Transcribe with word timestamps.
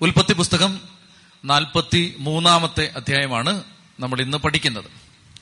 ഉൽപ്പത്തി 0.00 0.32
പുസ്തകം 0.32 0.80
നാൽപ്പത്തി 1.44 2.14
മൂന്നാമത്തെ 2.18 2.92
അധ്യായമാണ് 2.96 3.64
നമ്മൾ 4.00 4.20
ഇന്ന് 4.20 4.36
പഠിക്കുന്നത്. 4.36 4.84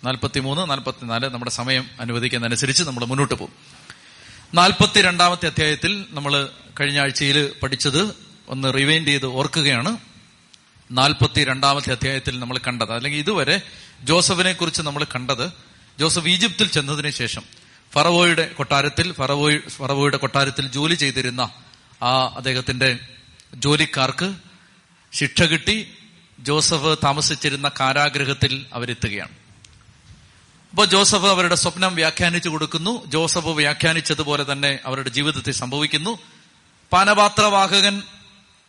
നാൽപ്പത്തി 0.05 0.41
മൂന്ന് 0.41 0.71
നാൽപ്പത്തിനാല് 0.71 1.27
നമ്മുടെ 1.27 1.51
സമയം 1.51 1.91
അനുവദിക്കുന്നതനുസരിച്ച് 2.01 2.83
നമ്മൾ 2.83 3.05
മുന്നോട്ട് 3.05 3.35
പോകും. 3.35 3.53
നാൽപ്പത്തി 4.55 5.03
രണ്ടാമത്തെ 5.03 5.47
അധ്യായത്തിൽ 5.47 6.07
നമ്മൾ 6.11 6.49
കഴിഞ്ഞ 6.81 7.01
ആഴ്ചയിൽ 7.01 7.53
പഠിച്ചത് 7.63 8.17
ഒന്ന് 8.49 8.75
റിവൈൻഡ് 8.75 9.09
ചെയ്ത് 9.09 9.27
ഓർക്കുകയാണ്. 9.27 9.97
നാൽപ്പത്തി 10.91 11.45
രണ്ടാമത്തെ 11.45 11.91
അധ്യായത്തിൽ 11.91 12.39
നമ്മൾ 12.39 12.59
കണ്ടത്. 12.59 12.93
അല്ലെങ്കിൽ 12.93 13.19
ഇതുവരെ 13.19 13.61
ജോസഫിനെ 14.03 14.53
കുറിച്ച് 14.53 14.83
നമ്മൾ 14.83 15.05
കണ്ടത്. 15.05 15.53
ജോസഫ് 15.99 16.29
ഈജിപ്തിൽ 16.29 16.69
ചെന്നതിന് 16.69 17.11
ശേഷം 17.11 17.43
ഫറവോയുടെ 17.95 18.51
കൊട്ടാരത്തിൽ 18.57 19.13
ഫറവോ 19.13 19.57
ഫറവോയുടെ 19.59 20.17
കൊട്ടാരത്തിൽ 20.17 20.69
ജോലി 20.69 20.95
ചെയ്തിരുന്ന 20.95 21.51
ആ 22.03 22.27
അദ്ദേഹത്തിന്റെ 22.27 22.99
ജോലിക്കാർക്ക് 23.55 24.35
ശിക്ഷ 25.13 25.43
കിട്ടി 25.43 25.89
ജോസഫ് 26.41 26.97
താമസിച്ചിരുന്ന 27.05 27.71
കാരാഗ്രഹത്തിൽ 27.81 28.67
അവരെത്തുകയാണ്. 28.73 29.31
അപ്പോൾ 30.71 30.87
ജോസഫ് 30.87 31.27
അവരുടെ 31.27 31.55
സ്വപ്നം 31.55 31.95
വ്യാഖ്യാനിച്ചു 31.95 32.49
കൊടുക്കുന്നു. 32.49 33.07
ജോസഫ് 33.07 33.47
വ്യാഖ്യാനിച്ചതുപോലെ 33.47 34.53
തന്നെ 34.53 34.79
അവരുടെ 34.87 35.09
ജീവിതത്തിൽ 35.09 35.53
സംഭവിക്കുന്നു. 35.53 36.19
പാനപാത്രവാഹകൻ 36.93 38.03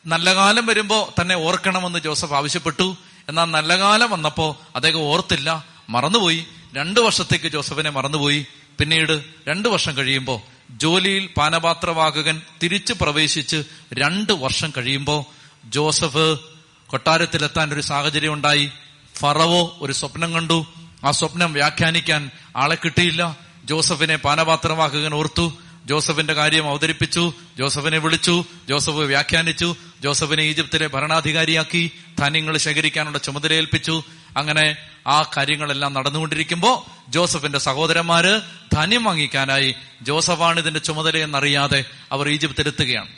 നല്ല 0.06 0.36
കാലം 0.36 0.66
വരുമ്പോൾ 0.66 1.22
തന്നെ 1.22 1.36
ഓർക്കണമെന്ന് 1.36 2.00
ജോസഫ് 2.00 2.34
ആവശ്യപ്പെട്ടു. 2.34 2.98
എന്നാൽ 3.30 3.46
നല്ല 3.46 3.80
കാലം 3.80 4.12
വന്നപ്പോൾ 4.12 4.56
അദ്ദേഹം 4.76 5.00
ഓർത്തില്ല 5.00 5.66
മറന്നുപോയി. 5.90 6.48
രണ്ടു 6.74 7.00
വർഷത്തേക്ക് 7.00 7.48
ജോസഫിനെ 7.48 7.90
മറന്നുപോയി. 7.90 8.48
പിന്നീട് 8.80 9.24
രണ്ടു 9.48 9.70
വർഷം 9.70 9.98
കഴിയുമ്പോൾ 9.98 10.53
ജോലിയിൽ 10.74 11.30
പാനപാത്രവാഹകൻ 11.38 12.42
തിരിച്ചു 12.64 12.94
പ്രവേശിച്ച് 13.02 13.64
രണ്ട് 13.94 14.34
വർഷം 14.34 14.74
കഴിയുമ്പോൾ 14.78 15.24
ജോസഫ് 15.66 16.40
കൊട്ടാരത്തിലെത്താൻ 16.88 17.74
ഒരു 17.74 17.82
സാഹചര്യം 17.82 18.34
ഉണ്ടായി 18.34 18.72
ഫറവോ 19.18 19.78
ഒരു 19.82 19.94
സ്വപ്നം 19.94 20.34
കണ്ടു. 20.34 20.66
ആ 21.06 21.12
സ്വപ്നം 21.12 21.54
വ്യാഖ്യാനിക്കാൻ 21.54 22.32
ആളെ 22.58 22.76
കിട്ടിയില്ല. 22.76 23.38
ജോസഫിനെ 23.66 24.16
പാനപാത്രവാഹകൻ 24.16 25.14
ഓർത്തു. 25.14 25.54
ജോസഫിന്റെ 25.86 26.34
കാര്യം 26.34 26.70
അവതരിപ്പിച്ചു 26.70 27.34
ജോസഫിനെ 27.58 27.98
വിളിച്ചു 27.98 28.46
ജോസഫ് 28.70 28.90
വ്യാഖ്യാനിച്ചു 28.90 29.76
ജോസഫിനെ 30.04 30.44
ഈജിപ്തിലെ 30.44 30.88
ഭരണാധികാരിയാക്കി 30.88 31.92
ധാന്യങ്ങൾ 32.20 32.58
ശേഖരിക്കാനുള്ള 32.58 33.18
ചുമതല 33.18 33.54
ഏൽപ്പിച്ചു. 33.54 34.04
അങ്ങനെ 34.38 34.76
ആ 35.08 35.22
കാര്യങ്ങളെല്ലാം 35.22 35.94
നടന്നുകൊണ്ടിരിക്കുമ്പോ 35.94 36.86
ജോസഫിന്റെ 37.10 37.60
സഹോദരന്മാര് 37.60 38.42
ധാന്യം 38.74 39.04
വാങ്ങിക്കാനായി 39.04 39.76
ജോസഫാണ് 40.02 40.60
ഇതിന്റെ 40.60 40.80
ചുമതലയെന്നറിയാതെ 40.80 41.86
അവർ 42.12 42.30
ഈജിപ്തിലെത്തുകയാണ്. 42.30 43.10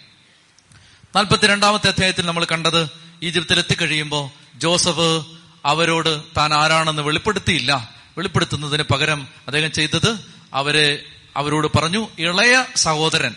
നാൽപ്പത്തിരണ്ടാമത്തെ 1.15 1.87
അധ്യായത്തിൽ 1.87 2.25
നമ്മൾ 2.25 2.45
കണ്ടത് 2.45 2.89
ഈജിപ്തിലെത്തിക്കഴിയുമ്പോൾ 3.23 4.29
ജോസഫ് 4.59 5.23
അവരോട് 5.65 6.21
താൻ 6.37 6.53
ആരാണെന്ന് 6.53 7.01
വെളിപ്പെടുത്തിയില്ല. 7.01 7.89
വെളിപ്പെടുത്തുന്നതിന് 8.17 8.83
പകരം 8.83 9.27
അദ്ദേഹം 9.47 9.71
ചെയ്തത് 9.71 10.17
അവരെ 10.53 11.03
അവരോട് 11.35 11.77
പറഞ്ഞു 11.77 12.07
ഇളയ 12.19 12.65
സഹോദരൻ. 12.75 13.35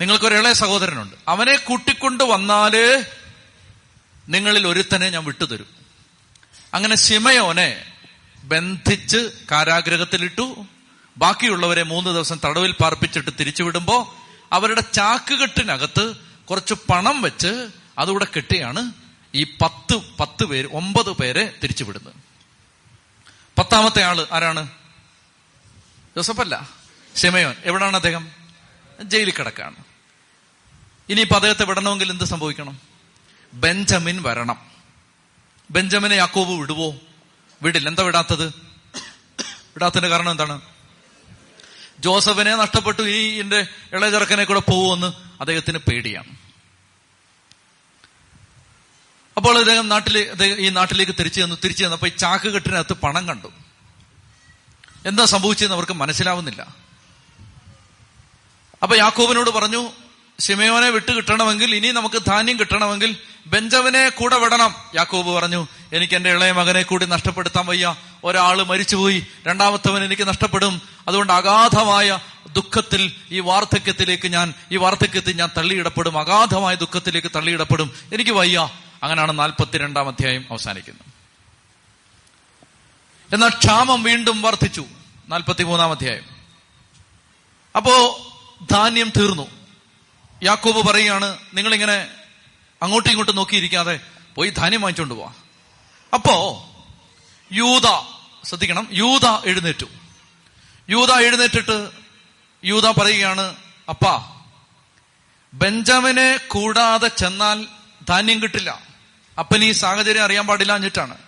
നിങ്ങൾക്കൊരു 0.00 0.34
ഇളയ 0.34 0.52
സഹോദരനുണ്ട്. 0.52 1.16
അവനെ 1.28 1.56
കൂട്ടിക്കൊണ്ട് 1.56 2.24
വന്നാൽ 2.24 3.04
നിങ്ങളിൽ 4.28 4.66
ഒരുത്തനെ 4.68 5.10
ഞാൻ 5.10 5.24
വിട്ടുതരും. 5.24 5.66
അങ്ങനെ 6.74 6.96
ശിമയോനെ 6.96 7.92
ബന്ധിച്ച് 8.44 9.30
കാരാഗ്രഹത്തിലിട്ടു. 9.50 10.66
ബാക്കിയുള്ളവരെ 11.16 11.82
മൂന്ന് 11.82 12.10
ദിവസം 12.10 12.40
തടവിൽ 12.44 12.72
പാർപ്പിച്ചിട്ട് 12.72 13.30
തിരിച്ചുവിടുമ്പോ 13.40 14.14
അവരുടെ 14.52 14.80
ചാക്കുകെട്ടിനകത്ത് 14.80 16.14
കുറച്ച് 16.50 16.74
പണം 16.74 17.22
വെച്ച് 17.22 17.68
അതുകൂടെ 17.98 18.26
കെട്ടിയാണ് 18.36 18.92
ഈ 19.34 19.44
പത്ത് 19.44 19.96
പത്ത് 20.20 20.44
പേര് 20.44 20.68
ഒമ്പത് 20.72 21.10
പേരെ 21.10 21.54
തിരിച്ചുവിടുന്നത്. 21.62 22.14
പത്താമത്തെ 23.58 24.02
ആൾ 24.02 24.26
ആരാണ്? 24.32 24.68
ജോസഫല്ല 26.16 26.70
ഷെമയോൻ 27.16 27.54
എവിടാണ് 27.64 27.96
അദ്ദേഹം? 27.96 28.30
ജയിലിൽ 29.02 29.32
കിടക്കാണ്. 29.32 29.76
ഇനിയിപ്പോ 31.08 31.36
അദ്ദേഹത്തെ 31.36 31.64
വിടണമെങ്കിൽ 31.64 32.10
എന്ത് 32.10 32.24
സംഭവിക്കണം? 32.24 32.78
ബെഞ്ചമിൻ 33.54 34.22
വരണം. 34.22 34.70
ബെഞ്ചമിനെ 35.70 36.14
യാക്കോബ് 36.14 36.50
വിടുവോ? 36.50 36.94
വിടില്ല. 37.62 37.88
എന്താ 37.88 38.02
വിടാത്തത്? 38.02 38.46
വിടാത്തതിന്റെ 39.42 40.08
കാരണം 40.08 40.30
എന്താണ്? 40.30 40.60
ജോസഫിനെ 42.00 42.56
നഷ്ടപ്പെട്ടു. 42.56 43.02
ഈ 43.02 43.40
എന്റെ 43.40 43.66
ഇളയ 43.92 44.10
ചെറുക്കനെ 44.10 44.44
കൂടെ 44.44 44.60
പോകുമെന്ന് 44.60 45.12
അദ്ദേഹത്തിന് 45.40 45.78
പേടിയാണ്. 45.78 46.36
അപ്പോൾ 49.36 49.58
അദ്ദേഹം 49.58 49.88
നാട്ടിലെ 49.88 50.32
ഈ 50.42 50.68
നാട്ടിലേക്ക് 50.68 51.12
തിരിച്ചു 51.12 51.40
ചെന്നു. 51.40 51.56
തിരിച്ചു 51.64 51.82
ചെന്നപ്പോ 51.82 52.06
ഈ 52.06 52.10
ചാക്ക് 52.10 52.48
കെട്ടിനകത്ത് 52.48 52.92
പണം 52.92 53.28
കണ്ടു. 53.28 53.52
എന്താ 55.06 55.24
സംഭവിച്ചതെന്ന് 55.24 55.76
അവർക്ക് 55.76 55.92
മനസ്സിലാവുന്നില്ല. 55.92 56.66
അപ്പൊ 58.82 58.96
യാക്കോബിനോട് 58.96 59.50
പറഞ്ഞു 59.50 59.90
ശിമയോനെ 60.40 60.90
വിട്ട് 60.90 61.12
കിട്ടണമെങ്കിൽ 61.12 61.74
ഇനി 61.74 61.88
നമുക്ക് 61.88 62.22
ധാന്യം 62.26 62.58
കിട്ടണമെങ്കിൽ 62.58 63.16
ബെഞ്ചമിനെ 63.46 64.08
കൂടെ 64.08 64.38
വിടണം. 64.38 64.74
യാക്കോബ് 64.94 65.28
പറഞ്ഞു 65.28 65.66
എനിക്ക് 65.92 66.14
എന്റെ 66.14 66.30
ഇളയ 66.30 66.52
മകനെ 66.52 66.82
കൂടി 66.82 67.06
നഷ്ടപ്പെടുത്താൻ 67.06 67.66
വയ്യ. 67.66 67.94
ഒരാൾ 68.24 68.62
മരിച്ചുപോയി 68.62 69.26
രണ്ടാമത്തവൻ 69.46 70.04
എനിക്ക് 70.04 70.28
നഷ്ടപ്പെടും. 70.28 70.82
അതുകൊണ്ട് 71.08 71.32
അഗാധമായ 71.32 72.18
ദുഃഖത്തിൽ 72.52 73.12
ഈ 73.30 73.40
വാർദ്ധക്യത്തിലേക്ക് 73.40 74.28
ഞാൻ 74.28 74.54
ഈ 74.72 74.76
വാർദ്ധക്യത്തിൽ 74.76 75.36
ഞാൻ 75.36 75.48
തള്ളിയിടപ്പെടും. 75.56 76.18
അഗാധമായ 76.18 76.74
ദുഃഖത്തിലേക്ക് 76.74 77.28
തള്ളിയിടപ്പെടും. 77.36 77.90
എനിക്ക് 78.12 78.30
വയ്യ. 78.30 78.68
അങ്ങനെയാണ് 79.02 79.38
നാൽപ്പത്തിരണ്ടാം 79.38 80.08
അധ്യായം 80.08 80.46
അവസാനിക്കുന്നത്. 80.50 81.15
എന്നാൽ 83.32 83.48
ക്ഷാമം 83.48 84.02
വീണ്ടും 84.02 84.42
വർദ്ധിച്ചു. 84.42 84.84
നാൽപ്പത്തിമൂന്നാം 85.28 85.90
അധ്യായം. 85.90 86.24
അപ്പോ 87.76 88.20
ധാന്യം 88.70 89.12
തീർന്നു. 89.18 89.46
യാക്കോബ് 90.42 90.88
പറയുകയാണ് 90.88 91.38
നിങ്ങളിങ്ങനെ 91.54 92.08
അങ്ങോട്ടും 92.82 93.10
ഇങ്ങോട്ടും 93.10 93.36
നോക്കിയിരിക്കാതെ 93.36 94.00
പോയി 94.34 94.50
ധാന്യം 94.50 94.80
വാങ്ങിച്ചുകൊണ്ട് 94.80 95.14
പോവാ. 95.14 95.32
അപ്പോ 96.14 96.66
യൂത 97.52 98.16
ശ്രദ്ധിക്കണം 98.44 98.88
യൂത 98.92 99.26
എഴുന്നേറ്റു. 99.44 99.86
യൂത 100.88 101.12
എഴുന്നേറ്റിട്ട് 101.12 101.90
യൂത 102.64 102.90
പറയുകയാണ് 102.90 103.56
അപ്പാ 103.88 104.40
ബെഞ്ചമിനെ 105.54 106.36
കൂടാതെ 106.36 107.08
ചെന്നാൽ 107.08 107.66
ധാന്യം 108.08 108.42
കിട്ടില്ല. 108.42 108.80
അപ്പൻ 109.38 109.64
ഈ 109.64 109.72
സാഹചര്യം 109.72 110.24
അറിയാൻ 110.24 110.46
പാടില്ല 110.46 110.76
എന്നിട്ടാണ്. 110.76 111.25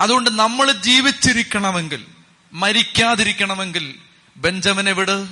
അതുകൊണ്ട് 0.00 0.30
നമ്മൾ 0.30 0.72
ജീവിച്ചിരിക്കണമെങ്കിൽ 0.72 2.06
മരിക്കാതിരിക്കണമെങ്കിൽ 2.52 3.94
ബെഞ്ചമിനെ 4.36 4.92
വിട്. 4.92 5.28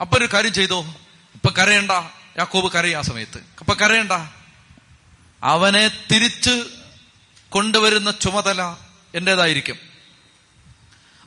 അപ്പൊ 0.00 0.18
ഒരു 0.18 0.28
കാര്യം 0.32 0.52
ചെയ്തോ? 0.52 0.80
ഇപ്പൊ 1.34 1.50
കരയണ്ട. 1.50 1.90
യാക്കോബ് 2.38 2.72
കരയ 2.72 2.96
ആ 2.96 3.00
സമയത്ത്. 3.00 3.38
അപ്പൊ 3.60 3.74
കരയണ്ട. 3.74 4.12
അവനെ 5.42 5.88
തിരിച്ച് 5.88 6.64
കൊണ്ടുവരുന്ന 7.48 8.10
ചുമതല 8.10 8.62
എന്റേതായിരിക്കും. 9.14 9.76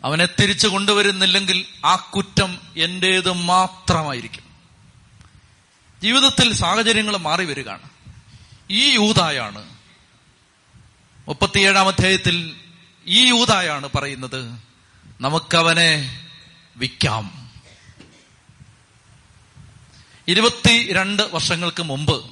അവനെ 0.03 0.25
തിരിച്ചു 0.25 0.67
കൊണ്ടുവരുന്നില്ലെങ്കിൽ 0.67 1.65
ആ 1.85 1.95
കുറ്റം 1.95 2.59
എന്റേത് 2.77 3.31
മാത്രമായിരിക്കും. 3.31 4.43
ജീവിതത്തിൽ 6.01 6.53
സാഹചര്യങ്ങൾ 6.53 7.17
മാറി 7.17 7.45
വരികയാണ്. 7.45 7.89
ഈ 8.69 8.91
യൂതായാണ് 8.91 9.69
മുപ്പത്തിയേഴാം 11.27 11.87
അധ്യായത്തിൽ 11.87 12.60
ഈ 13.07 13.27
യൂതായാണ് 13.27 13.89
പറയുന്നത് 13.95 14.59
നമുക്കവനെ 15.21 16.23
വിൽക്കാം. 16.75 17.51
ഇരുപത്തിരണ്ട് 20.27 21.23
വർഷങ്ങൾക്ക് 21.23 21.83
മുമ്പ് 21.83 22.25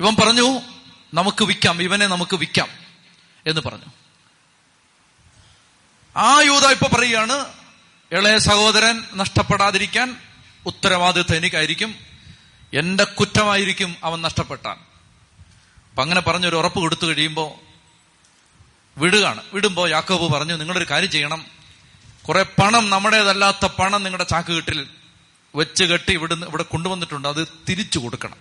ഇവൻ 0.00 0.14
പറഞ്ഞു 0.14 0.60
നമുക്ക് 1.14 1.44
വിൽക്കാം 1.44 1.82
ഇവനെ 1.82 2.06
നമുക്ക് 2.06 2.36
വിൽക്കാം 2.36 2.68
എന്ന് 3.46 3.60
പറഞ്ഞു. 3.60 3.86
ആ 6.16 6.40
യൂത 6.40 6.66
ഇപ്പൊ 6.66 6.88
പറയുകയാണ് 6.88 7.46
ഇളയ 8.12 8.38
സഹോദരൻ 8.38 9.04
നഷ്ടപ്പെടാതിരിക്കാൻ 9.14 10.16
ഉത്തരവാദിത്വം 10.66 11.36
എനിക്കായിരിക്കും 11.36 11.94
എന്റെ 12.72 13.04
കുറ്റമായിരിക്കും 13.04 13.96
അവൻ 14.04 14.22
നഷ്ടപ്പെട്ടാൻ. 14.22 14.76
അപ്പൊ 15.90 16.02
അങ്ങനെ 16.02 16.20
പറഞ്ഞൊരു 16.20 16.56
ഉറപ്പ് 16.56 16.78
കൊടുത്തു 16.78 17.06
കഴിയുമ്പോ 17.06 17.62
വിടുകയാണ്. 18.98 19.42
വിടുമ്പോ 19.52 19.86
യാക്കോബ് 19.86 20.32
പറഞ്ഞു 20.32 20.54
നിങ്ങളൊരു 20.54 20.86
കാര്യം 20.90 21.10
ചെയ്യണം. 21.10 21.44
കുറെ 22.28 22.42
പണം 22.42 22.90
നമ്മുടേതല്ലാത്ത 22.90 23.66
പണം 23.66 24.02
നിങ്ങളുടെ 24.02 24.24
ചാക്കുകെട്ടിൽ 24.24 24.88
വെച്ച് 25.54 25.84
കെട്ടി 25.84 26.12
ഇവിടുന്ന് 26.12 26.46
ഇവിടെ 26.46 26.62
കൊണ്ടുവന്നിട്ടുണ്ട്. 26.62 27.28
അത് 27.28 27.48
തിരിച്ചു 27.68 27.98
കൊടുക്കണം. 27.98 28.36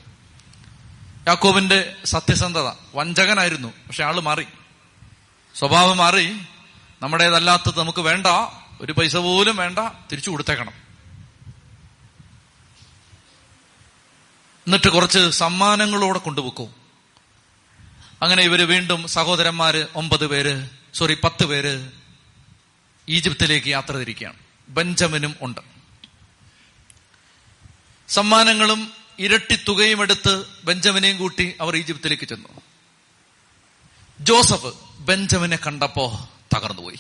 യാക്കോബിന്റെ 1.28 1.96
സത്യസന്ധത. 2.06 2.72
വഞ്ചകനായിരുന്നു 2.96 3.68
പക്ഷെ 3.68 4.04
ആൾ 4.04 4.20
മാറി. 4.20 4.48
സ്വഭാവം 5.56 5.98
മാറി. 5.98 6.40
നമ്മുടേതല്ലാത്തത് 7.02 7.80
നമുക്ക് 7.80 8.02
വേണ്ട. 8.02 8.28
ഒരു 8.82 8.92
പൈസ 8.92 9.16
പോലും 9.16 9.56
വേണ്ട. 9.56 9.80
തിരിച്ചു 10.12 10.30
കൊടുത്തേക്കണം. 10.30 10.88
എന്നിട്ട് 14.68 14.90
കുറച്ച് 14.90 15.30
സമ്മാനങ്ങളോടെ 15.30 16.20
കൊണ്ടുപോക്കൂ. 16.20 16.70
അങ്ങനെ 18.22 18.44
ഇവർ 18.44 18.62
വീണ്ടും 18.62 19.08
സഹോദരന്മാര് 19.08 19.88
ഒമ്പത് 19.96 20.28
പേര് 20.28 20.70
സോറി 20.94 21.18
പത്ത് 21.24 21.46
പേര് 21.46 21.92
ഈജിപ്തിലേക്ക് 23.10 23.68
യാത്ര 23.68 23.92
തിരിക്കുകയാണ്. 23.92 24.36
ബെഞ്ചമിനും 24.70 25.36
ഉണ്ട്. 25.42 25.62
സമ്മാനങ്ങളും 28.08 28.92
ഇരട്ടി 29.20 29.60
തുകയും 29.68 30.02
എടുത്ത് 30.02 30.46
ബെഞ്ചമിനെയും 30.64 31.18
കൂട്ടി 31.18 31.56
അവർ 31.62 31.76
ഈജിപ്തിലേക്ക് 31.76 32.24
ചെന്നു. 32.24 32.62
ജോസഫ് 34.20 35.00
ബെഞ്ചമിനെ 35.00 35.60
കണ്ടപ്പോ 35.68 36.30
തകർന്നുപോയി 36.56 37.00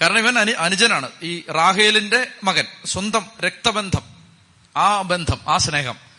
കാരണം 0.00 0.18
ഇവൻ 0.18 0.38
അനു 0.38 0.50
അനുജനാണ്. 0.50 1.10
ഈ 1.22 1.42
റാഹേലിന്റെ 1.50 2.26
മകൻ 2.44 2.64
സ്വന്തം 2.84 3.26
രക്തബന്ധം 3.40 4.02
ആ 4.76 5.02
ബന്ധം 5.02 5.40
ആ 5.48 5.56
സ്നേഹം 5.56 6.11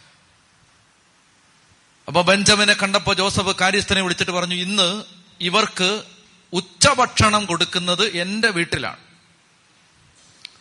അപ്പൊ 2.08 2.22
ബെഞ്ചമിനെ 2.22 2.74
കണ്ടപ്പോ 2.74 3.14
ജോസഫ് 3.14 3.56
കാര്യസ്ഥനെ 3.62 4.02
വിളിച്ചിട്ട് 4.02 4.32
പറഞ്ഞു 4.32 4.56
ഇന്ന് 4.56 5.04
ഇവർക്ക് 5.42 6.04
ഉച്ചഭക്ഷണം 6.54 7.46
കൊടുക്കുന്നത് 7.46 8.18
എന്റെ 8.18 8.50
വീട്ടിലാണ്. 8.50 8.98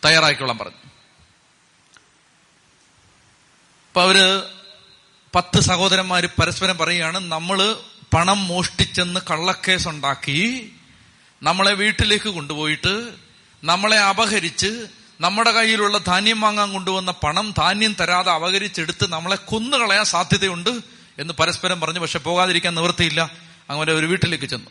തയ്യാറാക്കിക്കൊള്ളാൻ 0.05 0.57
പറഞ്ഞു. 0.57 0.77
അപ്പൊ 3.87 4.01
അവർ 4.01 4.43
പത്ത് 5.35 5.59
സഹോദരന്മാര് 5.59 6.23
പരസ്പരം 6.23 6.77
പറയുകയാണ് 6.77 7.19
നമ്മൾ 7.19 7.75
പണം 8.13 8.47
മോഷ്ടിച്ചെന്ന് 8.47 9.19
കള്ളക്കേസ് 9.31 9.87
ഉണ്ടാക്കി 9.87 10.71
നമ്മളെ 11.43 11.73
വീട്ടിലേക്ക് 11.73 12.29
കൊണ്ടുപോയിട്ട് 12.29 13.13
നമ്മളെ 13.63 13.99
അപഹരിച്ച് 13.99 14.87
നമ്മുടെ 15.21 15.51
കയ്യിലുള്ള 15.51 15.97
ധാന്യം 15.97 16.41
വാങ്ങാൻ 16.41 16.73
കൊണ്ടുവന്ന 16.73 17.11
പണം 17.11 17.53
ധാന്യം 17.57 17.93
തരാതെ 17.93 18.31
അപഹരിച്ചെടുത്ത് 18.31 19.09
നമ്മളെ 19.09 19.35
കൊന്നുകളയാൻ 19.35 20.05
സാധ്യതയുണ്ട്. 20.05 20.92
എന്ന് 21.19 21.33
പരസ്പരം 21.33 21.79
പറഞ്ഞു 21.79 21.99
പക്ഷെ 21.99 22.19
പോകാതിരിക്കാൻ 22.19 22.75
നിവൃത്തിയില്ല. 22.75 23.31
അങ്ങനെ 23.69 23.93
ഒരു 23.93 24.05
വീട്ടിലേക്ക് 24.05 24.45
ചെന്നു. 24.45 24.69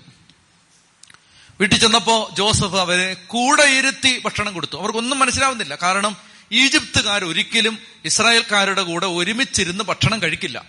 വീട്ടിൽ 1.60 1.78
ചെന്നപ്പോ 1.78 2.30
ജോസഫ് 2.36 2.76
അവരെ 2.76 3.14
കൂടെ 3.14 3.62
ഇരുത്തി 3.62 4.22
ഭക്ഷണം 4.24 4.54
കൊടുത്തു. 4.54 4.78
അവർക്കൊന്നും 4.78 5.18
മനസ്സിലാവുന്നില്ല. 5.18 5.74
കാരണം 5.74 6.16
ഈജിപ്തുകാർ 6.52 7.24
ഒരിക്കലും 7.24 7.78
ഇസ്രായേൽക്കാരുടെ 8.04 8.82
കൂടെ 8.82 9.06
ഒരുമിച്ചിരുന്ന് 9.06 9.84
ഭക്ഷണം 9.84 10.22
കഴിക്കില്ല. 10.22 10.64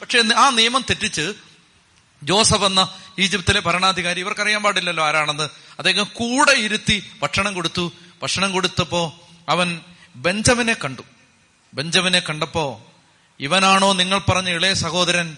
പക്ഷെ 0.00 0.22
ആ 0.36 0.50
നിയമം 0.50 0.80
തെറ്റിച്ച് 0.80 1.34
ജോസഫ് 2.22 2.64
എന്ന 2.64 2.88
ഈജിപ്തിലെ 3.18 3.60
ഭരണാധികാരി 3.60 4.20
ഇവർക്കറിയാൻ 4.20 4.62
പാടില്ലല്ലോ 4.62 5.04
ആരാണെന്ന് 5.04 5.42
അദ്ദേഹം 5.78 6.04
കൂടെ 6.04 6.52
ഇരുത്തി 6.52 7.10
ഭക്ഷണം 7.22 7.54
കൊടുത്തു. 7.54 7.92
ഭക്ഷണം 8.22 8.52
കൊടുത്തപ്പോ 8.52 9.28
അവൻ 9.48 9.80
ബെഞ്ചമിനെ 10.16 10.76
കണ്ടു. 10.84 11.02
ബെഞ്ചമിനെ 11.74 12.20
കണ്ടപ്പോ 12.20 12.89
ഇവനാണോ 13.40 13.92
നിങ്ങൾ 13.92 14.18
പറഞ്ഞ 14.18 14.48
ഇളയ 14.48 14.74
സഹോദരൻ 14.74 15.36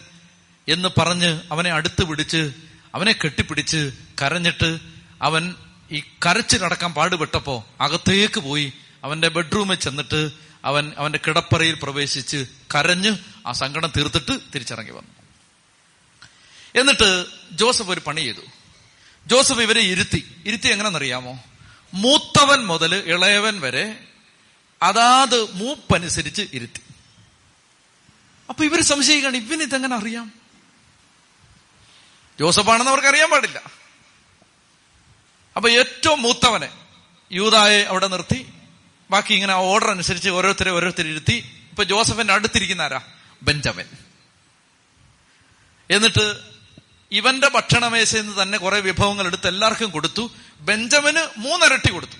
എന്ന് 0.69 0.89
പറഞ്ഞ് 0.99 1.41
അവനെ 1.51 1.71
അടുത്ത് 1.71 2.05
പിടിച്ച് 2.05 2.53
അവനെ 2.95 3.13
കെട്ടിപ്പിടിച്ച് 3.13 3.93
കരഞ്ഞിട്ട് 4.23 4.79
അവൻ 5.23 5.55
ഈ 5.93 6.01
കരച്ചിലടക്കാൻ 6.01 6.95
പാടുപെട്ടപ്പോ 6.95 7.67
അകത്തേക്ക് 7.81 8.41
പോയി 8.41 8.73
അവന്റെ 9.05 9.29
ബെഡ്റൂമിൽ 9.29 9.75
ചെന്നിട്ട് 9.75 10.31
അവൻ 10.65 10.93
അവന്റെ 10.99 11.21
കിടപ്പറയിൽ 11.27 11.79
പ്രവേശിച്ച് 11.83 12.47
കരഞ്ഞ് 12.75 13.17
ആ 13.47 13.53
സങ്കടം 13.53 13.93
തീർത്തിട്ട് 13.97 14.33
തിരിച്ചിറങ്ങി 14.55 14.91
വന്നു. 14.91 15.23
എന്നിട്ട് 16.81 17.25
ജോസഫ് 17.53 17.91
ഒരു 17.91 18.01
പണി 18.07 18.21
ചെയ്തു. 18.21 18.41
ജോസഫ് 19.27 19.61
ഇവരെ 19.61 19.81
ഇരുത്തി. 19.81 20.37
ഇരുത്തി 20.47 20.69
എങ്ങനെന്നറിയാമോ 20.69 21.39
മൂത്തവൻ 21.95 22.65
മുതൽ 22.65 22.95
ഇളയവൻ 22.95 23.61
വരെ 23.61 23.97
അതാത് 24.83 25.53
മൂപ്പനുസരിച്ച് 25.53 26.43
ഇരുത്തി. 26.53 26.82
അപ്പൊ 28.53 28.65
ഇവർ 28.65 28.81
സംശയിക്കാണ് 28.81 29.37
ഇവന് 29.37 29.63
ഇതെങ്ങനെ 29.63 29.97
അറിയാം? 29.97 30.33
ജോസഫാണെന്ന് 32.41 32.91
അവർക്ക് 32.91 33.09
അറിയാൻ 33.09 33.31
പാടില്ല. 33.31 33.63
അപ്പൊ 35.57 35.71
ഏറ്റവും 35.71 36.23
മൂത്തവനെ 36.23 36.73
യൂതായെ 37.33 37.85
അവിടെ 37.85 38.07
നിർത്തി 38.07 38.53
ബാക്കി 39.11 39.35
ഇങ്ങനെ 39.35 39.55
ഓർഡർ 39.55 39.91
അനുസരിച്ച് 39.91 40.31
ഓരോരുത്തരെ 40.31 40.71
ഓരോരുത്തരെ 40.71 41.09
ഇരുത്തി 41.09 41.65
ഇപ്പൊ 41.71 41.85
ജോസഫിന്റെ 41.85 42.33
അടുത്തിരിക്കുന്ന 42.33 42.83
ആരാ? 42.83 43.01
ബെഞ്ചമിൻ. 43.43 43.85
എന്നിട്ട് 45.91 46.41
ഇവന്റെ 47.13 47.49
ഭക്ഷണമേശയിൽ 47.49 48.27
നിന്ന് 48.27 48.43
തന്നെ 48.43 48.59
കുറെ 48.59 48.81
വിഭവങ്ങൾ 48.81 49.27
എടുത്ത് 49.27 49.49
എല്ലാവർക്കും 49.49 49.91
കൊടുത്തു. 49.91 50.31
ബെഞ്ചമിന് 50.61 51.41
മൂന്നരട്ടി 51.41 51.91
കൊടുത്തു. 51.91 52.17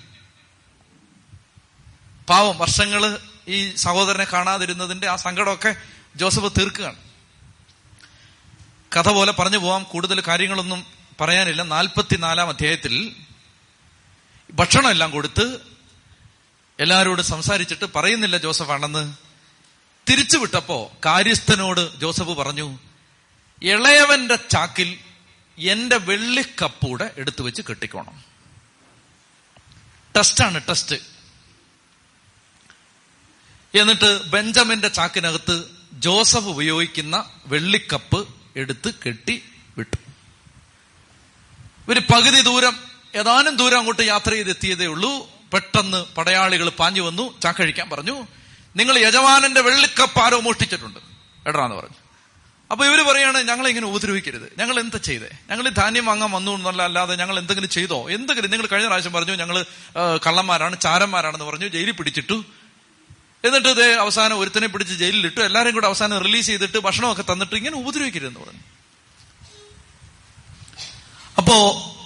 പാവം 2.29 2.59
വർഷങ്ങൾ 2.59 3.19
ഈ 3.49 3.75
സഹോദരനെ 3.75 4.25
കാണാതിരുന്നതിന്റെ 4.25 5.09
ആ 5.09 5.17
സങ്കടമൊക്കെ 5.17 5.77
ജോസഫ് 6.17 6.61
തീർക്കുകയാണ്. 6.61 6.97
കഥ 8.97 9.09
പോലെ 9.09 9.33
പറഞ്ഞു 9.33 9.59
പോവാം. 9.59 9.83
കൂടുതൽ 9.83 10.21
കാര്യങ്ങളൊന്നും 10.21 10.87
പറയാനില്ല. 11.21 11.63
നാൽപ്പത്തിനാലാം 11.63 12.49
അധ്യായത്തിൽ 12.49 13.17
ഭക്ഷണം 14.53 14.91
എല്ലാം 14.91 15.11
കൊടുത്ത് 15.11 15.61
എല്ലാവരോടും 16.81 17.25
സംസാരിച്ചിട്ട് 17.25 17.85
പറയുന്നില്ല 17.97 18.37
ജോസഫ് 18.37 18.71
ആണെന്ന് 18.71 19.15
തിരിച്ചു 20.11 20.39
വിട്ടപ്പോ 20.39 20.93
കാര്യസ്ഥനോട് 21.07 22.01
ജോസഫ് 22.01 22.29
പറഞ്ഞു 22.29 22.79
ഇളയവന്റെ 23.63 24.37
ചാക്കിൽ 24.37 24.99
എന്റെ 25.59 25.97
വെള്ളിക്കപ്പൂടെ 25.97 27.11
എടുത്തു 27.17 27.43
വെച്ച് 27.43 27.63
കെട്ടിക്കോണം. 27.71 28.25
ടെസ്റ്റാണ് 30.17 30.61
ടെസ്റ്റ്. 30.69 30.97
എന്നിട്ട് 33.75 34.27
ബെഞ്ചമിന്റെ 34.27 34.89
ചാക്കിനകത്ത് 34.89 35.82
ജോസഫ് 35.93 36.47
ഉപയോഗിക്കുന്ന 36.47 37.25
വെള്ളിക്കപ്പ് 37.47 38.29
എടുത്ത് 38.57 38.95
കെട്ടി 39.07 39.43
വിട്ടു. 39.79 39.97
ഇവർ 41.89 41.99
പകുതി 41.99 42.41
ദൂരം 42.41 42.77
ഏതാനും 43.15 43.57
ദൂരം 43.57 43.79
അങ്ങോട്ട് 43.79 44.03
യാത്ര 44.03 44.31
ചെയ്തെത്തിയതേ 44.31 44.87
ഉള്ളൂ. 44.87 45.31
പെട്ടെന്ന് 45.53 46.05
പടയാളികൾ 46.15 46.69
പാഞ്ഞു 46.69 47.01
വന്നു. 47.01 47.41
ചാക്കഴിക്കാൻ 47.41 47.91
പറഞ്ഞു. 47.91 48.27
നിങ്ങൾ 48.77 48.99
യജമാനന്റെ 48.99 49.61
വെള്ളിക്കപ്പ് 49.61 50.19
ആരോ 50.19 50.41
മോഷ്ടിച്ചിട്ടുണ്ട്. 50.41 50.99
എടാന്ന് 51.49 51.77
പറഞ്ഞു. 51.77 51.97
അപ്പൊ 52.73 52.87
ഇവർ 52.87 53.13
പറയാണ് 53.13 53.39
ഞങ്ങളെ 53.39 53.69
ഇങ്ങനെ 53.69 53.87
ഉപദ്രവിക്കരുത്. 53.87 54.53
ഞങ്ങൾ 54.59 54.81
എന്താ 54.81 54.99
ചെയ്തേ? 54.99 55.31
ഞങ്ങൾ 55.51 55.69
ധാന്യം 55.69 56.07
വാങ്ങാൻ 56.07 56.31
വന്നു 56.31 56.53
എന്നല്ല 56.53 56.83
അല്ലാതെ 56.83 57.17
ഞങ്ങൾ 57.17 57.39
എന്തെങ്കിലും 57.39 57.69
ചെയ്തോ? 57.69 58.09
എന്തെങ്കിലും 58.09 58.51
നിങ്ങൾ 58.51 58.67
കഴിഞ്ഞ 58.67 58.87
പ്രാവശ്യം 58.87 59.13
പറഞ്ഞു 59.13 59.33
ഞങ്ങൾ 59.33 59.65
കള്ളന്മാരാണ് 60.27 60.81
ചാരന്മാരാണെന്ന് 60.81 61.45
പറഞ്ഞു 61.45 61.69
ജയിലിൽ 61.69 61.91
പിടിച്ചിട്ടു. 61.91 62.45
എന്നിട്ട് 63.45 63.69
ഇതേ 63.69 63.95
അവസാനം 63.95 64.39
ഒരുത്തനെ 64.39 64.67
പിടിച്ച് 64.67 64.95
ജയിലിലിട്ടു 64.95 65.41
എല്ലാരും 65.41 65.75
കൂടെ 65.75 65.87
അവസാനം 65.87 66.19
റിലീസ് 66.19 66.47
ചെയ്തിട്ട് 66.47 66.79
ഭക്ഷണമൊക്കെ 66.79 67.33
തന്നിട്ട് 67.33 67.55
ഇങ്ങനെ 67.55 67.77
ഉപദ്രവിക്കരുതെന്ന് 67.77 68.41
പറഞ്ഞു. 68.41 68.61
അപ്പോ 71.39 71.57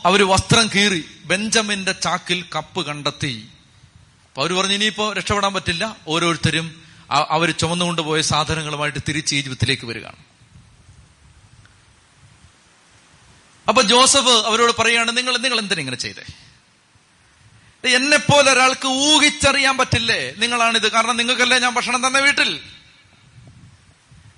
അവർ 0.05 0.29
വസ്ത്രം 0.29 0.71
കീറി 0.75 1.05
ബെഞ്ചമിന്റെ 1.25 1.93
ചാക്കിൽ 1.93 2.45
കപ്പ് 2.57 2.87
കണ്ടെത്തി. 2.87 3.49
അപ്പൊ 4.29 4.43
അവർ 4.43 4.53
പറഞ്ഞു 4.53 4.75
ഇനിയിപ്പോ 4.75 5.13
രക്ഷപ്പെടാൻ 5.13 5.55
പറ്റില്ല. 5.55 5.97
ഓരോരുത്തരും 6.09 6.83
അവർ 7.11 7.51
ചുമന്നുകൊണ്ടുപോയ 7.51 8.21
സാധനങ്ങളുമായിട്ട് 8.21 8.99
തിരിച്ച് 9.09 9.35
ഈജിപ്തിലേക്ക് 9.35 9.87
വരികയാണ്. 9.87 10.17
അപ്പൊ 13.69 13.83
ജോസഫ് 13.83 14.29
അവരോട് 14.29 14.73
പറയുകയാണ് 14.79 15.17
നിങ്ങൾ 15.17 15.37
നിങ്ങൾ 15.37 15.59
എന്തിനാ 15.59 15.79
ഇങ്ങനെ 15.79 15.97
ചെയ്തേ? 15.97 16.23
എന്നെ 17.99 18.17
പോലെ 18.17 18.49
ഒരാൾക്ക് 18.53 18.89
ഊഹിച്ചറിയാൻ 18.89 19.75
പറ്റില്ലേ? 19.79 20.21
നിങ്ങളാണിത്. 20.43 20.89
കാരണം 20.93 21.17
നിങ്ങൾക്കല്ലേ 21.17 21.59
ഞാൻ 21.59 21.75
ഭക്ഷണം 21.75 22.07
തന്നെ 22.07 22.21
വീട്ടിൽ? 22.21 22.51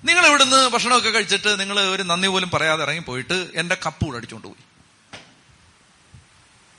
നിങ്ങൾ 0.05 0.25
ഇവിടുന്ന് 0.27 0.59
ഭക്ഷണമൊക്കെ 0.73 1.09
കഴിച്ചിട്ട് 1.09 1.59
നിങ്ങൾ 1.59 1.79
ഒരു 1.79 2.03
നന്ദി 2.03 2.27
പോലും 2.27 2.49
പറയാതെ 2.49 2.83
ഇറങ്ങി 2.83 2.99
പോയിട്ട് 2.99 3.37
എന്റെ 3.55 3.75
കപ്പ് 3.85 4.05
കൂടെ 4.05 4.17
അടിച്ചുകൊണ്ട് 4.17 4.47
പോയി. 4.47 4.63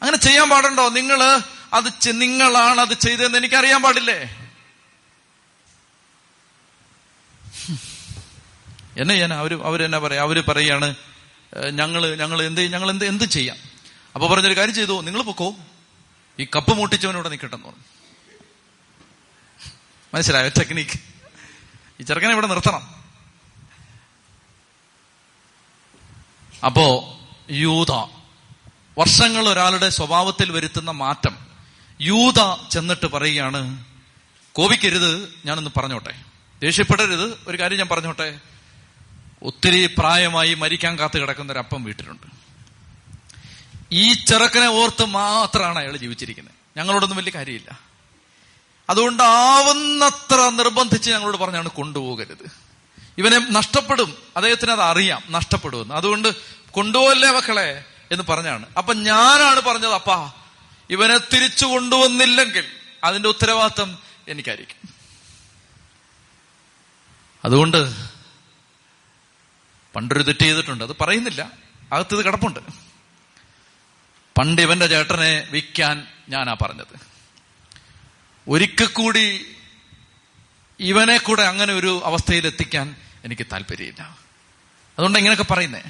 അങ്ങനെ 0.03 0.17
ചെയ്യാൻ 0.17 0.49
പാടുണ്ടോ? 0.51 0.89
നിങ്ങൾ 0.89 1.21
അത് 1.79 1.89
നിങ്ങളാണ് 2.23 2.81
അത് 2.81 2.95
ചെയ്തതെന്ന് 3.05 3.39
എനിക്കറിയാൻ 3.39 3.83
പാടില്ലേ? 3.83 4.19
എന്നെ 9.01 9.15
ഞാൻ 9.15 9.33
അവർ 9.35 9.53
അവരെന്നാ 9.69 9.99
പറയാ? 9.99 10.23
അവർ 10.23 10.39
പറയാണ് 10.49 10.95
ഞങ്ങൾ 11.81 12.03
ഞങ്ങൾ 12.15 12.39
എന്ത് 12.43 12.61
ഞങ്ങൾ 12.73 12.91
എന്ത് 12.91 13.05
എന്ത് 13.05 13.25
ചെയ്യാം? 13.25 13.59
അപ്പൊ 14.15 14.27
പറഞ്ഞൊരു 14.29 14.57
കാര്യം 14.59 14.75
ചെയ്തു. 14.75 15.01
നിങ്ങൾ 15.07 15.23
പൊക്കോ 15.23 15.49
ഈ 16.41 16.47
കപ്പ് 16.57 16.75
മൂട്ടിച്ചവനോട് 16.75 17.31
നിൽക്കട്ടെന്ന് 17.31 17.65
പറഞ്ഞു. 17.65 17.83
മനസ്സിലായോ? 20.15 20.49
ടെക്നിക്ക് 20.49 21.01
ഈ 22.01 22.03
ചെറുക്കനെ 22.03 22.33
ഇവിടെ 22.33 22.47
നിർത്തണം. 22.47 23.05
അപ്പോ 26.65 27.19
യൂത. 27.51 27.91
വർഷങ്ങൾ 28.99 29.49
ഒരാളുടെ 29.49 29.89
സ്വഭാവത്തിൽ 29.89 30.53
വരുത്തുന്ന 30.53 30.91
മാറ്റം. 30.91 31.37
യൂത 32.01 32.69
ചെന്നിട്ട് 32.71 33.07
പറയുകയാണ് 33.07 33.85
കോപിക്കരുത് 34.53 35.35
ഞാനൊന്ന് 35.47 35.71
പറഞ്ഞോട്ടെ. 35.77 36.23
ദേഷ്യപ്പെടരുത് 36.63 37.39
ഒരു 37.47 37.59
കാര്യം 37.61 37.79
ഞാൻ 37.79 37.89
പറഞ്ഞോട്ടെ. 37.89 38.41
ഒത്തിരി 39.43 39.95
പ്രായമായി 39.99 40.55
മരിക്കാൻ 40.55 40.99
കാത്തു 40.99 41.19
കിടക്കുന്ന 41.19 41.53
ഒരു 41.53 41.59
അപ്പം 41.59 41.85
വീട്ടിലുണ്ട്. 41.85 42.50
ഈ 43.93 44.13
ചെറുക്കനെ 44.13 44.67
ഓർത്ത് 44.67 45.05
മാത്രമാണ് 45.05 45.79
അയാൾ 45.79 45.97
ജീവിച്ചിരിക്കുന്നത്. 45.97 46.55
ഞങ്ങളോടൊന്നും 46.77 47.17
വലിയ 47.17 47.33
കാര്യമില്ല. 47.35 47.81
അതുകൊണ്ട് 48.91 49.23
ആവുന്നത്ര 49.23 50.49
നിർബന്ധിച്ച് 50.49 51.11
ഞങ്ങളോട് 51.11 51.37
പറഞ്ഞാണ് 51.37 51.69
കൊണ്ടുപോകരുത്. 51.69 52.51
ഇവനെ 53.19 53.47
നഷ്ടപ്പെടും. 53.51 54.19
അദ്ദേഹത്തിന് 54.37 54.71
അത് 54.71 54.81
അറിയാം. 54.81 55.23
നഷ്ടപ്പെടുമെന്ന്. 55.31 55.95
അതുകൊണ്ട് 55.95 56.29
കൊണ്ടുപോകല്ലേ 56.71 57.31
മക്കളെ 57.31 57.85
എന്ന് 58.11 58.25
പറഞ്ഞാണ്. 58.29 58.67
അപ്പൊ 58.79 58.95
ഞാനാണ് 58.95 59.61
പറഞ്ഞത് 59.61 59.95
അപ്പാ 59.95 60.33
ഇവനെ 60.91 61.19
തിരിച്ചു 61.19 61.67
കൊണ്ടുവന്നില്ലെങ്കിൽ 61.67 62.65
അതിന്റെ 63.05 63.29
ഉത്തരവാദിത്തം 63.29 63.99
എനിക്കായിരിക്കും. 64.29 64.89
അതുകൊണ്ട് 67.45 68.09
പണ്ടൊരു 69.95 70.23
തെറ്റ് 70.23 70.41
ചെയ്തിട്ടുണ്ട്. 70.41 70.85
അത് 70.85 70.97
പറയുന്നില്ല. 71.01 71.51
അകത്തത് 71.93 72.25
കിടപ്പുണ്ട്. 72.25 72.90
പണ്ട് 74.41 74.63
ഇവന്റെ 74.63 74.87
ചേട്ടനെ 74.87 75.49
വിൽക്കാൻ 75.51 76.07
ഞാനാ 76.29 76.57
പറഞ്ഞത്. 76.63 77.01
ഒരിക്കൽ 78.49 78.87
കൂടി 78.87 79.47
ഇവനെ 80.81 81.19
കൂടെ 81.19 81.43
അങ്ങനെ 81.43 81.73
ഒരു 81.73 82.03
അവസ്ഥയിൽ 82.05 82.47
എത്തിക്കാൻ 82.47 82.97
എനിക്ക് 83.25 83.47
താല്പര്യമില്ല. 83.53 84.03
അതുകൊണ്ട് 84.93 85.19
ഇങ്ങനെയൊക്കെ 85.19 85.53
പറയുന്നേ. 85.53 85.81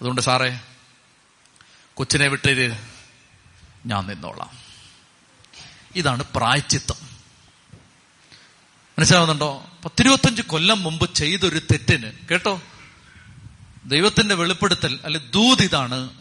അതുകൊണ്ട് 0.00 0.20
സാറേ 0.20 0.60
കൊച്ചിനെ 1.94 2.28
വിട്ടത് 2.28 2.88
ഞാൻ 3.86 4.06
നിന്നോളാം. 4.06 4.50
ഇതാണ് 5.96 6.24
പ്രായച്ചിത്തം. 6.36 6.96
മനസ്സിലാവുന്നുണ്ടോ? 8.98 9.78
പത്തിരുപത്തഞ്ച് 9.84 10.42
കൊല്ലം 10.42 10.82
മുമ്പ് 10.82 11.14
ചെയ്തൊരു 11.14 11.58
തെറ്റിന് 11.58 12.12
കേട്ടോ? 12.30 12.62
ദൈവത്തിന്റെ 13.84 14.34
വെളിപ്പെടുത്തൽ 14.34 15.00
അല്ലെ 15.04 15.20
ദൂത് 15.20 15.62
ഇതാണ് 15.62 16.19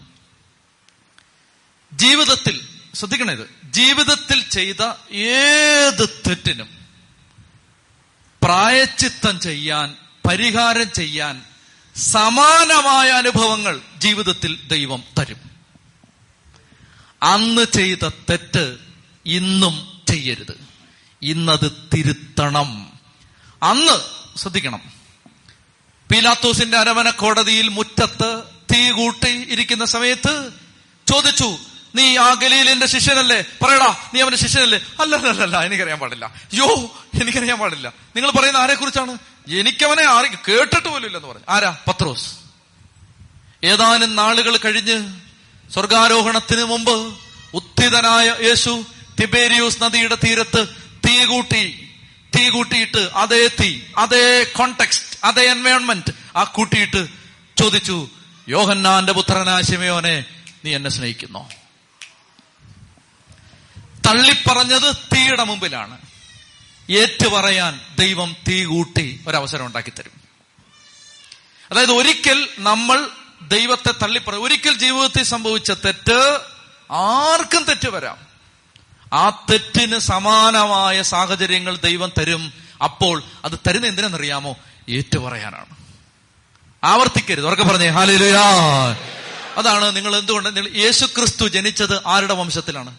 ജീവിതത്തിൽ 1.93 2.67
ശ്രദ്ധിക്കണേ 2.95 3.33
ഇത്. 3.33 3.49
ജീവിതത്തിൽ 3.63 4.49
ചെയ്ത 4.49 5.13
ഏത് 5.13 6.09
തെറ്റിനും 6.27 6.69
പ്രായച്ചിത്തം 8.43 9.39
ചെയ്യാൻ 9.39 9.95
പരിഹാരം 10.27 10.91
ചെയ്യാൻ 10.91 11.43
സമാനമായ 11.95 13.09
അനുഭവങ്ങൾ 13.09 13.81
ജീവിതത്തിൽ 13.97 14.67
ദൈവം 14.67 15.03
തരും. 15.19 15.51
അന്ന് 17.23 17.65
ചെയ്ത 17.75 18.07
തെറ്റ് 18.07 18.77
ഇന്നും 19.25 20.01
ചെയ്യരുത്. 20.09 20.59
ഇന്നത് 21.21 21.71
തിരുത്തണം. 21.93 22.99
അന്ന് 23.63 23.99
ശ്രദ്ധിക്കണം. 24.37 24.81
പീലാത്തോസിന്റെ 26.11 26.77
അരമന 26.77 27.09
കോടതിയിൽ 27.09 27.67
മുറ്റത്ത് 27.67 28.43
തീ 28.73 28.91
കൂട്ടി 28.91 29.47
ഇരിക്കുന്ന 29.49 29.85
സമയത്ത് 29.85 30.53
ചോദിച്ചു 31.07 31.57
നീ 31.95 32.17
ആ 32.17 32.33
ഗലീലിന്റെ 32.33 32.85
ശിഷ്യനല്ലേ? 32.85 33.43
പറയടാ 33.61 34.09
നീ 34.13 34.21
അവന്റെ 34.21 34.37
ശിഷ്യനല്ലേ? 34.37 34.79
അല്ല 34.99 35.15
അല്ല 35.15 35.61
എനിക്കറിയാൻ 35.63 35.99
പാടില്ല. 35.99 36.33
യോ 36.53 36.67
എനിക്കറിയാൻ 37.21 37.59
പാടില്ല. 37.59 37.93
നിങ്ങൾ 38.15 38.31
പറയുന്ന 38.31 38.57
ആരെ 38.57 38.73
കുറിച്ചാണ് 38.73 39.17
എനിക്കവനെ 39.59 40.03
ആരെ 40.03 40.27
കേട്ടിട്ട് 40.27 40.87
പോലും 40.87 41.05
ഇല്ലെന്ന് 41.05 41.27
പറഞ്ഞു. 41.27 41.45
ആരാ? 41.49 41.77
പത്രോസ്. 41.87 42.35
ഏതാനും 43.63 44.15
നാളുകൾ 44.15 44.57
കഴിഞ്ഞ് 44.57 45.13
സ്വർഗാരോഹണത്തിന് 45.73 46.63
മുമ്പ് 46.63 47.13
ഉത്ഥിതനായ 47.53 48.35
യേശു 48.43 48.85
തിബേരിയൂസ് 49.21 49.83
നദിയുടെ 49.83 50.15
തീരത്ത് 50.15 50.67
തീ 51.07 51.25
കൂട്ടി 51.25 51.89
തീ 52.35 52.49
കൂട്ടിയിട്ട് 52.49 52.97
അതേ 52.97 53.47
തീ 53.47 53.81
അതേ 53.97 54.43
കോണ്ടെക്സ്റ്റ് 54.43 55.17
അതേ 55.23 55.41
എൻവയോൺമെന്റ് 55.41 56.11
ആ 56.35 56.43
കൂട്ടിയിട്ട് 56.43 57.07
ചോദിച്ചു 57.57 58.07
യോഹന്നാന്റെ 58.47 59.11
പുത്രനാശിമയോനെ 59.11 60.25
നീ 60.65 60.75
എന്നെ 60.75 60.89
സ്നേഹിക്കുന്നോ? 60.89 61.49
തള്ളിപ്പറഞ്ഞത് 64.09 64.95
തീയുടെ 64.95 65.43
മുമ്പിലാണ്. 65.43 65.97
ഏറ്റുപറയാൻ 66.89 67.81
ദൈവം 67.99 68.35
തീ 68.47 68.65
കൂട്ടി 68.65 69.23
ഒരവസരം 69.27 69.65
ഉണ്ടാക്കി 69.65 69.89
തരും 69.89 70.11
അതായത് 71.71 71.91
ഒരിക്കൽ 71.91 72.47
നമ്മൾ 72.59 73.07
ദൈവത്തെ 73.41 73.91
തള്ളിപ്പറ 73.91 74.35
ഒരിക്കൽ 74.35 74.77
ജീവിതത്തിൽ 74.77 75.23
സംഭവിച്ച 75.23 75.71
തെറ്റ് 75.71 76.39
ആർക്കും 76.91 77.63
തെറ്റ് 77.63 77.89
വരാം. 77.89 78.17
ആ 79.13 79.29
തെറ്റിന് 79.29 79.99
സമാനമായ 79.99 81.01
സാഹചര്യങ്ങൾ 81.01 81.77
ദൈവം 81.77 82.11
തരും. 82.19 82.53
അപ്പോൾ 82.83 83.23
അത് 83.45 83.59
തരുന്ന 83.67 83.87
എന്തിനെന്നറിയാമോ? 83.87 84.57
ഏറ്റുപറയാനാണ്. 84.89 85.75
ആവർത്തിക്കരുത്. 86.83 87.47
ഉറക്കെ 87.47 87.63
പറഞ്ഞേ 87.63 87.87
ഹാലുയാ 87.87 88.39
അതാണ് 89.57 89.95
നിങ്ങൾ 89.95 90.15
എന്തുകൊണ്ട് 90.15 90.75
യേശു 90.75 91.05
ക്രിസ്തു 91.05 91.47
ജനിച്ചത് 91.47 92.07
ആരുടെ 92.07 92.33
വംശത്തിലാണ്? 92.33 92.95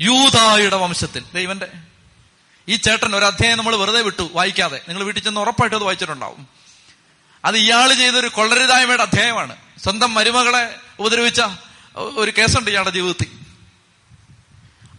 യൂതായുടെ 0.00 0.76
വംശത്തിൽ. 0.76 1.24
ദൈവന്റെ 1.34 1.68
ഈ 2.68 2.76
ചേട്ടൻ 2.76 3.16
ഒരു 3.16 3.24
അധ്യായം 3.24 3.58
നമ്മൾ 3.58 3.76
വെറുതെ 3.76 4.02
വിട്ടു 4.02 4.30
വായിക്കാതെ. 4.32 4.80
നിങ്ങൾ 4.88 5.04
വീട്ടിൽ 5.04 5.22
ചെന്ന് 5.22 5.40
ഉറപ്പായിട്ട് 5.40 5.76
അത് 5.76 5.84
വായിച്ചിട്ടുണ്ടാവും. 5.84 6.46
അത് 7.44 7.56
ഇയാൾ 7.56 7.94
ചെയ്തൊരു 7.94 8.28
കൊള്ളരുതായ്മയുടെ 8.28 9.02
അധ്യായമാണ്. 9.02 9.56
സ്വന്തം 9.84 10.14
മരുമകളെ 10.14 10.74
ഉപദ്രവിച്ച 10.98 11.42
ഒരു 11.96 12.32
കേസുണ്ട് 12.38 12.70
ഇയാളുടെ 12.70 12.90
ജീവിതത്തിൽ. 12.90 13.26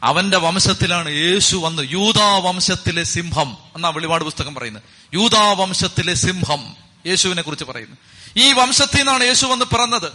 അവന്റെ 0.03 0.37
വംശത്തിലാണ് 0.37 1.09
യേശു 1.09 1.55
വന്ന് 1.55 1.83
യൂതാ 1.91 2.37
വംശത്തിലെ 2.37 3.03
സിംഹം 3.03 3.57
എന്നാ 3.75 3.89
വെളിപാട് 3.89 4.23
പുസ്തകം 4.23 4.55
പറയുന്നത്. 4.55 4.83
യൂതാ 5.13 5.51
വംശത്തിലെ 5.51 6.13
സിംഹം 6.13 6.75
യേശുവിനെ 7.07 7.41
കുറിച്ച് 7.41 7.65
പറയുന്നു. 7.65 7.97
ഈ 8.37 8.53
വംശത്തിൽ 8.53 8.97
നിന്നാണ് 8.97 9.23
യേശു 9.23 9.45
വന്ന് 9.45 9.65
പിറന്നത്. 9.65 10.11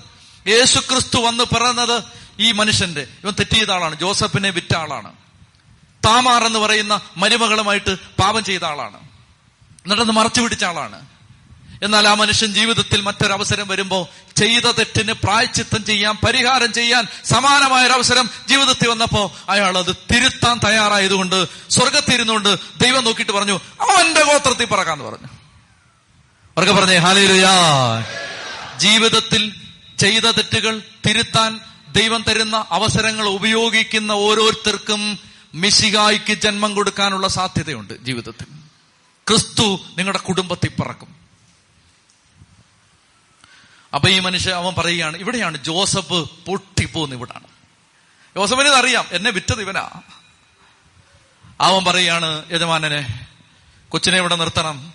യേശു 0.48 0.78
ക്രിസ്തു 0.78 1.18
വന്ന് 1.18 1.44
പിറന്നത് 1.44 2.02
ഈ 2.40 2.52
മനുഷ്യന്റെ 2.52 3.00
ഇവൻ 3.00 3.32
തെറ്റിയത് 3.32 3.72
ആളാണ് 3.72 3.98
ജോസഫിനെ 3.98 4.50
വിറ്റ 4.50 4.76
ആളാണ്. 4.76 5.12
താമാർ 6.06 6.44
എന്ന് 6.44 6.58
പറയുന്ന 6.58 7.00
മരുമകളുമായിട്ട് 7.16 7.94
പാപം 7.94 8.44
ചെയ്ത 8.44 8.64
ആളാണ്. 8.64 8.96
എന്നിട്ടത് 9.84 10.10
മറച്ചു 10.10 10.40
പിടിച്ച 10.40 10.64
ആളാണ്. 10.64 11.06
എന്നാൽ 11.82 12.08
ആ 12.08 12.14
മനുഷ്യൻ 12.14 12.54
ജീവിതത്തിൽ 12.54 13.00
മറ്റൊരവസരം 13.00 13.68
വരുമ്പോൾ 13.68 14.06
ചെയ്ത 14.36 14.62
തെറ്റിന് 14.62 15.12
പ്രായച്ചിത്തം 15.12 15.84
ചെയ്യാൻ 15.84 16.16
പരിഹാരം 16.26 16.72
ചെയ്യാൻ 16.72 17.06
സമാനമായ 17.24 17.86
ഒരു 17.86 17.92
അവസരം 17.92 18.30
ജീവിതത്തിൽ 18.48 18.88
വന്നപ്പോ 18.88 19.36
അയാൾ 19.48 19.78
അത് 19.78 19.96
തിരുത്താൻ 20.14 20.60
തയ്യാറായതുകൊണ്ട് 20.64 21.48
സ്വർഗത്തിരുന്നുകൊണ്ട് 21.70 22.56
ദൈവം 22.80 23.04
നോക്കിയിട്ട് 23.04 23.32
പറഞ്ഞു 23.32 23.60
അവന്റെ 23.80 24.22
ഗോത്രത്തിൽ 24.22 24.64
പറക്കാന്ന് 24.64 25.04
പറഞ്ഞു. 25.04 25.26
അവർക്ക് 26.56 26.72
പറഞ്ഞേ 26.72 26.96
ഹാലയിലുയാ 26.96 27.50
ജീവിതത്തിൽ 28.76 29.54
ചെയ്ത 29.98 30.22
തെറ്റുകൾ 30.22 30.82
തിരുത്താൻ 31.08 31.60
ദൈവം 31.92 32.22
തരുന്ന 32.22 32.66
അവസരങ്ങൾ 32.70 33.26
ഉപയോഗിക്കുന്ന 33.26 34.12
ഓരോരുത്തർക്കും 34.12 35.18
മിശികായിക്ക് 35.54 36.32
ജന്മം 36.32 36.74
കൊടുക്കാനുള്ള 36.74 37.28
സാധ്യതയുണ്ട് 37.28 38.04
ജീവിതത്തിൽ. 38.04 38.46
ക്രിസ്തു 39.28 39.80
നിങ്ങളുടെ 39.98 40.18
കുടുംബത്തിൽ 40.18 40.82
പറക്കും. 40.82 41.16
അപ്പൊ 43.94 44.08
ഈ 44.08 44.18
മനുഷ്യൻ 44.18 44.54
അവൻ 44.54 44.74
പറയുകയാണ് 44.78 45.16
ഇവിടെയാണ് 45.16 45.64
ജോസഫ് 45.64 46.46
പൊട്ടിപ്പോന്ന് 46.46 47.16
ഇവിടാണ്. 47.16 47.46
ജോസഫിന് 48.36 48.68
അറിയാം 48.68 49.06
എന്നെ 49.10 49.30
വിറ്റത് 49.30 49.60
ഇവനാ. 49.60 49.90
അവൻ 51.60 51.84
പറയുകയാണ് 51.84 52.52
യജമാനനെ 52.52 53.26
കൊച്ചിനെ 53.88 54.18
ഇവിടെ 54.18 54.36
നിർത്തണം. 54.36 54.92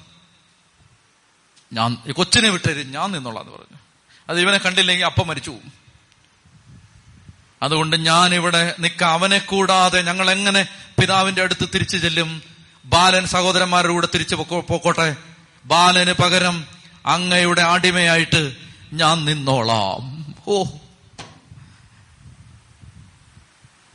ഞാൻ 1.73 1.95
കൊച്ചിനെ 2.11 2.49
വിട്ടേര് 2.49 2.85
ഞാൻ 2.87 3.11
നിന്നോളാന്ന് 3.11 3.51
പറഞ്ഞു. 3.51 3.77
അത് 4.29 4.39
ഇവനെ 4.39 4.57
കണ്ടില്ലെങ്കിൽ 4.57 5.05
അപ്പം 5.05 5.27
മരിച്ചു 5.27 5.49
പോകും 5.49 5.84
അതുകൊണ്ട് 7.63 7.95
ഞാൻ 8.05 8.35
ഇവിടെ 8.35 8.75
നിക്ക 8.79 9.03
അവനെ 9.03 9.37
കൂടാതെ 9.37 10.01
ഞങ്ങൾ 10.01 10.31
എങ്ങനെ 10.31 10.67
പിതാവിന്റെ 11.01 11.41
അടുത്ത് 11.41 11.69
തിരിച്ചു 11.73 11.97
ചെല്ലും? 11.97 12.41
ബാലൻ 12.85 13.27
സഹോദരന്മാരുടെ 13.27 13.93
കൂടെ 13.93 14.07
തിരിച്ചു 14.13 14.35
പോക്കോട്ടെ? 14.35 15.15
ബാലന് 15.65 16.13
പകരം 16.13 16.65
അങ്ങയുടെ 17.05 17.61
അടിമയായിട്ട് 17.61 18.55
ഞാൻ 18.93 19.25
നിന്നോളാം. 19.25 20.35
ഓ 20.47 20.63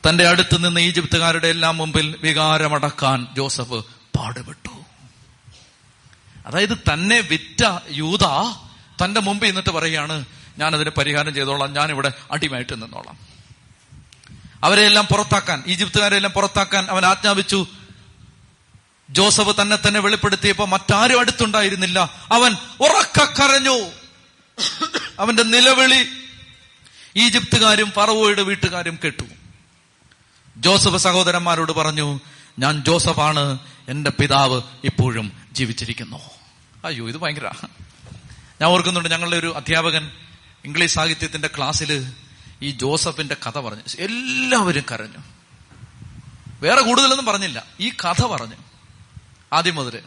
തന്റെ 0.09 0.29
അടുത്ത് 0.29 0.67
നിന്ന് 0.67 0.81
ഈജിപ്തുകാരുടെ 0.81 1.49
എല്ലാം 1.49 1.77
മുമ്പിൽ 1.77 2.17
വികാരമടക്കാൻ 2.23 3.27
ജോസഫ് 3.37 3.85
പാടുപെട്ടു. 4.19 4.75
അതായത് 6.47 6.79
തന്നെ 6.93 7.21
വിറ്റ 7.21 7.63
യൂത 7.91 8.25
തന്റെ 9.05 9.21
മുമ്പിൽ 9.21 9.47
നിന്നിട്ട് 9.47 9.71
പറയാണ് 9.71 10.25
ഞാനതിന് 10.59 10.91
പരിഹാരം 10.91 11.35
ചെയ്തോളാം. 11.35 11.73
ഞാനിവിടെ 11.73 12.13
അടിമയായിട്ട് 12.33 12.83
നിന്നോളാം. 12.83 13.30
അവരെല്ലാം 14.65 15.07
പുറത്താക്കാൻ 15.07 15.65
ഈജിപ്തുകാരെല്ലാം 15.67 16.33
പുറത്താക്കാൻ 16.33 16.87
അവൻ 16.91 17.07
ആജ്ഞാപിച്ചു. 17.07 17.67
ജോസഫ് 19.11 19.63
തന്നെ 19.63 19.79
തന്നെ 19.89 20.01
വെളിപ്പെടുത്തിയപ്പോ 20.01 20.65
മറ്റാരും 20.65 21.21
അടുത്തുണ്ടായിരുന്നില്ല. 21.21 21.99
അവൻ 22.33 22.53
ഉറക്കക്കരഞ്ഞു 22.81 23.91
അവന്റെ 25.19 25.43
നിലവിളി 25.43 26.07
ഈജിപ്തുകാരും 27.17 27.93
പറവോയുടെ 27.97 28.43
വീട്ടുകാരും 28.43 28.99
കേട്ടു. 29.05 29.23
ജോസഫ് 30.57 30.97
സഹോദരന്മാരോട് 30.97 31.73
പറഞ്ഞു 31.73 32.21
ഞാൻ 32.59 32.85
ജോസഫാണ് 32.85 33.59
എന്റെ 33.89 34.11
പിതാവ് 34.11 34.63
ഇപ്പോഴും 34.85 35.33
ജീവിച്ചിരിക്കുന്നു. 35.53 36.21
അയ്യോ 36.85 37.09
ഇത് 37.09 37.17
ഭയങ്കര 37.17 37.51
ഞാൻ 38.61 38.65
ഓർക്കുന്നുണ്ട് 38.65 39.09
ഞങ്ങളുടെ 39.09 39.37
ഒരു 39.37 39.57
അധ്യാപകൻ 39.57 40.11
ഇംഗ്ലീഷ് 40.65 40.95
സാഹിത്യത്തിന്റെ 40.95 41.51
ക്ലാസ്സിൽ 41.57 42.13
ഈ 42.63 42.71
ജോസഫിന്റെ 42.71 43.37
കഥ 43.47 43.59
പറഞ്ഞു. 43.59 43.83
എല്ലാവരും 43.99 44.85
കരഞ്ഞു. 44.93 45.19
വേറെ 46.61 46.81
കൂടുതലൊന്നും 46.81 47.27
പറഞ്ഞില്ല. 47.27 47.65
ഈ 47.81 47.91
കഥ 47.91 48.27
പറഞ്ഞു. 48.27 48.55
ആദ്യം 49.53 49.75
മുതൽ. 49.75 50.03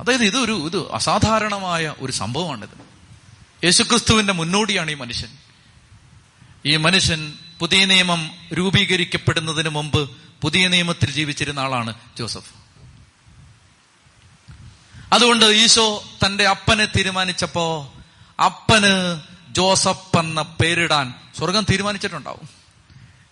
അതായത് 0.00 0.24
ഇതൊരു 0.24 0.66
ഇത് 0.66 0.92
അസാധാരണമായ 0.92 1.94
ഒരു 1.98 2.12
സംഭവമാണിത്. 2.12 2.82
യേശുക്രിസ്തുവിന്റെ 3.64 4.32
മുന്നോടിയാണ് 4.32 4.90
ഈ 4.90 4.94
മനുഷ്യൻ. 4.94 5.28
ഈ 6.66 6.76
മനുഷ്യൻ 6.76 7.32
പുതിയ 7.58 7.84
നിയമം 7.84 8.30
രൂപീകരിക്കപ്പെടുന്നതിന് 8.52 9.68
മുമ്പ് 9.68 10.10
പുതിയ 10.42 10.68
നിയമത്തിൽ 10.68 11.10
ജീവിച്ചിരുന്ന 11.10 11.60
ആളാണ് 11.60 11.94
ജോസഫ്. 12.18 12.52
അതുകൊണ്ട് 15.12 15.44
ഈശോ 15.44 16.04
തന്റെ 16.26 16.46
അപ്പനെ 16.46 16.84
തീരുമാനിച്ചപ്പോ 16.86 17.94
അപ്പന് 18.44 19.20
ജോസഫ് 19.52 20.18
എന്ന 20.18 20.42
പേരിടാൻ 20.42 21.14
സ്വർഗം 21.38 21.66
തീരുമാനിച്ചിട്ടുണ്ടാവും. 21.70 22.48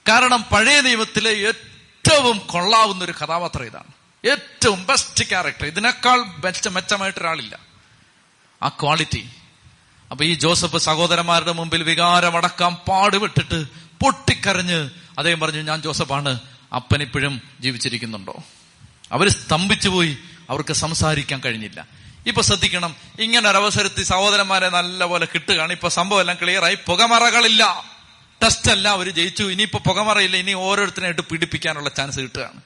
കാരണം 0.09 0.43
പഴയ 0.43 0.81
നിയമത്തിലെ 0.81 1.31
ഏറ്റവും 1.31 2.39
കൊള്ളാവുന്ന 2.39 3.05
ഒരു 3.05 3.13
കഥാപാത്രം 3.13 3.65
ഇതാണ്. 3.65 3.93
ഏറ്റവും 4.31 4.87
ബെസ്റ്റ് 4.87 5.29
ക്യാരക്ടർ 5.29 5.67
ഇതിനേക്കാൾ 5.67 6.23
ബെസ്റ്റ് 6.23 6.71
മെച്ചമായിട്ട് 6.71 7.19
ഒരാളില്ല 7.19 7.59
ആ 8.63 8.69
ക്വാളിറ്റി 8.69 9.29
അപ്പൊ 10.11 10.25
ഈ 10.25 10.35
ജോസഫ് 10.35 10.79
സഹോദരന്മാരുടെ 10.79 11.53
മുമ്പിൽ 11.53 11.83
വികാരമടക്കാൻ 11.83 12.75
പാടുവിട്ടിട്ട് 12.75 13.65
പൊട്ടിക്കരഞ്ഞ് 14.03 14.91
അദ്ദേഹം 15.19 15.41
പറഞ്ഞു 15.41 15.63
ഞാൻ 15.63 15.83
ജോസഫാണ്. 15.83 16.41
അപ്പനിപ്പോഴും 16.75 17.41
ജീവിച്ചിരിക്കുന്നുണ്ടോ? 17.61 18.43
അവർ 19.13 19.29
സ്തംഭിച്ചു 19.29 19.89
പോയി 19.89 20.19
അവർക്ക് 20.51 20.73
സംസാരിക്കാൻ 20.73 21.41
കഴിഞ്ഞില്ല. 21.41 22.00
ഇപ്പൊ 22.27 22.43
ശ്രദ്ധിക്കണം. 22.43 22.97
ഇങ്ങനെ 23.21 23.51
ഒരവസരത്തിൽ 23.51 24.05
സഹോദരന്മാരെ 24.05 24.69
നല്ലപോലെ 24.69 25.29
കിട്ടുകയാണ്. 25.35 25.73
ഇപ്പൊ 25.73 25.89
സംഭവം 25.89 26.21
എല്ലാം 26.21 26.39
ക്ലിയറായി 26.43 26.75
പുകമറകളില്ല. 26.75 27.85
ടെസ്റ്റ് 28.43 28.71
അല്ല 28.71 28.89
അവർ 28.89 29.11
ജയിച്ചു. 29.11 29.45
ഇനിയിപ്പോ 29.45 29.79
പുകമറയില്ല. 29.79 30.37
ഇനി 30.37 30.53
ഓരോരുത്തരായിട്ട് 30.53 31.23
പീഡിപ്പിക്കാനുള്ള 31.23 31.89
ചാൻസ് 31.89 32.21
കിട്ടുകയാണ്. 32.21 32.61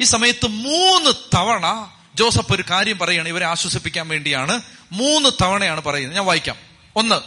ഈ 0.00 0.04
സമയത്ത് 0.04 0.46
മൂന്ന് 0.46 1.10
തവണ 1.36 1.90
ജോസഫ് 2.14 2.52
ഒരു 2.52 2.64
കാര്യം 2.70 2.98
പറയാണ്. 2.98 3.28
ഇവരെ 3.28 3.44
ആശ്വസിപ്പിക്കാൻ 3.44 4.08
വേണ്ടിയാണ് 4.08 4.62
മൂന്ന് 4.92 5.30
തവണയാണ് 5.42 5.80
പറയുന്നത്. 5.80 6.16
ഞാൻ 6.16 6.26
വായിക്കാം. 6.26 6.56
ഒന്ന് 6.96 7.20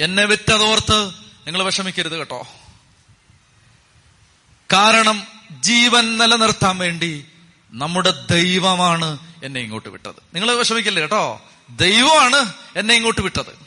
എന്നെ 0.00 0.24
വിറ്റതോർത്ത് 0.24 1.06
നിങ്ങൾ 1.46 1.62
വിഷമിക്കരുത് 1.62 2.18
കേട്ടോ. 2.18 2.48
കാരണം 4.72 5.26
ജീവൻ 5.60 6.18
നിലനിർത്താൻ 6.18 6.78
വേണ്ടി 6.78 7.26
നമ്മുടെ 7.72 8.10
ദൈവമാണ് 8.30 9.18
എന്നെ 9.46 9.60
ഇങ്ങോട്ട് 9.60 9.88
വിട്ടത്. 9.88 10.14
നിങ്ങൾ 10.34 10.52
വിഷമിക്കല്ലേ 10.52 11.02
കേട്ടോ? 11.02 11.42
ദൈവമാണ് 11.70 12.52
എന്നെ 12.76 12.94
ഇങ്ങോട്ട് 12.94 13.20
വിട്ടത്. 13.20 13.58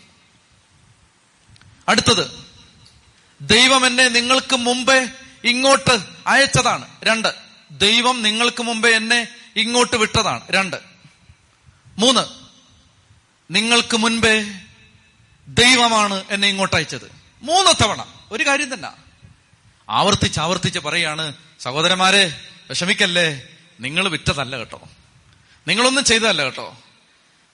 അടുത്തത് 1.89 2.45
ദൈവം 3.41 3.87
എന്നെ 3.87 4.07
നിങ്ങൾക്ക് 4.07 4.55
മുമ്പേ 4.55 5.09
ഇങ്ങോട്ട് 5.43 5.99
അയച്ചതാണ്. 6.27 6.87
രണ്ട് 7.03 7.33
ദൈവം 7.71 8.21
നിങ്ങൾക്ക് 8.21 8.63
മുമ്പേ 8.63 8.89
എന്നെ 8.89 9.27
ഇങ്ങോട്ട് 9.55 9.95
വിട്ടതാണ്. 9.95 10.41
രണ്ട്. 10.49 10.77
മൂന്ന് 11.97 12.21
നിങ്ങൾക്ക് 13.51 13.97
മുൻപേ 13.97 14.59
ദൈവമാണ് 15.47 16.23
എന്നെ 16.29 16.47
ഇങ്ങോട്ട് 16.47 16.75
അയച്ചത്. 16.75 17.11
മൂന്ന് 17.41 17.83
തവണ. 17.83 18.05
ഒരു 18.31 18.47
കാര്യം 18.47 18.73
തന്നെ. 18.73 18.89
ആവർത്തിച്ച് 19.89 20.39
ആവർത്തിച്ച് 20.39 20.79
പറയാണ് 20.79 21.33
സഹോദരന്മാരെ 21.59 22.41
വിഷമിക്കല്ലേ? 22.69 23.43
നിങ്ങൾ 23.79 24.07
വിറ്റതല്ല 24.07 24.57
കേട്ടോ. 24.57 24.89
നിങ്ങളൊന്നും 25.67 26.03
ചെയ്തതല്ല 26.03 26.43
കേട്ടോ. 26.43 26.77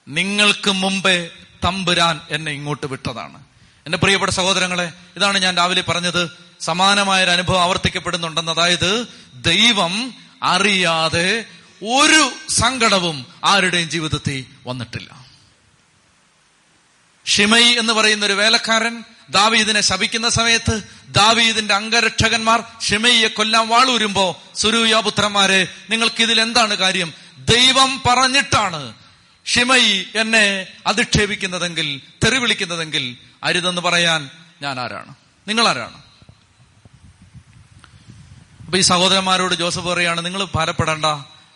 നിങ്ങൾക്ക് 0.08 0.70
മുമ്പേ 0.70 1.30
തമ്പുരാൻ 1.64 2.20
എന്നെ 2.30 2.52
ഇങ്ങോട്ട് 2.52 2.86
വിട്ടതാണ്. 2.86 3.44
എന്റെ 3.86 3.98
പ്രിയപ്പെട്ട 3.98 4.32
സഹോദരങ്ങളെ 4.32 4.92
ഇതാണ് 5.16 5.38
ഞാൻ 5.38 5.56
രാവിലെ 5.56 5.82
പറഞ്ഞത്. 5.82 6.30
സമാനമായ 6.60 7.24
ഒരു 7.24 7.30
അനുഭവം 7.30 7.62
ആവർത്തിക്കപ്പെടുന്നുണ്ടെന്ന്. 7.62 8.52
അതായത് 8.52 9.06
ദൈവം 9.34 10.14
അറിയാതെ 10.42 11.44
ഒരു 11.84 12.32
സങ്കടവും 12.48 13.26
ആരുടെയും 13.44 13.90
ജീവിതത്തിൽ 13.90 14.44
വന്നിട്ടില്ല. 14.66 15.26
ഷിമൈ 17.26 17.62
എന്ന് 17.62 17.92
പറയുന്ന 17.92 18.26
ഒരു 18.26 18.32
വേലക്കാരൻ 18.32 19.04
ദാവീദിനെ 19.30 19.80
ശപിക്കുന്ന 19.80 20.28
സമയത്ത് 20.28 20.82
ദാവീദിന്റെ 21.08 21.74
അംഗരക്ഷകന്മാർ 21.74 22.64
ഷിമയെ 22.88 23.28
കൊല്ലാൻ 23.28 23.68
വാളൂരുമ്പോ 23.68 24.42
സുരൂയാപുത്രന്മാരെ 24.54 25.68
നിങ്ങൾക്ക് 25.90 26.22
ഇതിൽ 26.22 26.40
എന്താണ് 26.40 26.74
കാര്യം? 26.74 27.14
ദൈവം 27.50 28.02
പറഞ്ഞിട്ടാണ് 28.08 28.94
ഷിമയി 29.46 30.06
എന്നെ 30.14 30.66
അധിക്ഷേപിക്കുന്നതെങ്കിൽ 30.86 32.00
തെറിവിളിക്കുന്നതെങ്കിൽ 32.24 33.16
അരുതെന്ന് 33.44 33.80
പറയാൻ 33.80 34.30
ഞാൻ 34.62 34.80
ആരാണ്? 34.80 35.14
നിങ്ങൾ 35.48 35.68
ആരാണ് 35.68 36.02
അപ്പൊ 38.64 38.78
ഈ 38.78 38.80
സഹോദരന്മാരോട് 38.80 39.54
ജോസഫ് 39.54 39.84
പറയാണ് 39.84 40.24
നിങ്ങൾ 40.24 40.46
ഭാരപ്പെടേണ്ട. 40.54 41.04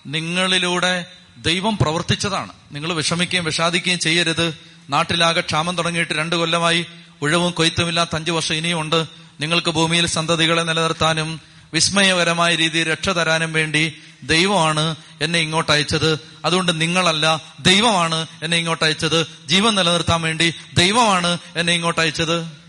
നിങ്ങളിലൂടെ 0.06 1.06
ദൈവം 1.38 1.76
പ്രവർത്തിച്ചതാണ്. 1.76 2.52
നിങ്ങൾ 2.72 2.92
വിഷമിക്കുകയും 2.92 3.44
വിഷാദിക്കുകയും 3.44 3.98
ചെയ്യരുത്. 3.98 4.58
നാട്ടിലാകെ 4.90 5.40
ക്ഷാമം 5.40 5.76
തുടങ്ങിയിട്ട് 5.76 6.12
രണ്ടു 6.12 6.36
കൊല്ലമായി 6.36 6.86
ഉഴവും 7.22 7.52
കൊയ്ത്തുമില്ലാത്ത 7.52 8.10
അഞ്ചു 8.14 8.32
വർഷം 8.32 8.54
ഇനിയുണ്ട് 8.54 9.06
നിങ്ങൾക്ക് 9.40 9.70
ഭൂമിയിൽ 9.70 10.06
സന്തതികളെ 10.06 10.62
നിലനിർത്താനും 10.62 11.40
വിസ്മയകരമായ 11.74 12.54
രീതിയിൽ 12.54 12.92
രക്ഷ 12.92 13.08
തരാനും 13.08 13.52
വേണ്ടി 13.52 14.02
ദൈവമാണ് 14.22 14.96
എന്നെ 15.20 15.38
ഇങ്ങോട്ട് 15.38 15.72
അയച്ചത്. 15.72 16.18
അതുകൊണ്ട് 16.44 16.80
നിങ്ങളല്ല 16.80 17.42
ദൈവമാണ് 17.60 18.26
എന്നെ 18.42 18.56
ഇങ്ങോട്ട് 18.56 18.84
അയച്ചത്. 18.84 19.26
ജീവൻ 19.46 19.74
നിലനിർത്താൻ 19.74 20.22
വേണ്ടി 20.22 20.54
ദൈവമാണ് 20.74 21.38
എന്നെ 21.56 21.72
ഇങ്ങോട്ട് 21.72 22.00
അയച്ചത്. 22.00 22.60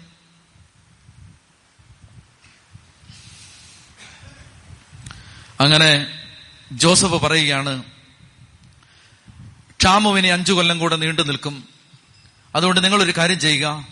അങ്ങനെ 5.60 6.20
ജോസഫ് 6.72 7.12
പറയുകയാണ് 7.12 7.84
ക്ഷാമുവിനെ 9.72 10.32
അഞ്ചു 10.32 10.54
കൊല്ലം 10.54 10.80
കൂടെ 10.80 10.96
നീണ്ടു 10.96 11.22
നിൽക്കും. 11.22 11.68
അതുകൊണ്ട് 12.56 12.84
നിങ്ങൾ 12.84 13.04
ഒരു 13.04 13.14
കാര്യം 13.18 13.40
ചെയ്യുക. 13.40 13.88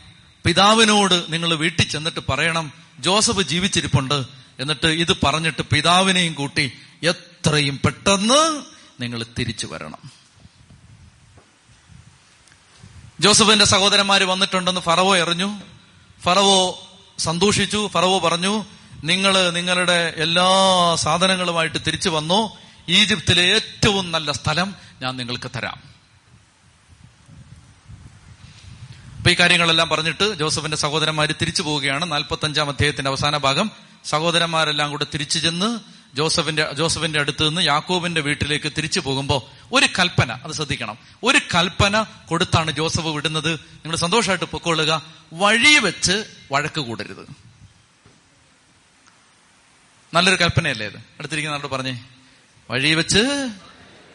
പിതാവിനോട് 0.45 1.25
നിങ്ങൾ 1.29 1.53
വീട്ടിൽ 1.53 1.87
ചെന്നിട്ട് 1.87 2.19
പറയണം 2.29 2.71
ജോസഫ് 2.99 3.41
ജീവിച്ചിരിപ്പുണ്ട്. 3.41 4.25
എന്നിട്ട് 4.59 4.87
ഇത് 4.87 5.15
പറഞ്ഞിട്ട് 5.23 5.61
പിതാവിനെയും 5.61 6.33
കൂട്ടി 6.33 6.71
എത്രയും 7.39 7.79
പെട്ടെന്ന് 7.85 8.63
നിങ്ങൾ 9.01 9.25
തിരിച്ചു 9.39 9.67
വരണം. 9.67 10.11
ജോസഫിന്റെ 13.19 13.65
സഹോദരന്മാര് 13.65 14.21
വന്നിട്ടുണ്ടെന്ന് 14.21 14.81
ഫറവോ 14.81 15.17
എറിഞ്ഞു 15.17 15.61
ഫറവോ 16.23 16.87
സന്തോഷിച്ചു. 17.19 17.87
ഫറവോ 17.87 18.19
പറഞ്ഞു 18.19 18.65
നിങ്ങൾ 19.03 19.49
നിങ്ങളുടെ 19.49 20.13
എല്ലാ 20.17 20.47
സാധനങ്ങളുമായിട്ട് 20.95 21.77
തിരിച്ചു 21.87 22.09
വന്നു. 22.09 22.57
ഈജിപ്തിലെ 22.89 23.43
ഏറ്റവും 23.43 24.11
നല്ല 24.11 24.31
സ്ഥലം 24.31 24.75
ഞാൻ 25.01 25.17
നിങ്ങൾക്ക് 25.17 25.51
തരാം. 25.55 25.81
അപ്പൊ 29.17 29.31
ഈ 29.31 29.33
കാര്യങ്ങളെല്ലാം 29.33 29.89
പറഞ്ഞിട്ട് 29.89 30.35
ജോസഫിന്റെ 30.35 30.77
സഹോദരന്മാര് 30.77 31.29
തിരിച്ചു 31.41 31.61
പോവുകയാണ്. 31.61 32.11
നാൽപ്പത്തി 32.11 32.45
അഞ്ചാം 32.45 32.69
അധ്യായത്തിന്റെ 32.69 33.09
അവസാന 33.09 33.37
ഭാഗം. 33.37 33.71
സഹോദരന്മാരെല്ലാം 34.05 34.89
കൂടെ 34.89 35.05
തിരിച്ചു 35.13 35.39
ചെന്ന് 35.39 35.98
ജോസഫിന്റെ 36.15 36.73
ജോസഫിന്റെ 36.73 37.19
അടുത്ത് 37.19 37.47
നിന്ന് 37.47 37.61
യാക്കോബിന്റെ 37.61 38.21
വീട്ടിലേക്ക് 38.21 38.71
തിരിച്ചു 38.77 38.99
പോകുമ്പോൾ 38.99 39.41
ഒരു 39.71 39.85
കൽപ്പന 39.99 40.31
അത് 40.31 40.51
ശ്രദ്ധിക്കണം. 40.51 40.97
ഒരു 41.23 41.37
കൽപ്പന 41.37 42.05
കൊടുത്താണ് 42.27 42.71
ജോസഫ് 42.71 43.07
വിടുന്നത്. 43.07 43.53
നിങ്ങൾ 43.53 43.95
സന്തോഷമായിട്ട് 43.95 44.45
പൊക്കോളുക 44.45 45.01
വഴി 45.33 45.79
വെച്ച് 45.79 46.23
വഴക്ക് 46.51 46.79
കൂടരുത്. 46.79 47.27
നല്ലൊരു 50.13 50.43
കൽപ്പനയല്ലേ 50.43 50.85
ഇത്? 50.85 50.97
അടുത്തിരിക്കുന്ന 50.97 51.55
ആളോട് 51.55 51.71
പറഞ്ഞേ 51.71 52.03
വഴി 52.69 52.93
വെച്ച് 52.93 53.49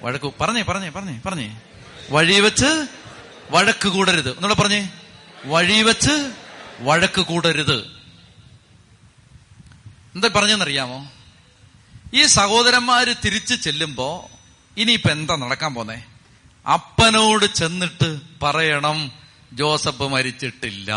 വഴക്ക് 0.03 0.33
പറഞ്ഞേ 0.41 0.63
പറഞ്ഞേ 0.63 0.89
പറഞ്ഞേ 0.89 1.21
പറഞ്ഞേ. 1.27 1.61
വഴി 2.11 2.41
വെച്ച് 2.41 2.87
വഴക്ക് 3.51 3.89
കൂടരുത്. 3.89 4.31
എന്നോട് 4.31 4.55
പറഞ്ഞേ 4.55 4.91
വഴി 5.45 5.83
വെച്ച് 5.83 6.33
വഴക്ക് 6.81 7.21
കൂടരുത്. 7.21 7.77
എന്താ 10.15 10.31
പറഞ്ഞെന്നറിയാമോ 10.37 11.13
ഈ 12.13 12.25
സഹോദരന്മാര് 12.25 13.15
തിരിച്ചു 13.25 13.55
ചെല്ലുമ്പോ 13.55 14.29
ഇനിയിപ്പൊ 14.77 15.11
എന്താ 15.11 15.37
നടക്കാൻ 15.37 15.75
പോന്നെ? 15.75 16.05
അപ്പനോട് 16.67 17.47
ചെന്നിട്ട് 17.47 18.21
പറയണം 18.43 19.13
ജോസഫ് 19.53 20.03
മരിച്ചിട്ടില്ല. 20.03 20.93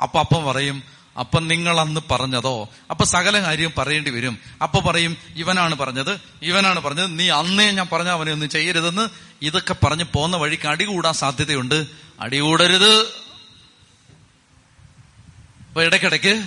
അപ്പൊ 0.00 0.20
അപ്പം 0.20 0.44
പറയും 0.44 0.82
അപ്പൊ 1.18 1.40
നിങ്ങൾ 1.40 1.80
അന്ന് 1.80 2.00
പറഞ്ഞതോ? 2.10 2.68
അപ്പൊ 2.90 3.04
സകല 3.04 3.42
കാര്യം 3.42 3.72
പറയേണ്ടി 3.78 4.10
വരും. 4.10 4.38
അപ്പൊ 4.62 4.80
പറയും 4.80 5.16
ഇവനാണ് 5.36 5.74
പറഞ്ഞത് 5.74 6.20
ഇവനാണ് 6.42 6.80
പറഞ്ഞത് 6.80 7.18
നീ 7.18 7.28
അന്നേ 7.28 7.70
ഞാൻ 7.70 7.88
പറഞ്ഞ 7.92 8.08
അവനെ 8.08 8.32
ഒന്നും 8.32 8.48
ചെയ്യരുതെന്ന്. 8.48 9.08
ഇതൊക്കെ 9.42 9.76
പറഞ്ഞ് 9.84 10.04
പോന്ന 10.04 10.36
വഴിക്ക് 10.36 10.68
അടി 10.68 10.84
കൂടാൻ 10.84 11.14
സാധ്യതയുണ്ട്. 11.14 11.86
അടി 12.20 12.38
കൂടരുത് 12.38 12.92
അപ്പൊ 15.68 15.82
ഇടയ്ക്കിടയ്ക്ക് 15.82 16.42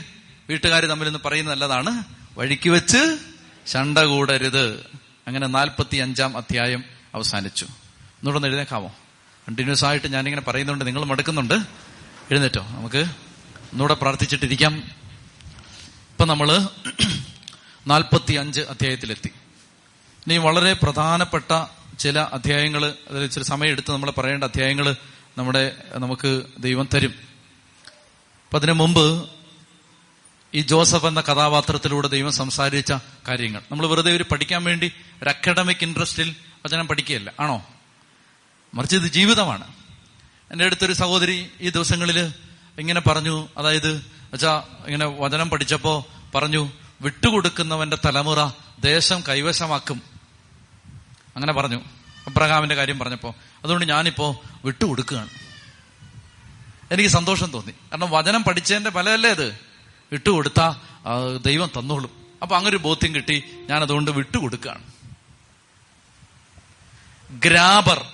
വീട്ടുകാർ 0.49 0.85
തമ്മിൽ 0.85 1.17
പറയുന്ന 1.17 1.49
നല്ലതാണ് 1.49 2.03
വഴിക്ക് 2.37 2.69
വെച്ച് 2.69 3.32
ശണ്ട 3.67 3.97
കൂടരുത്. 3.97 4.85
അങ്ങനെ 5.27 5.47
നാൽപ്പത്തി 5.47 5.97
അഞ്ചാം 5.97 6.37
അധ്യായം 6.37 6.83
അവസാനിച്ചു. 7.15 7.65
ഒന്നുകൂടെ 7.65 8.45
എഴുന്നേക്കാമോ? 8.45 8.95
കണ്ടിന്യൂസ് 9.47 9.85
ആയിട്ട് 9.85 10.07
ഞാനിങ്ങനെ 10.07 10.41
പറയുന്നുണ്ട്. 10.41 10.85
നിങ്ങൾ 10.85 11.05
മടുക്കുന്നുണ്ട്? 11.05 11.53
എഴുന്നേറ്റോ? 12.31 12.61
നമുക്ക് 12.61 12.97
ഒന്നുകൂടെ 12.97 13.93
പ്രാർത്ഥിച്ചിട്ടിരിക്കാം. 13.93 14.75
ഇപ്പൊ 14.75 16.25
നമ്മൾ 16.25 16.67
നാൽപ്പത്തി 17.87 18.33
അഞ്ച് 18.33 18.61
അധ്യായത്തിലെത്തി. 18.61 19.27
ഇനി 20.27 20.37
വളരെ 20.37 20.73
പ്രധാനപ്പെട്ട 20.73 21.65
ചില 21.99 22.19
അധ്യായങ്ങൾ 22.19 22.85
അതിൽ 22.85 23.23
ഇച്ചിരി 23.23 23.43
സമയം 23.43 23.69
എടുത്ത് 23.69 23.91
നമ്മൾ 23.91 24.11
പറയേണ്ട 24.11 24.43
അധ്യായങ്ങൾ 24.43 24.95
നമ്മുടെ 25.37 25.75
നമുക്ക് 25.93 26.43
ദൈവം 26.59 26.89
തരും. 26.93 27.13
അപ്പൊ 28.43 28.57
അതിനു 28.57 28.71
മുമ്പ് 28.71 29.29
ഈ 30.55 30.61
ജോസഫ് 30.61 31.05
എന്ന 31.05 31.21
കഥാപാത്രത്തിലൂടെ 31.21 32.07
ദൈവം 32.07 32.31
സംസാരിച്ച 32.31 32.93
കാര്യങ്ങൾ. 33.27 33.61
നമ്മൾ 33.71 33.87
വെറുതെ 33.87 34.11
ഒരു 34.11 34.25
പഠിക്കാൻ 34.31 34.63
വേണ്ടി 34.63 34.91
ഒരു 35.23 35.29
അക്കാഡമിക് 35.29 35.77
ഇൻട്രസ്റ്റിൽ 35.81 36.35
വചനം 36.65 36.87
പഠിക്കുകയല്ല. 36.87 37.33
ആണോ? 37.39 37.67
മറിച്ച് 38.73 38.95
ഇത് 38.95 39.03
ജീവിതമാണ്. 39.03 39.67
എന്റെ 40.51 40.65
അടുത്തൊരു 40.65 40.93
സഹോദരി 40.93 41.49
ഈ 41.61 41.69
ദിവസങ്ങളിൽ 41.69 42.33
ഇങ്ങനെ 42.79 43.01
പറഞ്ഞു. 43.01 43.47
അതായത് 43.57 44.05
വെച്ചാ 44.33 44.63
ഇങ്ങനെ 44.85 45.05
വചനം 45.05 45.49
പഠിച്ചപ്പോ 45.49 46.07
പറഞ്ഞു 46.35 46.71
വിട്ടുകൊടുക്കുന്നവന്റെ 47.01 47.97
തലമുറ 48.05 48.49
ദേശം 48.79 49.23
കൈവശമാക്കും. 49.29 50.01
അങ്ങനെ 51.35 51.53
പറഞ്ഞു. 51.53 51.77
അബ്രഹാമിന്റെ 52.27 52.75
കാര്യം 52.75 52.99
പറഞ്ഞപ്പോ 52.99 53.35
അതുകൊണ്ട് 53.63 53.85
ഞാനിപ്പോ 53.85 54.41
വിട്ടുകൊടുക്കുകയാണ്. 54.65 55.29
എനിക്ക് 56.91 57.09
സന്തോഷം 57.09 57.51
തോന്നി. 57.51 57.71
കാരണം 57.71 58.11
വചനം 58.11 58.43
പഠിച്ചതിന്റെ 58.43 58.89
ഫലമല്ലേ 58.89 59.29
അത് 59.29 59.72
വിട്ടുകൊടുത്താ 60.13 60.81
ദൈവം 61.45 61.69
തന്നോളും. 61.79 62.09
അപ്പൊ 62.41 62.55
അങ്ങനൊരു 62.55 62.77
ബോധ്യം 62.77 63.15
കിട്ടി 63.15 63.43
ഞാൻ 63.69 63.81
അതുകൊണ്ട് 63.81 64.11
വിട്ടുകൊടുക്കുകയാണ്. 64.11 64.83
ഗ്രാബർ 67.31 68.05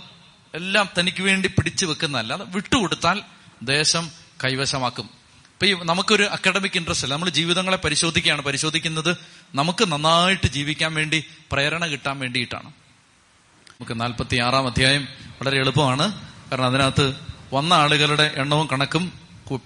എല്ലാം 0.56 0.90
തനിക്ക് 1.00 1.24
വേണ്ടി 1.24 1.48
പിടിച്ചു 1.48 1.86
വെക്കുന്നതല്ല. 1.86 2.34
അത് 2.34 2.56
വിട്ടുകൊടുത്താൽ 2.56 3.22
ദേശം 3.62 4.12
കൈവശമാക്കും. 4.46 5.04
ഇപ്പൊ 5.04 5.66
ഈ 5.66 5.74
നമുക്കൊരു 5.74 6.24
അക്കാഡമിക് 6.24 6.72
ഇൻട്രസ്റ്റ് 6.76 7.06
അല്ല. 7.06 7.14
നമ്മൾ 7.14 7.30
ജീവിതങ്ങളെ 7.30 7.78
പരിശോധിക്കുകയാണ്. 7.78 8.42
പരിശോധിക്കുന്നത് 8.42 9.18
നമുക്ക് 9.56 9.92
നന്നായിട്ട് 9.92 10.48
ജീവിക്കാൻ 10.48 10.94
വേണ്ടി 10.94 11.24
പ്രേരണ 11.52 11.86
കിട്ടാൻ 11.86 12.20
വേണ്ടിയിട്ടാണ്. 12.20 12.68
നമുക്ക് 12.68 14.02
നാൽപ്പത്തി 14.02 14.38
ആറാം 14.38 14.68
അധ്യായം 14.68 15.08
വളരെ 15.42 15.58
എളുപ്പമാണ്. 15.58 16.30
കാരണം 16.52 16.66
അതിനകത്ത് 16.66 17.14
വന്ന 17.54 17.74
ആളുകളുടെ 17.74 18.34
എണ്ണവും 18.36 18.70
കണക്കും 18.72 19.12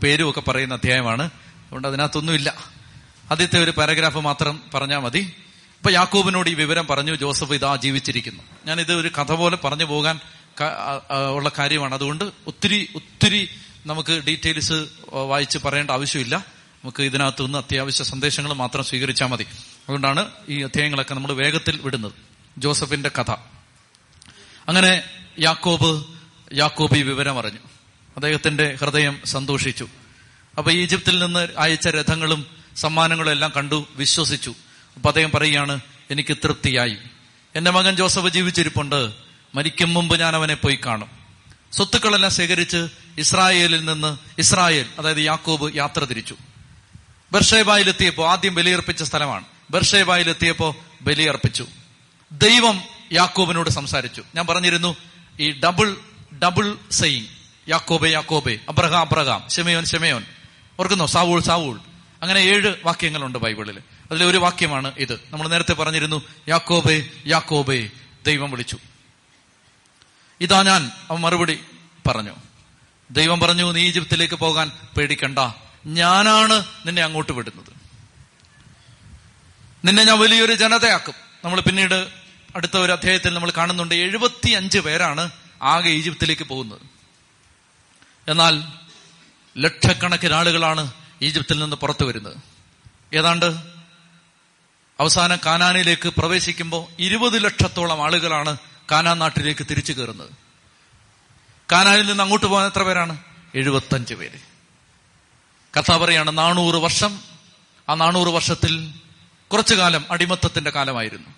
പേരും 0.03 0.29
ഒക്കെ 0.29 0.41
പറയുന്ന 0.41 0.73
അധ്യായമാണ്. 0.73 1.29
അതുകൊണ്ട് 1.73 1.87
അതിനകത്തൊന്നുമില്ല. 1.87 2.53
ആദ്യത്തെ 3.31 3.63
ഒരു 3.63 3.71
പാരഗ്രാഫ് 3.71 4.17
മാത്രം 4.17 4.63
പറഞ്ഞാൽ 4.73 4.99
മതി. 4.99 5.19
ഇപ്പൊ 5.77 5.91
യാക്കൂബിനോട് 5.91 6.49
ഈ 6.49 6.53
വിവരം 6.53 6.87
പറഞ്ഞു 6.87 7.15
ജോസഫ് 7.15 7.53
ഇതാ 7.53 7.75
ജീവിച്ചിരിക്കുന്നു. 7.75 8.43
ഞാൻ 8.65 8.79
ഇത് 8.79 8.93
ഒരു 8.93 9.07
കഥ 9.07 9.31
പോലെ 9.31 9.57
പറഞ്ഞു 9.57 9.85
പോകാൻ 9.85 10.19
ഉള്ള 11.35 11.51
കാര്യമാണ്. 11.59 11.93
അതുകൊണ്ട് 11.93 12.23
ഒത്തിരി 12.47 12.89
ഒത്തിരി 12.95 13.49
നമുക്ക് 13.85 14.23
ഡീറ്റെയിൽസ് 14.27 14.73
വായിച്ച് 15.09 15.57
പറയേണ്ട 15.57 15.91
ആവശ്യമില്ല. 15.91 16.35
നമുക്ക് 16.83 17.03
ഇതിനകത്ത് 17.03 17.45
നിന്ന് 17.45 17.57
അത്യാവശ്യ 17.57 18.03
സന്ദേശങ്ങൾ 18.03 18.53
മാത്രം 18.53 18.83
സ്വീകരിച്ചാൽ 18.83 19.27
മതി. 19.27 19.43
അതുകൊണ്ടാണ് 19.43 20.29
ഈ 20.49 20.63
അധ്യായങ്ങളൊക്കെ 20.63 21.13
നമ്മൾ 21.13 21.33
വേഗത്തിൽ 21.33 21.81
വിടുന്നത്. 21.81 22.11
ജോസഫിന്റെ 22.57 23.11
കഥ. 23.19 23.31
അങ്ങനെ 24.67 25.03
യാക്കോബ് 25.39 26.03
യാക്കോബ് 26.53 26.97
ഈ 26.97 27.01
വിവരം 27.01 27.39
അറിഞ്ഞു. 27.39 27.59
അദ്ദേഹത്തിന്റെ 28.15 28.77
ഹൃദയം 28.81 29.19
സന്തോഷിച്ചു. 29.25 29.87
അപ്പൊ 30.57 30.71
ഈജിപ്തിൽ 30.71 31.19
നിന്ന് 31.19 31.47
അയച്ച 31.57 31.87
രഥങ്ങളും 31.87 32.45
സമ്മാനങ്ങളും 32.75 33.31
എല്ലാം 33.31 33.53
കണ്ടു 33.57 33.87
വിശ്വസിച്ചു. 33.95 34.55
അപ്പൊ 34.95 35.09
അദ്ദേഹം 35.09 35.31
പറയുകയാണ് 35.33 35.79
എനിക്ക് 36.11 36.37
തൃപ്തിയായി. 36.37 36.97
എന്റെ 37.55 37.71
മകൻ 37.71 37.95
ജോസഫ് 37.95 38.27
ജീവിച്ചിരിപ്പുണ്ട്. 38.27 39.11
മരിക്കും 39.55 39.93
മുമ്പ് 39.93 40.19
ഞാൻ 40.19 40.35
അവനെ 40.35 40.55
പോയി 40.55 40.79
കാണും. 40.85 41.09
സ്വത്തുക്കളെല്ലാം 41.71 42.31
ശേഖരിച്ച് 42.31 42.87
ഇസ്രായേലിൽ 43.17 43.85
നിന്ന് 43.85 44.17
ഇസ്രായേൽ 44.37 44.85
അതായത് 44.99 45.17
യാക്കോബ് 45.17 45.75
യാത്ര 45.75 46.03
തിരിച്ചു. 46.03 46.35
ബർഷേബായിലെത്തിയപ്പോ 47.31 48.27
ആദ്യം 48.27 48.55
ബലിയർപ്പിച്ച 48.55 49.03
സ്ഥലമാണ്. 49.03 49.45
ബർഷേബായിലെത്തിയപ്പോ 49.71 50.75
ബലിയർപ്പിച്ചു. 51.01 51.67
ദൈവം 52.31 52.83
യാക്കോബിനോട് 53.13 53.69
സംസാരിച്ചു. 53.69 54.23
ഞാൻ 54.35 54.47
പറഞ്ഞിരുന്നു 54.47 54.95
ഈ 55.39 55.51
ഡബിൾ 55.51 55.97
ഡബിൾ 56.43 56.77
സെയിങ് 56.91 57.25
യാക്കോബെ 57.69 58.09
യാക്കോബെ. 58.09 58.59
Abraham 58.69 59.01
Abraham. 59.01 59.49
ഷെമയോൻ 59.49 59.85
ഷെമയോൻ 59.85 60.25
ഓർക്കുന്നോ? 60.79 61.05
സാവൂൾ 61.05 61.41
സാവൂൾ. 61.41 61.81
അങ്ങനെ 62.21 62.39
ഏഴ് 62.39 62.75
വാക്യങ്ങളുണ്ട് 62.83 63.39
ബൈബിളിൽ 63.39 63.79
അതിലെ 64.11 64.25
ഒരു 64.25 64.37
വാക്യമാണ് 64.37 64.93
ഇത്. 64.97 65.21
നമ്മൾ 65.31 65.47
നേരത്തെ 65.47 65.73
പറഞ്ഞിരുന്നു 65.73 66.21
യാക്കോബേ 66.49 67.09
യാക്കോബേ 67.27 67.89
ദൈവം 68.25 68.51
വിളിച്ചു. 68.51 68.77
ഇതാ 70.41 70.63
ഞാൻ 70.63 70.91
അവൻ 71.09 71.21
മറുപടി 71.21 71.59
പറഞ്ഞു. 72.07 72.35
ദൈവം 73.11 73.39
പറഞ്ഞു 73.39 73.71
നീ 73.71 73.81
ഈജിപ്തിലേക്ക് 73.81 74.33
പോകാൻ 74.33 74.71
പേടിക്കണ്ട. 74.97 75.39
ഞാനാണ് 75.85 76.65
നിന്നെ 76.85 77.03
അങ്ങോട്ട് 77.03 77.31
വിടുന്നത്. 77.31 77.73
നിന്നെ 79.87 80.03
ഞാൻ 80.03 80.19
വലിയൊരു 80.19 80.53
ജനതയാക്കും. 80.53 81.13
നമ്മൾ 81.45 81.61
പിന്നീട് 81.61 82.07
അടുത്ത 82.55 82.77
ഒരു 82.77 82.91
അധ്യായത്തിൽ 82.91 83.33
നമ്മൾ 83.33 83.51
കാണുന്നുണ്ട് 83.57 83.95
എഴുപത്തി 83.95 84.49
അഞ്ച് 84.49 84.79
പേരാണ് 84.79 85.29
ആകെ 85.61 85.89
ഈജിപ്തിലേക്ക് 85.89 86.43
പോകുന്നത്. 86.43 86.81
എന്നാൽ 88.27 88.63
ലക്ഷക്കണക്കിന് 89.57 90.33
ആളുകളാണ് 90.33 90.91
ഈജിപ്തിൽ 91.21 91.59
നിന്ന് 91.59 91.75
പുറത്തു 91.75 92.05
വരുന്നത്. 92.05 92.37
ഏതാണ്ട് 93.13 93.45
അവസാനം 94.99 95.37
കാനാനിലേക്ക് 95.45 96.09
പ്രവേശിക്കുമ്പോൾ 96.09 96.87
ഇരുപത് 96.99 97.43
ലക്ഷത്തോളം 97.43 98.03
ആളുകളാണ് 98.03 98.57
കാനാൻ 98.91 99.19
നാട്ടിലേക്ക് 99.19 99.67
തിരിച്ചു 99.69 99.93
കയറുന്നത്. 99.93 100.29
കാനാനിൽ 101.71 102.07
നിന്ന് 102.07 102.23
അങ്ങോട്ട് 102.23 102.45
പോകാൻ 102.45 102.65
എത്ര 102.65 102.83
പേരാണ്? 102.83 103.17
എഴുപത്തഞ്ച് 103.55 104.13
പേര്. 104.13 104.53
കഥ 105.79 105.97
പറയാണ് 105.97 106.37
നാനൂറ് 106.37 106.75
വർഷം 106.75 107.19
ആ 107.89 107.93
നാനൂറ് 107.93 108.27
വർഷത്തിൽ 108.27 108.93
കുറച്ചു 109.51 109.75
കാലം 109.75 110.05
അടിമത്തത്തിന്റെ 110.11 110.71
കാലമായിരുന്നു. 110.71 111.29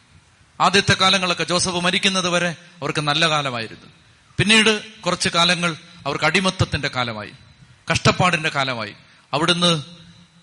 ആദ്യത്തെ 0.61 0.93
കാലങ്ങളൊക്കെ 0.93 1.43
ജോസഫ് 1.43 1.75
മരിക്കുന്നത് 1.75 2.29
വരെ 2.29 2.49
അവർക്ക് 2.49 2.99
നല്ല 2.99 3.29
കാലമായിരുന്നു. 3.29 3.87
പിന്നീട് 4.37 5.01
കുറച്ചു 5.01 5.29
കാലങ്ങൾ 5.29 5.75
അവർക്ക് 6.05 6.25
അടിമത്തത്തിന്റെ 6.25 6.87
കാലമായി. 6.87 7.31
കഷ്ടപ്പാടിന്റെ 7.91 8.49
കാലമായി. 8.49 8.93
അവിടുന്ന് 9.33 9.83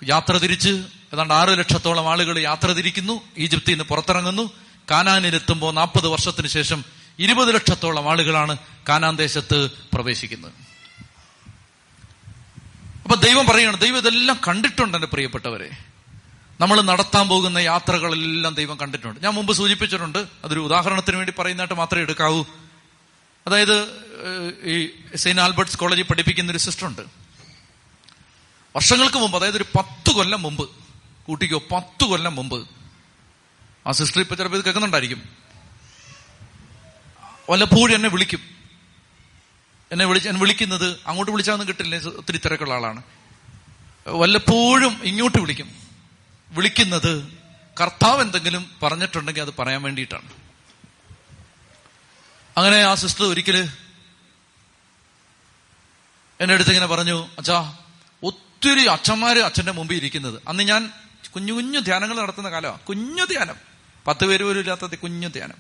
യാത്ര 0.05 0.37
തിരിച്ച് 0.37 0.85
ഏതാണ്ട് 1.13 1.35
ആറ് 1.35 1.49
ലക്ഷത്തോളം 1.49 2.11
ആളുകൾ 2.11 2.39
യാത്ര 2.39 2.73
തിരിക്കുന്നു 2.73 3.21
ഈജിപ്തിൽ 3.39 3.71
നിന്ന് 3.71 3.85
പുറത്തിറങ്ങുന്നു. 3.85 4.51
കാനാനിലെത്തുമ്പോൾ 4.91 5.75
നാൽപ്പത് 5.75 6.07
വർഷത്തിന് 6.07 6.47
ശേഷം 6.47 6.85
ഇരുപത് 7.19 7.55
ലക്ഷത്തോളം 7.55 8.11
ആളുകളാണ് 8.11 8.57
കാനാൻ 8.89 9.17
ദേശത്ത് 9.17 9.71
പ്രവേശിക്കുന്നത്. 9.93 10.53
അപ്പൊ 13.03 13.15
ദൈവം 13.15 13.47
പറയുകയാണ് 13.47 13.81
ദൈവം 13.81 13.99
ഇതെല്ലാം 13.99 14.41
കണ്ടിട്ടുണ്ട് 14.49 14.97
എന്റെ 14.97 15.07
പ്രിയപ്പെട്ടവരെ. 15.07 15.71
നമ്മൾ 16.61 16.81
നടത്താൻ 16.81 17.29
പോകുന്ന 17.29 17.59
യാത്രകളെല്ലാം 17.59 18.55
ദൈവം 18.55 18.77
കണ്ടിട്ടുണ്ട്. 18.77 19.25
ഞാൻ 19.25 19.35
മുമ്പ് 19.35 19.53
സൂചിപ്പിച്ചിട്ടുണ്ട് 19.53 20.27
അതൊരു 20.45 20.61
ഉദാഹരണത്തിന് 20.61 21.17
വേണ്ടി 21.17 21.33
പറയുന്നതായിട്ട് 21.39 21.75
മാത്രമേ 21.75 22.03
എടുക്കാവൂ. 22.03 22.45
അതായത് 23.47 23.87
ഈ 24.65 24.91
സെയിന്റ് 25.17 25.43
ആൽബർട്ട്സ് 25.43 25.79
കോളേജിൽ 25.79 26.03
പഠിപ്പിക്കുന്ന 26.03 26.51
ഒരു 26.51 26.59
സിസ്റ്റർ 26.59 26.87
ഉണ്ട് 26.87 27.22
വർഷങ്ങൾക്ക് 28.75 29.17
മുമ്പ് 29.17 29.39
അതായത് 29.39 29.57
ഒരു 29.57 29.65
പത്ത് 29.79 30.11
കൊല്ലം 30.13 30.43
മുമ്പ് 30.43 30.71
കൂട്ടിക്കോ 31.27 31.59
പത്ത് 31.59 32.05
കൊല്ലം 32.05 32.37
മുമ്പ് 32.37 32.69
ആ 33.87 33.93
സിസ്റ്റർ 33.93 34.21
ഇപ്പൊ 34.21 34.35
ചിലപ്പോൾ 34.35 34.57
ഇത് 34.57 34.65
കേൾക്കുന്നുണ്ടായിരിക്കും. 34.65 35.29
വല്ലപ്പോഴും 37.51 37.95
എന്നെ 37.95 38.09
വിളിക്കും. 38.09 38.41
എന്നെ 39.93 40.05
വിളിച്ച് 40.05 40.29
എന്നെ 40.29 40.41
വിളിക്കുന്നത് 40.41 41.01
അങ്ങോട്ട് 41.07 41.33
വിളിച്ചാന്നും 41.33 41.69
കിട്ടില്ല 41.69 41.99
ഒത്തിരി 41.99 42.37
തിരക്കുള്ള 42.37 42.75
ആളാണ്. 42.75 43.03
വല്ലപ്പോഴും 44.07 45.01
ഇങ്ങോട്ട് 45.05 45.39
വിളിക്കും. 45.39 45.71
വിളിക്കുന്നത് 46.51 47.39
കർത്താവ് 47.81 48.21
എന്തെങ്കിലും 48.21 48.71
പറഞ്ഞിട്ടുണ്ടെങ്കിൽ 48.83 49.43
അത് 49.43 49.55
പറയാൻ 49.59 49.83
വേണ്ടിയിട്ടാണ്. 49.83 50.31
അങ്ങനെ 52.57 52.77
ആ 52.77 52.95
സിസ്റ്റർ 52.95 53.25
ഒരിക്കൽ 53.25 53.69
എന്റെ 56.41 56.55
അടുത്ത് 56.55 56.71
ഇങ്ങനെ 56.71 56.87
പറഞ്ഞു 56.87 57.27
അച്ഛാ 57.39 57.79
ഒത്തിരി 58.65 58.85
അച്ഛന്മാര് 58.87 59.37
അച്ഛന്റെ 59.37 59.73
മുമ്പിൽ 59.73 59.95
ഇരിക്കുന്നത്. 59.95 60.43
അന്ന് 60.49 60.63
ഞാൻ 60.63 60.93
കുഞ്ഞു 61.35 61.53
കുഞ്ഞു 61.53 61.81
ധ്യാനങ്ങൾ 61.81 62.23
നടത്തുന്ന 62.23 62.51
കാലമാണ് 62.51 62.81
കുഞ്ഞു 62.81 63.25
ധ്യാനം. 63.25 63.55
പത്ത് 64.07 64.25
പേര് 64.25 64.45
പോലും 64.45 64.61
ഇല്ലാത്ത 64.61 64.95
കുഞ്ഞു 64.95 65.29
ധ്യാനം. 65.29 65.55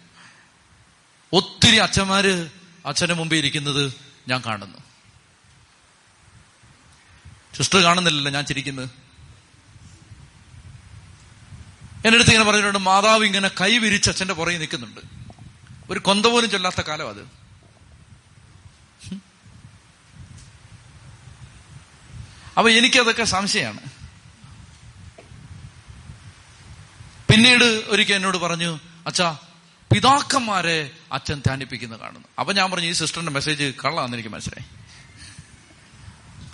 ഒത്തിരി 1.32 1.76
അച്ഛന്മാര് 1.76 2.48
അച്ഛന്റെ 2.86 3.14
മുമ്പിൽ 3.14 3.36
ഇരിക്കുന്നത് 3.36 3.92
ഞാൻ 4.28 4.42
കാണുന്നു. 4.46 4.78
സിസ്റ്റർ 7.56 7.80
കാണുന്നില്ലല്ലോ 7.82 8.32
ഞാൻ 8.32 8.44
ചിരിക്കുന്നത്. 8.44 8.90
എന്റെ 12.04 12.14
അടുത്ത് 12.14 12.30
ഇങ്ങനെ 12.30 12.44
പറഞ്ഞിട്ടുണ്ട് 12.44 12.78
മാതാവ് 12.78 13.24
ഇങ്ങനെ 13.24 13.48
കൈവിരിച്ച് 13.48 14.10
അച്ഛന്റെ 14.10 14.34
പുറകെ 14.34 14.58
നിൽക്കുന്നുണ്ട്. 14.58 15.00
ഒരു 15.90 15.98
കൊന്ത 15.98 16.26
പോലും 16.26 16.50
ചൊല്ലാത്ത 16.50 16.80
കാലം 16.80 17.08
അത്. 17.08 17.41
അപ്പൊ 22.56 22.70
എനിക്കതൊക്കെ 22.70 23.24
സംശയമാണ്. 23.24 23.80
പിന്നീട് 27.32 27.64
ഒരിക്കൽ 27.64 28.14
എന്നോട് 28.14 28.36
പറഞ്ഞു 28.36 28.80
അച്ഛാ 29.06 29.38
പിതാക്കന്മാരെ 29.92 30.90
അച്ഛൻ 31.12 31.34
ധ്യാനിപ്പിക്കുന്ന 31.34 31.96
കാണുന്നു. 31.96 32.28
അപ്പൊ 32.38 32.52
ഞാൻ 32.52 32.70
പറഞ്ഞു 32.70 32.86
ഈ 32.86 32.92
സിസ്റ്ററിന്റെ 32.92 33.32
മെസ്സേജ് 33.32 33.72
കള്ളാന്ന് 33.84 34.16
എനിക്ക് 34.16 34.28
മനസ്സിലായി. 34.28 34.66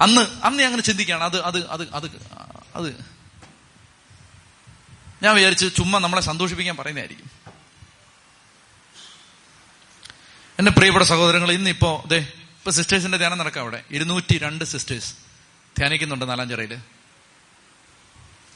അന്ന് 0.00 0.20
അന്ന് 0.44 0.62
അങ്ങനെ 0.62 0.82
ചിന്തിക്കുകയാണ്. 0.82 1.24
അത് 1.24 1.42
അത് 1.42 1.68
അത് 1.68 1.92
അത് 1.92 2.04
അത്. 2.74 3.04
ഞാൻ 5.22 5.34
വിചാരിച്ചു 5.34 5.66
ചുമ്മാ 5.66 5.98
നമ്മളെ 5.98 6.22
സന്തോഷിപ്പിക്കാൻ 6.22 6.76
പറയുന്നതായിരിക്കും. 6.76 7.30
എന്റെ 10.58 10.70
പ്രിയപ്പെട്ട 10.70 11.04
സഹോദരങ്ങൾ 11.04 11.52
ഇന്നിപ്പോ 11.52 12.02
അതെ 12.06 12.16
ഇപ്പൊ 12.16 12.70
സിസ്റ്റേഴ്സിന്റെ 12.70 13.18
ധ്യാനം 13.18 13.38
നടക്കാം 13.38 13.62
അവിടെ. 13.62 13.84
ഇരുന്നൂറ്റി 13.90 14.38
രണ്ട് 14.38 14.64
സിസ്റ്റേഴ്സ് 14.64 15.27
ധ്യാനിക്കുന്നുണ്ട് 15.78 16.28
നാലാഞ്ചിറയിൽ 16.28 16.74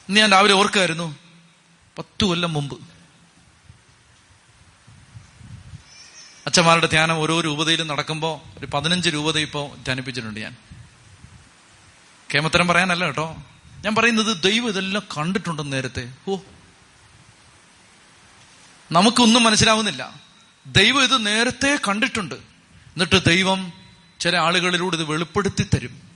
ഇന്ന് 0.08 0.20
ഞാൻ 0.20 0.32
രാവിലെ 0.32 0.54
ഓർക്കായിരുന്നു 0.54 1.16
പത്തു 1.98 2.24
കൊല്ലം 2.24 2.52
മുമ്പ്. 2.52 2.80
അച്ഛന്മാരുടെ 6.46 6.86
ധ്യാനം 6.86 7.14
ഓരോ 7.14 7.40
രൂപതയിലും 7.40 7.86
നടക്കുമ്പോൾ 7.86 8.58
ഒരു 8.58 8.66
പതിനഞ്ച് 8.66 9.08
രൂപത 9.08 9.38
ഇപ്പോൾ 9.38 9.76
ധ്യാനിപ്പിച്ചിട്ടുണ്ട് 9.76 10.40
ഞാൻ. 10.40 10.56
കേമത്തരം 12.34 12.68
പറയാനല്ല 12.68 13.04
കേട്ടോ. 13.04 13.42
ഞാൻ 13.84 13.94
പറയുന്നത് 13.94 14.42
ദൈവം 14.42 14.68
ഇതെല്ലാം 14.68 15.04
കണ്ടിട്ടുണ്ടെന്ന് 15.18 15.72
നേരത്തെ. 15.72 16.12
ഓ 16.28 16.36
നമുക്കൊന്നും 18.92 19.42
മനസ്സിലാവുന്നില്ല. 19.42 20.20
ദൈവം 20.66 21.04
ഇത് 21.04 21.26
നേരത്തെ 21.26 21.78
കണ്ടിട്ടുണ്ട്. 21.88 22.34
എന്നിട്ട് 22.34 23.24
ദൈവം 23.24 23.72
ചില 24.20 24.36
ആളുകളിലൂടെ 24.36 24.96
ഇത് 24.96 25.04
വെളിപ്പെടുത്തി 25.04 25.68
തരും. 25.74 26.11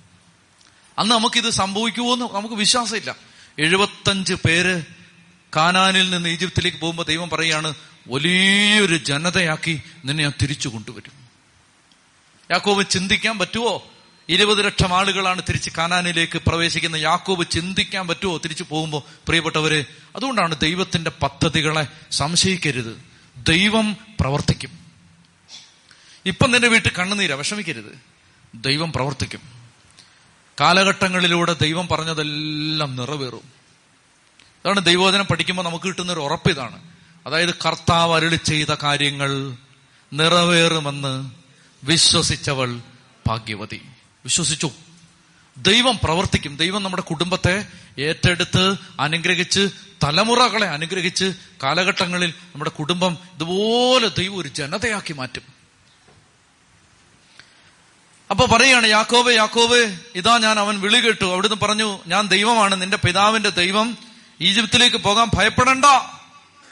അന്ന് 0.99 1.15
നമുക്കിത് 1.15 1.51
സംഭവിക്കുമോ 1.51 2.13
എന്ന് 2.13 2.35
നമുക്ക് 2.35 2.55
വിശ്വാസമില്ല. 2.55 3.17
എഴുപത്തഞ്ച് 3.59 4.35
പേര് 4.35 4.83
കാനാനിൽ 5.57 6.11
നിന്ന് 6.11 6.29
ഈജിപ്തിലേക്ക് 6.29 6.79
പോകുമ്പോൾ 6.79 7.03
ദൈവം 7.03 7.29
പറയാണ് 7.29 7.75
വലിയൊരു 8.09 8.97
ജനതയാക്കി 8.97 9.83
നിന്നെ 10.05 10.23
ഞാൻ 10.23 10.33
തിരിച്ചു 10.43 10.69
കൊണ്ടുവരും. 10.69 11.13
യാക്കോബ് 12.51 12.89
ചിന്തിക്കാൻ 12.89 13.39
പറ്റുമോ 13.39 13.91
ഇരുപത് 14.29 14.67
ലക്ഷം 14.67 14.95
ആളുകളാണ് 14.95 15.43
തിരിച്ച് 15.49 15.71
കാനാനിലേക്ക് 15.79 16.39
പ്രവേശിക്കുന്ന 16.47 16.97
യാക്കോബ് 16.97 17.51
ചിന്തിക്കാൻ 17.51 18.09
പറ്റുമോ 18.09 18.37
തിരിച്ചു 18.37 18.67
പോകുമ്പോൾ 18.69 19.03
പ്രിയപ്പെട്ടവരെ 19.27 19.85
അതുകൊണ്ടാണ് 20.17 20.61
ദൈവത്തിന്റെ 20.61 21.11
പദ്ധതികളെ 21.23 21.87
സംശയിക്കരുത്. 22.11 23.03
ദൈവം 23.37 23.97
പ്രവർത്തിക്കും. 24.21 24.71
ഇപ്പം 26.27 26.51
നിന്റെ 26.51 26.69
വീട്ടിൽ 26.69 26.91
കണ്ണുനീര 26.99 27.35
വിഷമിക്കരുത്. 27.35 27.99
ദൈവം 28.55 28.93
പ്രവർത്തിക്കും. 28.93 29.56
കാലഘട്ടങ്ങളിലൂടെ 30.61 31.53
ദൈവം 31.53 31.89
പറഞ്ഞതെല്ലാം 31.89 32.97
നിറവേറും. 32.97 33.43
അതാണ് 34.65 34.85
ദൈവോചനം 34.85 35.25
പഠിക്കുമ്പോൾ 35.25 35.63
നമുക്ക് 35.63 35.85
കിട്ടുന്ന 35.85 36.13
ഒരു 36.13 36.21
ഉറപ്പ് 36.21 36.51
ഇതാണ്. 36.51 36.83
അതായത് 37.27 37.55
കർത്താവ് 37.67 38.15
അരുളി 38.15 38.37
ചെയ്ത 38.37 38.75
കാര്യങ്ങൾ 38.83 39.57
നിറവേറുമെന്ന് 40.13 41.31
വിശ്വസിച്ചവൾ 41.85 42.81
ഭാഗ്യവതി. 43.27 43.83
വിശ്വസിച്ചു. 44.25 44.71
ദൈവം 45.57 45.99
പ്രവർത്തിക്കും. 46.05 46.57
ദൈവം 46.57 46.83
നമ്മുടെ 46.83 47.03
കുടുംബത്തെ 47.03 47.67
ഏറ്റെടുത്ത് 47.99 48.77
അനുഗ്രഹിച്ച് 49.01 49.69
തലമുറകളെ 50.05 50.67
അനുഗ്രഹിച്ച് 50.67 51.33
കാലഘട്ടങ്ങളിൽ 51.63 52.31
നമ്മുടെ 52.31 52.71
കുടുംബം 52.71 53.19
ഇതുപോലെ 53.35 54.09
ദൈവം 54.09 54.37
ഒരു 54.37 54.49
ജനതയാക്കി 54.49 55.13
മാറ്റും. 55.13 55.56
അപ്പൊ 58.31 58.47
പറയാണ് 58.47 58.87
യാക്കോബ് 58.87 59.33
യാക്കോബ് 59.33 59.99
ഇതാ 60.15 60.39
ഞാൻ 60.39 60.59
അവൻ 60.59 60.81
വിളി 60.81 61.01
കേട്ടു. 61.01 61.25
അവിടുന്ന് 61.25 61.67
പറഞ്ഞു 61.67 61.99
ഞാൻ 62.07 62.29
ദൈവമാണ് 62.29 62.81
നിന്റെ 62.81 62.97
പിതാവിന്റെ 62.97 63.49
ദൈവം. 63.49 63.99
ഈജിപ്തിലേക്ക് 64.41 64.97
പോകാൻ 64.97 65.31
ഭയപ്പെടണ്ട. 65.35 65.85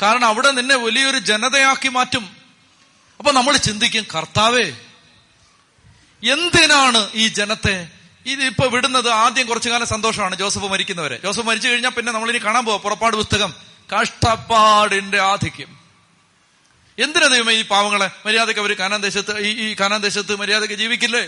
കാരണം 0.02 0.26
അവിടെ 0.26 0.50
നിന്നെ 0.50 0.76
വലിയൊരു 0.76 1.18
ജനതയാക്കി 1.18 1.88
മാറ്റും. 1.88 2.36
അപ്പൊ 3.18 3.32
നമ്മൾ 3.32 3.56
ചിന്തിക്കും 3.56 4.06
കർത്താവേ 4.14 4.72
എന്തിനാണ് 6.32 7.08
ഈ 7.14 7.28
ജനത്തെ 7.28 7.88
ഇത് 8.26 8.42
ഇപ്പൊ 8.42 8.66
വിടുന്നത്? 8.66 9.08
ആദ്യം 9.08 9.46
കുറച്ചു 9.46 9.70
കാലം 9.70 9.86
സന്തോഷമാണ് 9.86 10.36
ജോസഫ് 10.36 10.64
മരിക്കുന്നവരെ. 10.64 11.18
ജോസഫ് 11.24 11.46
മരിച്ചു 11.46 11.68
കഴിഞ്ഞാൽ 11.68 11.90
പിന്നെ 11.90 12.12
നമ്മളിനി 12.12 12.38
കാണാൻ 12.38 12.64
പോവാ. 12.64 12.78
പുറപ്പാട് 12.78 13.16
പുസ്തകം. 13.16 13.54
കഷ്ടപ്പാടിന്റെ 13.94 15.20
ആധിക്യം. 15.20 15.83
എന്തിനാ 16.98 17.26
ദൈവമേ 17.26 17.52
ഈ 17.52 17.62
പാവങ്ങളെ 17.62 18.10
മര്യാദയ്ക്ക് 18.26 18.60
അവർ 18.60 18.72
കാനാൻ 18.78 19.00
ദേശത്ത് 19.02 19.32
ഈ 19.38 19.50
ഈ 19.64 19.76
കാനാൻ 19.80 20.00
ദേശത്ത് 20.00 20.36
മര്യാദയ്ക്ക് 20.36 20.74
ജീവിക്കില്ലേ? 20.74 21.24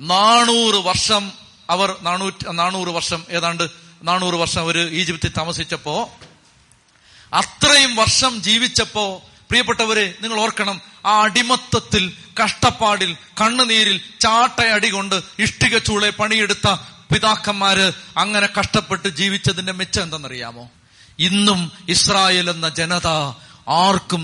നാണൂറ് 0.00 0.74
വർഷം 0.84 1.24
അവർ 1.70 1.96
നാനൂറ്റി 2.02 2.52
നാനൂറ് 2.52 2.88
വർഷം 2.88 3.26
ഏതാണ്ട് 3.30 3.64
നാനൂറ് 4.02 4.34
വർഷം 4.34 4.60
അവർ 4.60 4.76
ഈജിപ്തിൽ 4.92 5.32
താമസിച്ചപ്പോ 5.32 5.96
അത്രയും 7.32 7.96
വർഷം 7.96 8.40
ജീവിച്ചപ്പോ 8.40 9.04
പ്രിയപ്പെട്ടവരെ 9.50 10.14
നിങ്ങൾ 10.20 10.40
ഓർക്കണം 10.40 10.76
ആ 11.06 11.22
അടിമത്തത്തിൽ 11.22 12.04
കഷ്ടപ്പാടിൽ 12.42 13.10
കണ്ണുനീരിൽ 13.40 13.96
ചാട്ടയടി 14.20 14.90
കൊണ്ട് 14.90 15.16
ഇഷ്ടിക 15.38 15.78
ചൂളെ 15.78 16.10
പണിയെടുത്ത 16.10 16.68
പിതാക്കന്മാര് 17.12 17.86
അങ്ങനെ 18.16 18.48
കഷ്ടപ്പെട്ട് 18.58 19.08
ജീവിച്ചതിന്റെ 19.16 19.72
മെച്ചം 19.72 20.02
എന്തെന്നറിയാമോ? 20.02 20.64
ഇന്നും 21.18 21.60
ഇസ്രായേൽ 21.88 22.50
എന്ന 22.50 22.68
ജനത 22.68 23.08
ആർക്കും 23.68 24.22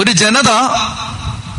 ഒരു 0.00 0.10
ജനത 0.10 0.50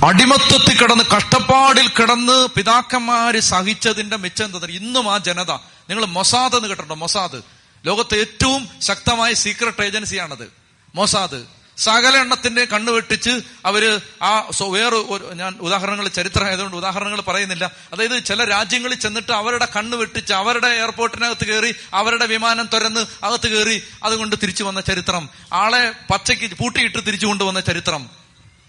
അടിമത്വത്തിൽ 0.06 0.82
കിടന്ന് 0.82 1.04
കഷ്ടപ്പാടിൽ 1.18 1.88
കിടന്ന് 1.88 2.48
പിതാക്കന്മാര് 2.48 3.40
സഹിച്ചതിന്റെ 3.40 4.16
മെച്ചം 4.16 4.46
എന്താ 4.46 4.68
ഇന്നും 4.70 5.14
ആ 5.14 5.18
ജനത. 5.18 5.52
നിങ്ങൾ 5.90 6.06
മൊസാദ് 6.06 6.56
എന്ന് 6.56 6.68
കേട്ടോ 6.68 6.96
മൊസാദ്. 6.96 7.42
ലോകത്തെ 7.86 8.16
ഏറ്റവും 8.16 8.70
ശക്തമായ 8.82 9.34
സീക്രട്ട് 9.34 9.82
ഏജൻസിയാണത് 9.82 10.54
മൊസാദ്. 10.96 11.44
സകല 11.78 12.18
എണ്ണത്തിന്റെ 12.18 12.66
കണ്ണു 12.66 12.92
വെട്ടിച്ച് 12.92 13.42
അവർ 13.66 14.02
ആ 14.24 14.50
വേറെ 14.62 14.98
ഞാൻ 15.34 15.56
ഉദാഹരണങ്ങൾ 15.62 16.08
ചരിത്രം 16.08 16.46
ആയതുകൊണ്ട് 16.46 16.78
ഉദാഹരണങ്ങൾ 16.78 17.22
പറയുന്നില്ല. 17.22 17.72
അതായത് 17.94 18.26
ചില 18.26 18.44
രാജ്യങ്ങളിൽ 18.44 18.96
ചെന്നിട്ട് 18.96 19.32
അവരുടെ 19.32 19.68
കണ്ണ് 19.76 19.98
വെട്ടിച്ച് 19.98 20.34
അവരുടെ 20.34 20.68
എയർപോർട്ടിനകത്ത് 20.68 21.48
കയറി 21.48 21.76
അവരുടെ 21.94 22.26
വിമാനം 22.26 22.70
തുരന്ന് 22.74 23.26
അകത്ത് 23.26 23.48
കയറി 23.48 23.84
അതുകൊണ്ട് 24.04 24.36
തിരിച്ചു 24.44 24.64
വന്ന 24.64 24.82
ചരിത്രം. 24.82 25.30
ആളെ 25.54 25.92
പച്ചയ്ക്ക് 26.12 26.56
പൂട്ടിയിട്ട് 26.56 27.08
തിരിച്ചു 27.08 27.26
കൊണ്ടുവന്ന 27.26 27.60
ചരിത്രം. 27.60 28.21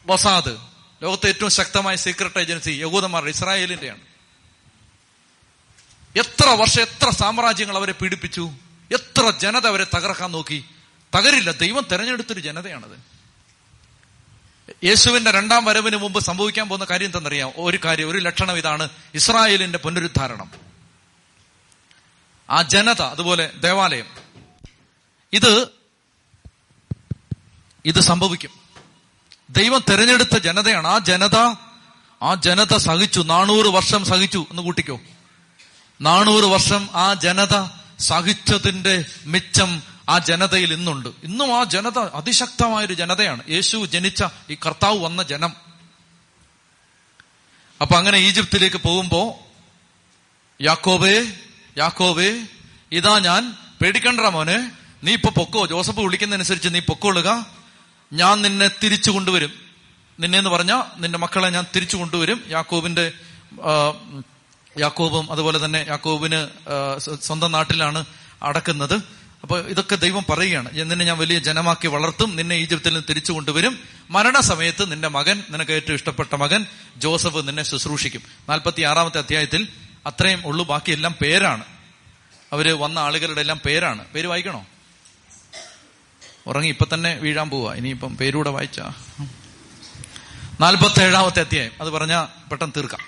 മൊസാദ് 0.06 0.56
ലോകത്തെ 1.02 1.28
ഏറ്റവും 1.28 1.50
ശക്തമായ 1.50 1.96
സീക്രട്ട് 1.96 2.38
ഏജൻസി 2.38 2.70
യഹൂദന്മാർ 2.70 3.28
ഇസ്രായേലിന്റെയാണ്. 3.28 4.00
എത്ര 6.16 6.48
വർഷം 6.48 6.82
എത്ര 6.82 7.10
സാമ്രാജ്യങ്ങൾ 7.10 7.76
അവരെ 7.76 7.92
പീഡിപ്പിച്ചു? 7.92 8.50
എത്ര 8.92 9.30
ജനത 9.30 9.66
അവരെ 9.66 9.86
തകർക്കാൻ 9.96 10.32
നോക്കി? 10.32 10.64
തകരില്ല 11.14 11.50
ദൈവം 11.50 11.86
തെരഞ്ഞെടുത്തൊരു 11.92 12.40
ജനതയാണത്. 12.40 13.12
യേശുവിന്റെ 14.84 15.30
രണ്ടാം 15.30 15.64
വരവിന് 15.64 15.96
മുമ്പ് 15.96 16.20
സംഭവിക്കാൻ 16.20 16.68
പോകുന്ന 16.68 16.84
കാര്യം 16.84 17.06
എന്തെന്നറിയാം 17.06 17.52
ഒരു 17.56 17.78
കാര്യം 17.84 18.10
ഒരു 18.10 18.18
ലക്ഷണം 18.18 18.56
ഇതാണ് 18.56 18.88
ഇസ്രായേലിന്റെ 19.14 19.78
പുനരുദ്ധാരണം. 19.78 20.50
ആ 22.50 22.62
ജനത 22.62 23.02
അതുപോലെ 23.02 23.52
ദേവാലയം. 23.60 24.06
ഇത് 25.32 25.68
ഇത് 27.84 28.00
സംഭവിക്കും. 28.00 28.61
ദൈവം 29.52 29.82
തെരഞ്ഞെടുത്ത 29.90 30.38
ജനതയാണ്. 30.38 30.88
ആ 30.88 30.98
ജനത 30.98 31.36
ആ 32.22 32.34
ജനത 32.34 32.76
സഹിച്ചു. 32.76 33.20
നാനൂറ് 33.20 33.66
വർഷം 33.66 34.04
സഹിച്ചു. 34.04 34.46
എന്ന് 34.50 34.62
കൂട്ടിക്കോ. 34.62 35.00
നാനൂറ് 36.00 36.44
വർഷം 36.44 36.88
ആ 36.94 37.14
ജനത 37.14 37.68
സഹിച്ചതിന്റെ 37.98 39.04
മിച്ചം 39.26 39.82
ആ 40.08 40.18
ജനതയിൽ 40.18 40.72
ഇന്നുണ്ട്. 40.72 41.08
ഇന്നും 41.08 41.60
ആ 41.60 41.64
ജനത 41.64 41.98
അതിശക്തമായൊരു 41.98 42.94
ജനതയാണ്. 42.94 43.42
യേശു 43.48 43.84
ജനിച്ച 43.84 44.24
ഈ 44.50 44.54
കർത്താവ് 44.54 44.98
വന്ന 44.98 45.22
ജനം. 45.22 45.52
അപ്പൊ 47.80 47.96
അങ്ങനെ 47.96 48.18
ഈജിപ്തിലേക്ക് 48.18 48.76
പോകുമ്പോ 48.76 49.38
യാക്കോബേ 50.62 51.32
യാക്കോബേ 51.78 52.46
ഇതാ 52.92 53.18
ഞാൻ. 53.18 53.56
പേടിക്കണ്ട 53.82 54.20
മോനെ. 54.20 54.70
നീ 55.04 55.12
ഇപ്പൊ 55.12 55.30
പൊക്കോ? 55.30 55.66
ജോസഫ് 55.66 56.00
വിളിക്കുന്നതനുസരിച്ച് 56.00 56.68
നീ 56.68 56.80
പൊക്കോളുക. 56.80 57.61
ഞാൻ 58.12 58.42
നിന്നെ 58.42 58.70
തിരിച്ചു 58.82 59.10
കൊണ്ടുവരും. 59.10 59.52
നിന്നെ 60.20 60.38
എന്ന് 60.38 60.50
പറഞ്ഞ 60.50 60.82
നിന്റെ 60.96 61.18
മക്കളെ 61.18 61.50
ഞാൻ 61.50 61.64
തിരിച്ചു 61.76 61.96
കൊണ്ടുവരും. 61.96 62.44
യാക്കോബിന്റെ 62.50 63.12
യാക്കോബും 64.80 65.32
അതുപോലെ 65.32 65.64
തന്നെ 65.64 65.86
യാക്കോബിന് 65.88 66.46
സ്വന്തം 67.20 67.52
നാട്ടിലാണ് 67.52 68.04
അടക്കുന്നത്. 68.42 68.94
അപ്പൊ 69.42 69.58
ഇതൊക്കെ 69.58 69.96
ദൈവം 69.96 70.24
പറയുകയാണ്. 70.30 70.68
നിന്നെ 70.72 71.04
ഞാൻ 71.04 71.18
വലിയ 71.18 71.38
ജനമാക്കി 71.38 71.86
വളർത്തും. 71.86 72.36
നിന്നെ 72.36 72.56
ഈജിപ്തിൽ 72.56 72.90
നിന്ന് 72.90 73.04
തിരിച്ചു 73.10 73.32
കൊണ്ടുവരും. 73.32 73.78
മരണസമയത്ത് 74.10 74.92
നിന്റെ 74.92 75.08
മകൻ 75.08 75.44
നിനക്ക് 75.50 75.72
ഏറ്റവും 75.72 75.94
ഇഷ്ടപ്പെട്ട 75.94 76.34
മകൻ 76.34 76.66
ജോസഫ് 76.96 77.48
നിന്നെ 77.48 77.62
ശുശ്രൂഷിക്കും. 77.62 78.22
നാൽപ്പത്തി 78.48 78.82
ആറാമത്തെ 78.82 79.18
അധ്യായത്തിൽ 79.18 79.68
അത്രയും 80.06 80.46
ഉള്ളു 80.46 80.64
ബാക്കിയെല്ലാം 80.64 81.14
പേരാണ്. 81.20 81.64
അവർ 82.52 82.78
വന്ന 82.78 82.98
ആളുകളുടെ 82.98 83.40
എല്ലാം 83.40 83.60
പേരാണ്. 83.66 84.04
പേര് 84.04 84.26
വായിക്കണോ? 84.26 84.66
ഉറങ്ങി 86.46 86.68
ഇപ്പൊ 86.68 86.86
തന്നെ 86.94 87.14
വീഴാൻ 87.14 87.50
പോവാ. 87.50 87.74
ഇനിയിപ്പം 87.74 88.16
പേരൂടെ 88.16 88.50
വായിച്ച. 88.50 88.80
നാൽപ്പത്തി 90.60 91.00
ഏഴാമത്തെ 91.00 91.40
അധ്യായം. 91.40 91.70
അത് 91.80 91.90
പറഞ്ഞ 91.90 92.26
പെട്ടെന്ന് 92.50 92.72
തീർക്കാം. 92.76 93.00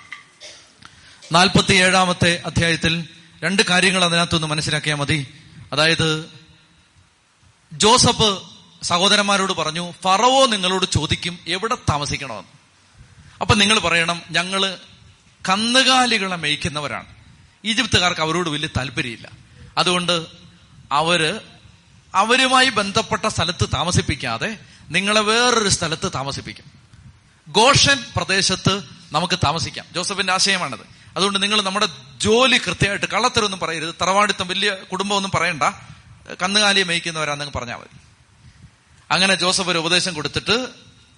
നാൽപ്പത്തി 1.31 1.73
ഏഴാമത്തെ 1.73 2.41
അധ്യായത്തിൽ 2.45 3.07
രണ്ട് 3.43 3.61
കാര്യങ്ങൾ 3.61 4.03
അതിനകത്തൊന്ന് 4.03 4.47
മനസ്സിലാക്കിയാൽ 4.47 4.95
മതി. 4.95 5.27
അതായത് 5.73 6.29
ജോസഫ് 7.73 8.39
സഹോദരന്മാരോട് 8.83 9.53
പറഞ്ഞു 9.53 9.93
ഫറവോ 10.03 10.45
നിങ്ങളോട് 10.45 10.85
ചോദിക്കും 10.85 11.39
എവിടെ 11.47 11.75
താമസിക്കണമെന്ന്. 11.89 12.55
അപ്പൊ 13.41 13.55
നിങ്ങൾ 13.55 13.79
പറയണം 13.79 14.21
ഞങ്ങൾ 14.31 14.77
കന്നുകാലികളെ 15.49 16.35
മേയ്ക്കുന്നവരാണ്. 16.35 17.05
ഈജിപ്തുകാർക്ക് 17.65 18.21
അവരോട് 18.21 18.49
വലിയ 18.49 18.69
താല്പര്യമില്ല. 18.77 19.31
അതുകൊണ്ട് 19.77 20.25
അവർ 20.91 21.41
അവരുമായി 22.15 22.69
ബന്ധപ്പെട്ട 22.69 23.27
സ്ഥലത്ത് 23.27 23.67
താമസിപ്പിക്കാതെ 23.73 24.57
നിങ്ങളെ 24.89 25.21
വേറൊരു 25.21 25.69
സ്ഥലത്ത് 25.69 26.11
താമസിപ്പിക്കും. 26.15 26.65
ഗോഷൻ 27.47 28.05
പ്രദേശത്ത് 28.15 28.81
നമുക്ക് 29.11 29.39
താമസിക്കാം. 29.43 29.85
ജോസഫിന്റെ 29.95 30.33
ആശയമാണത്. 30.33 30.79
അതുകൊണ്ട് 31.17 31.43
നിങ്ങൾ 31.43 31.61
നമ്മുടെ 31.61 31.87
ജോലി 32.17 32.57
കൃത്യമായിട്ട് 32.57 33.05
കള്ളത്തരൊന്നും 33.05 33.59
പറയരുത്. 33.59 33.95
തറവാടിത്തം 34.01 34.47
വലിയ 34.47 34.75
കുടുംബമൊന്നും 34.91 35.31
പറയണ്ട. 35.35 35.63
കന്നുകാലിയെ 36.41 36.83
മേയ്ക്കുന്നവരാണെന്ന് 36.83 37.57
പറഞ്ഞാൽ 37.57 37.77
മതി. 37.77 37.97
അങ്ങനെ 39.11 39.35
ജോസഫ് 39.35 39.69
ഒരു 39.69 39.77
ഉപദേശം 39.77 40.13
കൊടുത്തിട്ട് 40.13 40.67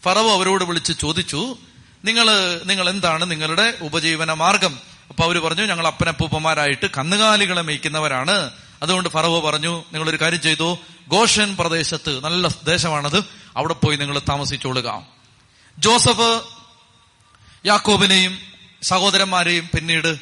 ഫറവോ 0.04 0.34
അവരോട് 0.34 0.64
വിളിച്ച് 0.64 0.94
ചോദിച്ചു 1.00 1.58
നിങ്ങൾ 2.06 2.26
നിങ്ങൾ 2.66 2.90
എന്താണ് 2.90 3.32
നിങ്ങളുടെ 3.32 3.78
ഉപജീവന 3.82 4.34
മാർഗം? 4.34 4.80
അപ്പൊ 5.10 5.24
അവർ 5.24 5.38
പറഞ്ഞു 5.38 5.66
ഞങ്ങൾ 5.66 5.88
അപ്പനപ്പൂപ്പന്മാരായിട്ട് 5.88 6.88
കന്നുകാലികളെ 6.98 7.62
മേയ്ക്കുന്നവരാണ്. 7.62 8.52
അതുകൊണ്ട് 8.84 9.10
ഫറവോ 9.10 9.40
പറഞ്ഞു 9.40 9.84
നിങ്ങളൊരു 9.94 10.18
കാര്യം 10.22 10.42
ചെയ്തു. 10.42 10.78
ഗോഷൻ 11.08 11.56
പ്രദേശത്ത് 11.56 12.24
നല്ല 12.24 12.48
ദേശമാണത്. 12.48 13.24
അവിടെ 13.58 13.74
പോയി 13.74 13.98
നിങ്ങൾ 13.98 14.20
താമസിച്ചോളുക. 14.20 15.06
ജോസഫ് 15.80 16.42
യാക്കോബിനെയും 17.66 18.40
സഹോദരന്മാരെയും 18.84 19.70
പിന്നീട് 19.76 20.20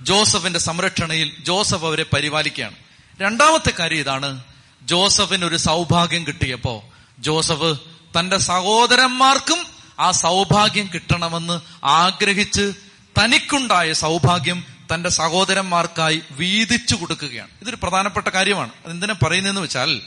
ജോസഫിന്റെ 0.00 0.58
സംരക്ഷണയിൽ 0.58 1.32
ജോസഫ് 1.44 1.84
അവരെ 1.84 2.06
പരിപാലിക്കുകയാണ്. 2.12 2.74
രണ്ടാമത്തെ 3.20 3.70
കാര്യം 3.70 3.98
ഇതാണ് 3.98 4.40
ജോസഫിന് 4.82 5.44
ഒരു 5.44 5.56
സൗഭാഗ്യം 5.56 6.26
കിട്ടിയപ്പോ 6.26 6.84
ജോസഫ് 7.18 7.78
തന്റെ 8.18 8.38
സഹോദരന്മാർക്കും 8.38 9.66
ആ 10.00 10.10
സൗഭാഗ്യം 10.10 10.90
കിട്ടണമെന്ന് 10.94 11.60
ആഗ്രഹിച്ച് 11.84 12.72
തനിക്കുണ്ടായ 13.18 13.92
സൗഭാഗ്യം 13.92 14.64
തന്റെ 14.94 15.08
സഹോദരന്മാർക്കായി 15.08 16.22
വീതിച്ചു 16.30 16.94
കൊടുക്കുകയാണ്. 16.94 17.50
ഇതൊരു 17.62 17.76
പ്രധാനപ്പെട്ട 17.82 18.28
കാര്യമാണ്. 18.28 18.70
അതെന്തിനാ 18.84 19.14
പറയുന്നതെന്ന് 19.22 19.60
വെച്ചാൽ 19.60 20.02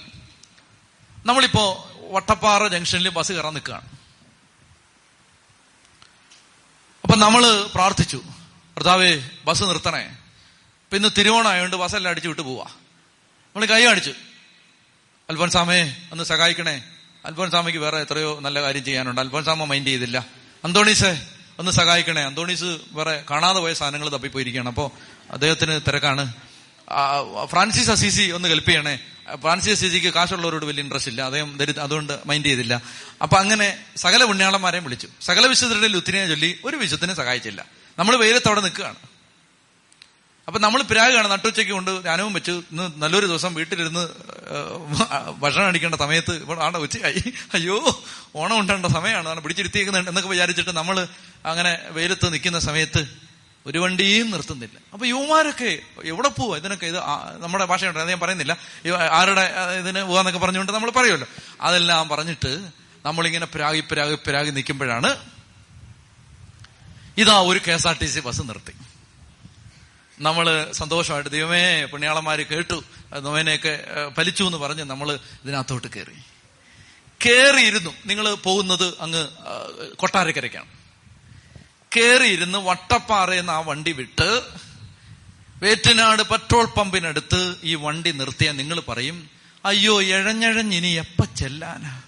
നമ്മളിപ്പോ 1.25 1.89
വട്ടപ്പാറ 2.11 2.67
ജംഗ്ഷനിൽ 2.67 3.09
ബസ് 3.09 3.31
കയറാൻ 3.31 3.53
നിൽക്കുകയാണ്. 3.53 3.85
അപ്പൊ 7.03 7.15
നമ്മൾ 7.15 7.63
പ്രാർത്ഥിച്ചു 7.75 8.17
ഭർത്താവേ 8.75 9.29
ബസ് 9.45 9.63
നിർത്തണേ. 9.63 10.17
പിന്നെ 10.91 11.07
ഇന്ന് 11.07 11.19
തിരുവോണമായോണ്ട് 11.19 11.75
ബസ്സെല്ലാം 11.75 12.09
അടിച്ചു 12.09 12.29
വിട്ടു 12.29 12.41
പോവാ. 12.41 12.63
നമ്മൾ 12.63 13.65
കൈ 13.65 13.85
കാണിച്ചു 13.85 14.13
അൽഫോൻസാമേ 15.29 15.95
ഒന്ന് 16.11 16.23
സഹായിക്കണേ. 16.23 16.83
അൽഫോൻസാമയ്ക്ക് 17.25 17.79
വേറെ 17.79 17.97
എത്രയോ 17.97 18.39
നല്ല 18.39 18.61
കാര്യം 18.61 18.85
ചെയ്യാനുണ്ട്. 18.85 19.21
അൽഫോൻസാമ 19.21 19.63
മൈൻഡ് 19.63 19.87
ചെയ്തില്ല. 19.87 20.25
അന്തോണീസേ 20.63 21.32
ഒന്ന് 21.59 21.71
സഹായിക്കണേ. 21.71 22.21
അന്തോണീസ് 22.21 22.77
വേറെ 22.91 23.23
കാണാതെ 23.31 23.59
പോയ 23.59 23.73
സാധനങ്ങൾ 23.73 24.09
തപ്പിപ്പോയിരിക്കുകയാണ്. 24.09 24.69
അപ്പോ 24.69 24.91
അദ്ദേഹത്തിന് 25.31 25.79
തിരക്കാണ്. 25.87 26.33
ഫ്രാൻസിസ് 27.45 27.91
അസീസി 27.91 28.31
ഒന്ന് 28.31 28.49
ഹെൽപ്പ് 28.49 28.69
ചെയ്യണേ. 28.69 28.99
ഫ്രാൻസിസ് 29.41 29.79
അസീസിക്ക് 29.79 30.13
കാശുള്ളവരോട് 30.13 30.65
വലിയ 30.65 30.83
ഇൻട്രസ്റ്റ് 30.83 31.11
ഇല്ല. 31.11 31.21
അദ്ദേഹം 31.21 31.57
അതുകൊണ്ട് 31.81 32.19
മൈൻഡ് 32.25 32.45
ചെയ്തില്ല. 32.45 32.81
അപ്പൊ 33.21 33.37
അങ്ങനെ 33.37 33.77
സകല 33.95 34.23
പുണ്യാളന്മാരെയും 34.23 34.83
വിളിച്ചു. 34.83 35.07
സകല 35.21 35.47
വിശുദ്ധരുടെ 35.47 35.87
ലുത്തിനെ 35.87 36.27
ചൊല്ലി 36.27 36.59
ഒരു 36.65 36.75
വിശുദ്ധനെ 36.75 37.13
സഹായിച്ചില്ല. 37.13 37.65
നമ്മൾ 37.99 38.15
വെയിലത്തോടെ 38.15 38.61
നിൽക്കുകയാണ്. 38.61 38.95
അപ്പൊ 40.47 40.59
നമ്മൾ 40.59 40.81
പിരാഗാണ്. 40.81 41.31
നട്ടുച്ചയ്ക്ക് 41.31 41.73
കൊണ്ട് 41.73 42.01
ധ്യാനവും 42.01 42.33
വെച്ച് 42.33 42.51
ഇന്ന് 42.51 42.91
നല്ലൊരു 42.97 43.25
ദിവസം 43.25 43.53
വീട്ടിലിരുന്ന് 43.53 44.09
ഭക്ഷണം 45.39 45.65
അടിക്കേണ്ട 45.65 45.95
സമയത്ത് 45.95 46.33
ഇവിടെ 46.35 46.63
ആണ് 46.63 46.77
ഉച്ചയായി. 46.77 47.23
അയ്യോ 47.53 48.03
ഓണം 48.35 48.59
ഉണ്ടേണ്ട 48.59 48.85
സമയമാണ്. 48.85 49.41
പിടിച്ചിരുത്തിയേക്കുന്നുണ്ട് 49.41 50.09
എന്നൊക്കെ 50.09 50.29
വിചാരിച്ചിട്ട് 50.29 50.69
നമ്മൾ 50.69 51.07
അങ്ങനെ 51.45 51.79
വെയിലത്ത് 51.89 52.34
നിൽക്കുന്ന 52.34 52.60
സമയത്ത് 52.60 53.08
ഒരു 53.65 53.77
വണ്ടിയും 53.77 54.32
നിർത്തുന്നില്ല. 54.32 54.77
അപ്പൊ 54.93 55.06
യുവമാരൊക്കെ 55.06 55.79
എവിടെ 56.03 56.29
പോവാ? 56.29 56.58
ഇതിനൊക്കെ 56.58 56.86
ഇത് 56.86 56.97
നമ്മുടെ 57.38 57.65
ഭാഷയുണ്ട് 57.65 57.99
ഞാൻ 57.99 58.19
പറയുന്നില്ല. 58.19 58.58
ആരുടെ 59.12 59.53
ഇതിന് 59.79 60.01
പോവാന്നൊക്കെ 60.03 60.39
പറഞ്ഞുകൊണ്ട് 60.39 60.71
നമ്മൾ 60.71 60.91
പറയുമല്ലോ. 60.91 61.27
അതെല്ലാം 61.62 62.10
പറഞ്ഞിട്ട് 62.10 62.69
നമ്മളിങ്ങനെ 63.06 63.45
പിരാഗി 63.45 63.79
പിരാഗി 63.79 64.15
പിരാഗി 64.27 64.49
നിൽക്കുമ്പോഴാണ് 64.49 65.12
ഇതാ 67.17 67.41
ഒരു 67.41 67.60
K 67.67 67.71
S 67.71 67.88
R 67.88 67.95
T 68.01 68.06
C 68.06 68.19
bus 68.19 68.41
നിർത്തി. 68.41 68.73
നമ്മൾ 70.19 70.71
സന്തോഷമായിട്ട് 70.71 71.29
ദൈവമേ 71.29 71.86
പുണ്യാളന്മാര് 71.86 72.45
കേട്ടു. 72.45 72.84
നോവനെയൊക്കെ 73.19 73.86
ഫലിച്ചു 74.17 74.43
എന്ന് 74.43 74.58
പറഞ്ഞ് 74.58 74.84
നമ്മൾ 74.84 75.19
ഇതിനകത്തോട്ട് 75.43 75.88
കയറി. 75.88 76.17
കയറിയിരുന്നു. 77.25 77.91
നിങ്ങൾ 78.06 78.34
പോകുന്നത് 78.34 78.88
അങ്ങ് 78.99 79.27
കൊട്ടാരക്കരയ്ക്കാണ്. 79.95 80.82
കയറിയിരുന്ന് 81.95 82.60
വട്ടപ്പാറയെന്ന് 82.60 83.53
ആ 83.53 83.60
വണ്ടി 83.60 83.91
വിട്ട് 83.91 84.41
വേറ്റനാട് 85.62 86.21
പെട്രോൾ 86.21 86.65
പമ്പിനടുത്ത് 86.65 87.56
ഈ 87.63 87.75
വണ്ടി 87.75 88.12
നിർത്തിയാൽ 88.12 88.58
നിങ്ങൾ 88.58 88.79
പറയും 88.79 89.29
അയ്യോ 89.65 90.01
എഴഞ്ഞഴഞ്ഞ് 90.01 90.75
ഇനി 90.75 90.88
എപ്പ 90.88 91.23
ചെല്ലാനാ? 91.23 92.01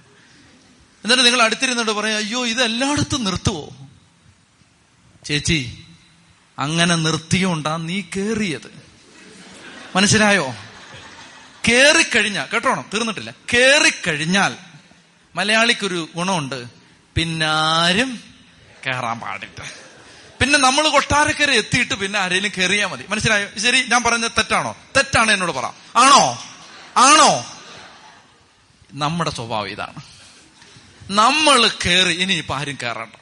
എന്നിട്ട് 1.04 1.26
നിങ്ങൾ 1.26 1.41
അടുത്തിരുന്നിട്ട് 1.41 1.91
പറയും 1.91 2.15
അയ്യോ 2.15 2.48
ഇത് 2.48 2.63
എല്ലായിടത്തും 2.63 3.24
നിർത്തുവോ? 3.24 3.69
ചേച്ചി 5.26 5.84
അങ്ങനെ 6.60 6.95
നിർത്തിയോണ്ടാ 6.95 7.78
നീ 7.78 8.02
കേറിയത്. 8.02 8.84
മനസ്സിലായോ? 9.95 10.56
കേറിക്കഴിഞ്ഞ 11.67 12.45
കേട്ടോണം? 12.54 12.86
തീർന്നിട്ടില്ല. 12.93 13.34
കേറിക്കഴിഞ്ഞാൽ 13.54 14.58
മലയാളിക്കൊരു 15.36 16.10
ഗുണമുണ്ട്. 16.15 16.65
പിന്നാരും 17.15 18.35
കയറാൻ 18.86 19.19
പാടില്ല. 19.19 19.62
പിന്നെ 20.41 20.60
നമ്മൾ 20.60 20.89
കൊട്ടാരക്കര 20.89 21.52
എത്തിയിട്ട് 21.52 21.93
പിന്നെ 21.93 22.19
ആരെങ്കിലും 22.19 22.52
കയറിയാൽ 22.58 22.88
മതി. 22.88 23.06
മനസ്സിലായോ? 23.10 23.48
ശരി 23.60 23.86
ഞാൻ 23.88 24.04
പറഞ്ഞത് 24.04 24.32
തെറ്റാണോ? 24.38 24.76
തെറ്റാണ് 24.98 25.32
എന്നോട് 25.32 25.52
പറ. 25.52 25.65
ആണോ? 25.95 26.43
ആണോ? 26.98 27.45
നമ്മുടെ 28.93 29.32
സ്വഭാവം 29.32 29.69
ഇതാണ്. 29.69 30.02
നമ്മൾ 31.12 31.67
കയറി 31.67 32.13
ഇനി 32.13 32.34
ഇപ്പൊ 32.34 32.56
ആരും 32.56 32.78
കയറണ്ട 32.84 33.15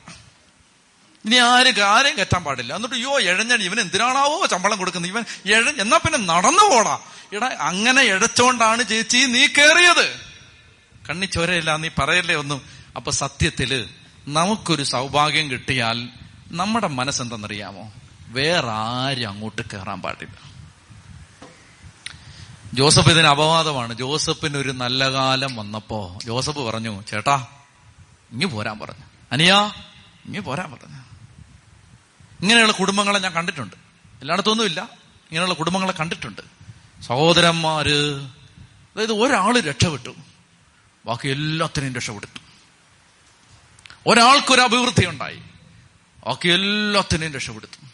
ഇനി 1.25 1.35
ആരും 1.35 1.83
ആരെയും 1.85 2.15
കയറ്റാൻ 2.15 2.43
പാടില്ല. 2.43 2.75
എന്നിട്ട് 2.75 2.95
യോ 2.95 3.19
എഴഞ്ഞടി 3.19 3.63
ഇവൻ 3.63 3.79
എന്തിനാണാവോ 3.79 4.47
ശമ്പളം 4.51 4.77
കൊടുക്കുന്നത്? 4.77 5.11
ഇവൻ 5.11 5.23
എഴ 5.45 5.81
എന്നാ 5.81 5.97
പിന്നെ 5.97 6.17
നടന്നു 6.17 6.75
പോടാ. 6.75 6.99
ഇടാ 7.31 7.49
അങ്ങനെ 7.59 8.01
എഴച്ചോണ്ടാണ് 8.01 8.83
ചേച്ചി 8.83 9.17
നീ 9.17 9.47
കയറിയത് 9.47 10.19
കണ്ണി 11.09 11.25
ചോരയില്ല 11.25 11.75
നീ 11.75 11.89
പറയല്ലേ 11.99 12.35
ഒന്നും. 12.35 12.61
അപ്പൊ 12.95 13.11
സത്യത്തിൽ 13.11 13.89
നമുക്കൊരു 14.27 14.83
സൗഭാഗ്യം 14.83 15.51
കിട്ടിയാൽ 15.51 16.09
നമ്മുടെ 16.51 16.87
മനസ്സെന്തെന്നറിയാമോ? 16.87 17.93
വേറെ 18.27 18.69
ആരും 18.69 19.29
അങ്ങോട്ട് 19.29 19.61
കയറാൻ 19.61 20.01
പാടില്ല. 20.01 20.53
ജോസഫ് 22.73 23.09
ഇതിന് 23.09 23.27
അപവാദമാണ്. 23.27 23.93
ജോസഫിന് 23.93 24.57
ഒരു 24.57 24.69
നല്ല 24.69 25.13
കാലം 25.13 25.55
വന്നപ്പോ 25.55 26.19
ജോസഫ് 26.25 26.59
പറഞ്ഞു 26.59 27.03
ചേട്ടാ 27.09 27.47
ഇങ്ങി 28.31 28.45
പോരാൻ 28.45 28.79
പറഞ്ഞു. 28.79 29.05
അനിയാ 29.31 29.73
ഇങ്ങി 30.25 30.39
പോരാൻ 30.39 30.71
പറഞ്ഞു. 30.71 30.97
ഇങ്ങനെയുള്ള 32.41 32.73
കുടുംബങ്ങളെ 32.73 33.19
ഞാൻ 33.19 33.33
കണ്ടിട്ടുണ്ട്. 33.33 33.75
എല്ലായിടത്തൊന്നുമില്ല. 34.21 34.81
ഇങ്ങനെയുള്ള 35.31 35.53
കുടുംബങ്ങളെ 35.53 35.93
കണ്ടിട്ടുണ്ട്. 35.99 36.41
സഹോദരന്മാര് 37.03 38.21
അതായത് 38.95 39.11
ഒരാൾ 39.11 39.59
രക്ഷപ്പെട്ടു. 39.59 40.15
ബാക്കി 41.05 41.27
എല്ലാത്തിനെയും 41.27 41.95
രക്ഷപ്പെടുത്തു. 41.95 42.42
ഒരാൾക്കൊരു 44.07 44.61
അഭിവൃദ്ധി 44.61 45.05
ഉണ്ടായി. 45.05 45.39
ബാക്കി 46.25 46.49
എല്ലാത്തിനെയും 46.49 47.33
രക്ഷപ്പെടുത്തു. 47.33 47.85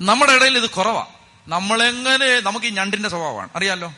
നമ്മുടെ 0.00 0.32
ഇടയിൽ 0.32 0.56
ഇത് 0.56 0.70
കുറവാ. 0.70 1.06
നമ്മളെങ്ങനെ 1.48 2.40
നമുക്ക് 2.40 2.66
ഈ 2.66 2.70
ഞണ്ടിന്റെ 2.70 3.08
സ്വഭാവമാണ്. 3.08 3.48
അറിയാലോ? 3.56 3.94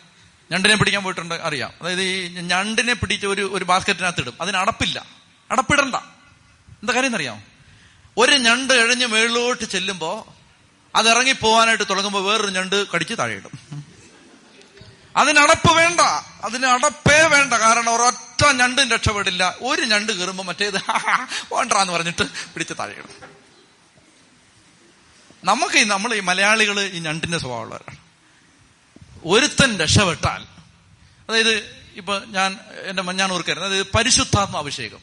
ഞണ്ടിനെ 0.52 0.76
പിടിക്കാൻ 0.76 1.02
പോയിട്ടുണ്ട് 1.02 1.34
അറിയാം. 1.34 1.72
അതായത് 1.82 2.02
ഈ 2.02 2.28
ഞണ്ടിനെ 2.28 2.92
പിടിച്ച് 2.92 3.26
ഒരു 3.26 3.50
ഒരു 3.52 3.64
ബാസ്ക്കറ്റിനകത്ത് 3.64 4.20
ഇടും. 4.20 4.34
അതിന് 4.40 4.56
അടപ്പില്ല. 4.56 5.06
അടപ്പിടണ്ട. 5.50 5.94
എന്താ 5.94 6.94
കാര്യം 6.94 7.06
എന്നറിയാമോ? 7.06 7.42
ഒരു 8.16 8.32
ഞണ്ട് 8.32 8.72
എഴഞ്ഞ് 8.72 9.06
മേളിലോട്ട് 9.06 9.64
ചെല്ലുമ്പോ 9.64 10.34
അത് 10.96 11.10
ഇറങ്ങി 11.10 11.32
പോവാനായിട്ട് 11.32 11.84
തുടങ്ങുമ്പോൾ 11.90 12.24
വേറൊരു 12.24 12.50
ഞണ്ട് 12.50 12.86
കടിച്ച് 12.94 13.14
താഴെയിടും 13.18 13.84
അതിന് 15.16 15.38
അടപ്പ് 15.38 15.72
വേണ്ട. 15.76 16.00
അതിന് 16.44 16.66
അടപ്പേ 16.66 17.26
വേണ്ട. 17.26 17.54
കാരണം 17.54 17.94
ഒരൊറ്റ 17.94 18.46
ഞണ്ടും 18.52 18.90
രക്ഷപ്പെടില്ല. 18.90 19.56
ഒരു 19.62 19.82
ഞണ്ട് 19.82 20.12
കയറുമ്പോൾ 20.12 20.42
മറ്റേത് 20.42 20.74
വേണ്ടാന്ന് 21.54 21.92
പറഞ്ഞിട്ട് 21.92 22.22
പിടിച്ച് 22.22 22.74
താഴെയിടും 22.78 23.28
നമുക്ക് 25.44 25.90
നമ്മൾ 25.90 26.14
ഈ 26.14 26.20
മലയാളികൾ 26.20 26.80
ഈ 26.80 26.98
ഞണ്ടിന്റെ 26.98 27.38
സ്വഭാവമുള്ളവരാണ്. 27.38 27.96
ഒരുത്തൻ 29.24 29.78
രക്ഷപ്പെട്ടാൽ 29.78 30.46
അതായത് 31.28 31.78
ഇപ്പൊ 31.96 32.20
ഞാൻ 32.26 32.58
എന്റെ 32.84 33.02
മഞ്ഞാണൂർക്കായിരുന്നു 33.02 33.68
അതായത് 33.68 33.86
പരിശുദ്ധാത്മാഭിഷേകം. 33.86 34.98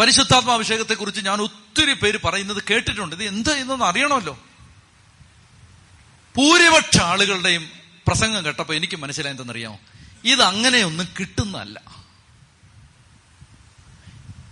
പരിശുദ്ധാത്മാഭിഷേകത്തെ 0.00 0.94
കുറിച്ച് 0.94 1.20
ഞാൻ 1.20 1.40
ഒത്തിരി 1.40 1.92
പേര് 1.92 2.18
പറയുന്നത് 2.24 2.62
കേട്ടിട്ടുണ്ട്. 2.70 3.16
ഇത് 3.16 3.24
എന്ത് 3.24 3.50
എന്നൊന്ന് 3.50 3.84
അറിയണമല്ലോ. 3.84 4.38
ഭൂരിപക്ഷ 6.36 6.98
ആളുകളുടെയും 7.00 7.85
പ്രസംഗം 8.06 8.44
കേട്ടപ്പോ 8.44 8.74
എനിക്ക് 8.74 8.96
മനസ്സിലായി 8.96 9.32
എന്തെന്നറിയാമോ? 9.32 9.78
ഇത് 10.24 10.42
അങ്ങനെയൊന്നും 10.42 11.08
കിട്ടുന്നതല്ല. 11.20 11.80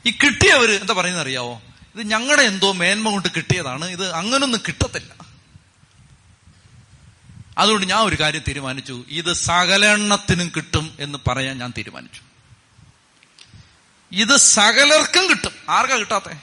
ഈ 0.07 0.11
കിട്ടിയവര് 0.11 0.80
എന്താ 0.80 0.94
പറയുന്നത് 0.94 1.22
അറിയാവോ? 1.22 1.62
ഇത് 1.94 2.07
ഞങ്ങളുടെ 2.07 2.42
എന്തോ 2.42 2.72
മേന്മ 2.72 3.11
കൊണ്ട് 3.11 3.28
കിട്ടിയതാണ്. 3.36 3.84
ഇത് 3.84 4.12
അങ്ങനൊന്നും 4.12 4.61
കിട്ടത്തില്ല. 4.68 5.14
അതുകൊണ്ട് 7.59 7.86
ഞാൻ 7.86 7.98
ഒരു 7.98 8.16
കാര്യം 8.20 8.42
തീരുമാനിച്ചു. 8.48 9.05
ഇത് 9.09 9.32
സകലെണ്ണത്തിനും 9.32 10.52
കിട്ടും 10.57 10.96
എന്ന് 11.00 11.18
പറയാൻ 11.26 11.59
ഞാൻ 11.59 11.72
തീരുമാനിച്ചു. 11.78 12.20
ഇത് 14.12 14.36
സകലർക്കും 14.36 15.30
കിട്ടും. 15.30 15.52
ആർക്കാ 15.68 15.96
കിട്ടാത്തെ? 15.96 16.36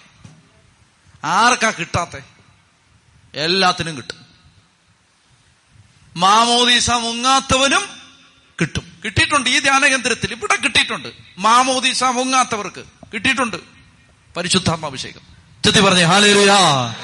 ആർക്കാ 1.24 1.72
കിട്ടാത്തെ? 1.72 2.24
എല്ലാത്തിനും 3.34 3.98
കിട്ടും. 3.98 4.21
മാമോദീസ 6.18 6.90
മുങ്ങാത്തവനും 6.90 7.82
കിട്ടും. 8.62 9.02
കിട്ടിയിട്ടുണ്ട്. 9.06 9.50
ഈ 9.50 9.60
ധ്യാനകേന്ദ്രത്തിൽ 9.60 10.32
ഇവിടെ 10.32 10.56
കിട്ടിയിട്ടുണ്ട്. 10.56 11.10
മാമോദീസ 11.38 12.04
മുങ്ങാത്തവർക്ക് 12.04 12.84
കിട്ടിയിട്ടുണ്ട്. 13.14 13.58
പരിശുദ്ധാത്മാഭിഷേകം. 14.38 15.22
ചെത്തി 15.66 15.80
പറഞ്ഞേ 15.80 16.04
ഹാലേലുയാ. 16.04 16.96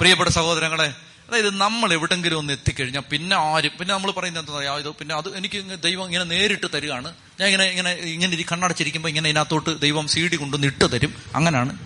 പ്രിയപ്പെട്ട 0.00 0.30
സഹോദരങ്ങളെ 0.30 0.94
അതായത് 1.28 1.54
നമ്മൾ 1.54 1.92
എവിടെങ്കിലും 1.92 2.38
ഒന്ന് 2.38 2.52
എത്തിക്കഴിഞ്ഞാൽ 2.52 3.00
പിന്നെ 3.00 3.36
ആരും 3.36 3.72
പിന്നെ 3.78 3.94
നമ്മൾ 3.94 4.10
പറയുന്നത് 4.10 4.50
എന്താ 4.50 4.76
ഇത് 4.76 4.88
പിന്നെ 4.88 5.14
അത് 5.14 5.36
എനിക്ക് 5.36 5.82
ദൈവം 5.82 6.04
ഇങ്ങനെ 6.04 6.24
നേരിട്ട് 6.24 6.66
തരികയാണ്. 6.74 7.14
ഞാൻ 7.40 7.46
ഇങ്ങനെ 7.46 7.64
ഇങ്ങനെ 7.64 7.92
ഇങ്ങനെ 7.92 8.44
കണ്ണടച്ചിരിക്കുമ്പോൾ 8.52 9.08
ഇങ്ങനെ 9.08 9.28
ഇതിനകത്തോട്ട് 9.28 9.80
ദൈവം 9.80 10.08
സീഡി 10.08 10.36
കൊണ്ടുവന്ന് 10.36 10.66
ഇട്ട് 10.66 10.92
തരും. 10.92 11.22
അങ്ങനാണ്. 11.34 11.78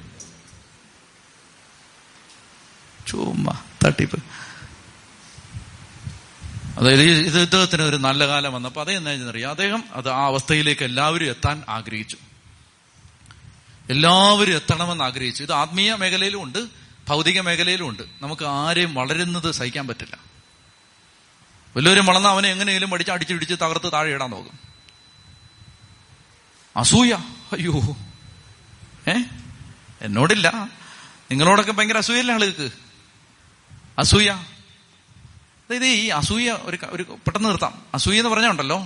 ചുമ്മാ 3.07 3.53
തട്ടിപ്പ്. 3.85 4.44
അതായത് 6.79 7.03
ഇത് 7.03 7.41
ഇദ്ദേഹത്തിന് 7.41 7.83
ഒരു 7.83 7.97
നല്ല 7.97 8.27
കാലം 8.27 8.53
വന്നപ്പോൾ 8.53 8.81
അതേ 8.81 8.97
എന്താണെന്നറിയാം 8.97 9.51
അദ്ദേഹം 9.51 9.85
അത് 9.93 10.11
ആ 10.11 10.27
അവസ്ഥയിലേക്ക് 10.27 10.85
എല്ലാവരും 10.85 11.29
എത്താൻ 11.29 11.63
ആഗ്രഹിച്ചു. 11.69 12.17
എല്ലാവരും 13.91 14.55
എത്തണമെന്ന് 14.55 15.05
ആഗ്രഹിച്ചു. 15.05 15.43
ഇത് 15.43 15.53
ആത്മീയ 15.53 15.95
മേഖലയിലും 15.95 16.43
ഉണ്ട് 16.43 16.67
ഭൗതിക 17.09 17.41
മേഖലയിലും 17.41 17.89
ഉണ്ട്. 17.89 18.03
നമുക്ക് 18.23 18.45
ആരെയും 18.45 18.95
വളരുന്നത് 18.95 19.51
സഹിക്കാൻ 19.51 19.89
പറ്റില്ല. 19.89 20.19
വല്ലവരും 21.77 22.07
വളർന്ന 22.07 22.29
അവനെ 22.29 22.49
എങ്ങനെയും 22.49 22.91
പഠിച്ച് 22.91 23.13
അടിച്ചിടിച്ച് 23.13 23.55
തകർത്ത് 23.55 23.93
താഴെ 23.93 24.11
ഇടാൻ 24.11 24.31
നോക്കും. 24.31 24.59
അസൂയ. 26.77 27.15
അയ്യോ. 27.53 27.97
ഏ? 29.09 29.23
എന്നോടില്ല. 30.03 30.69
നിങ്ങളോടൊക്കെ 31.31 31.73
ഭയങ്കര 31.73 31.97
അസൂയല്ലേ 31.97 32.35
ആളുകൾക്ക്? 32.35 32.71
അസൂയ. 33.99 34.37
അതായത് 35.65 35.85
ഈ 35.85 36.09
അസൂയ 36.09 36.51
ഒരു 36.51 36.79
ഒരു 36.91 37.03
പെട്ടെന്ന് 37.03 37.49
നിർത്താം. 37.49 37.83
അസൂയ 37.95 38.19
എന്ന് 38.19 38.31
പറഞ്ഞുണ്ടല്ലോ 38.31 38.79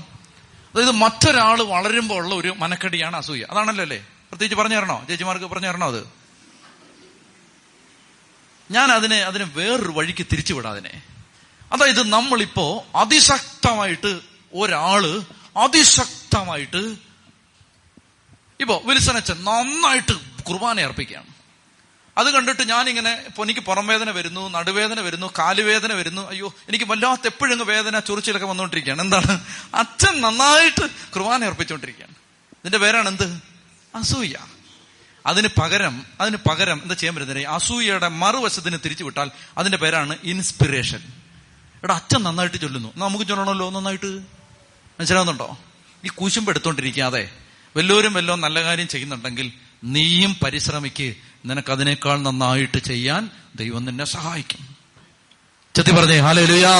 അതായത് 0.75 0.91
മറ്റൊരാൾ 0.91 1.63
വളരുമ്പോൾ 1.63 2.15
ഉള്ള 2.15 2.35
ഒരു 2.35 2.55
മനക്കടിയാണ് 2.59 3.17
അസൂയ. 3.17 3.45
അതാണല്ലോ 3.51 3.83
അല്ലേ? 3.83 3.99
പ്രത്യേകിച്ച് 3.99 4.63
പറഞ്ഞു 4.63 4.77
തരണോ? 4.77 5.05
ചേച്ചിമാർക്ക് 5.09 5.45
പറഞ്ഞു 5.45 5.69
തരണോ 5.69 5.87
അത്? 5.87 6.09
ഞാൻ 8.71 8.93
അതിനെ 8.93 9.17
അതിനെ 9.17 9.45
വേറൊരു 9.55 9.89
വഴിക്ക് 9.89 10.27
തിരിച്ചുവിടാം 10.33 10.73
അതിനെ. 10.73 11.03
അതായത് 11.73 12.09
നമ്മളിപ്പോ 12.09 12.87
അതിശക്തമായിട്ട് 12.95 14.21
ഒരാൾ 14.55 15.23
അതിശക്തമായിട്ട് 15.57 16.97
ഇപ്പോ 18.61 18.83
വിൽസനച്ച 18.85 19.33
നന്നായിട്ട് 19.33 20.43
കുർബാന 20.43 20.81
അർപ്പിക്കുകയാണ് 20.81 21.38
അത് 22.19 22.31
കണ്ടിട്ട് 22.31 22.69
ഞാനിങ്ങനെ 22.69 23.23
എനിക്ക് 23.43 23.61
പുറംവേദന 23.61 24.11
വരുന്നു 24.11 24.49
നടുവേദന 24.49 25.01
വരുന്നു 25.01 25.33
കാലുവേദന 25.39 25.93
വരുന്നു. 25.93 26.29
അയ്യോ 26.29 26.55
എനിക്ക് 26.69 26.85
വല്ലാത്ത 26.85 27.21
എപ്പോഴും 27.25 27.67
വേദന 27.67 27.99
ചൊറിച്ചിലൊക്കെ 27.99 28.47
വന്നുകൊണ്ടിരിക്കുകയാണ്. 28.47 29.03
എന്താണ്? 29.03 29.45
അച്ഛൻ 29.75 30.21
നന്നായിട്ട് 30.21 30.91
കുർബാന 31.11 31.45
അർപ്പിച്ചുകൊണ്ടിരിക്കുകയാണ്. 31.45 32.15
ഇതിന്റെ 32.53 32.79
പേരാണ് 32.79 33.09
എന്ത് 33.09 33.41
അസൂയ. 33.95 34.35
അതിന് 35.27 35.49
പകരം 35.61 36.07
അതിന് 36.21 36.37
പകരം 36.49 36.81
എന്താ 36.83 36.95
ചെയ്യാൻ 36.95 37.15
പറ്റുന്നത് 37.15 37.47
അസൂയയുടെ 37.47 38.09
മറുവശത്തിന് 38.09 38.79
തിരിച്ചു 38.85 39.05
വിട്ടാൽ 39.05 39.31
അതിന്റെ 39.59 39.79
പേരാണ് 39.79 40.17
ഇൻസ്പിറേഷൻ. 40.25 41.03
എടാ 41.85 41.95
അച്ഛൻ 41.95 42.23
നന്നായിട്ട് 42.23 42.61
ചൊല്ലുന്നു. 42.61 42.93
നമുക്ക് 42.97 43.25
ചൊല്ലണമല്ലോ 43.25 43.71
നന്നായിട്ട്? 43.71 44.07
മനസ്സിലാവുന്നുണ്ടോ? 44.07 45.59
ഈ 46.05 46.09
കുശുമ്പ് 46.09 46.51
എടുത്തോണ്ടിരിക്കാതെ 46.51 47.31
വല്ലോരും 47.77 48.15
വല്ലോ 48.15 48.35
നല്ല 48.35 48.63
കാര്യം 48.63 48.89
ചെയ്യുന്നുണ്ടെങ്കിൽ 48.89 49.53
നീയും 49.85 50.37
പരിശ്രമിക്ക്. 50.45 51.17
നിനക്ക് 51.47 51.73
അതിനേക്കാൾ 51.73 52.19
നന്നായിട്ട് 52.23 52.79
ചെയ്യാൻ 52.79 53.31
ദൈവം 53.57 53.85
നിന്നെ 53.85 54.05
സഹായിക്കും. 54.05 54.77
ചെത്തി 55.77 55.91
പറഞ്ഞേ 55.91 56.19
ഹാലലുയാ 56.19 56.71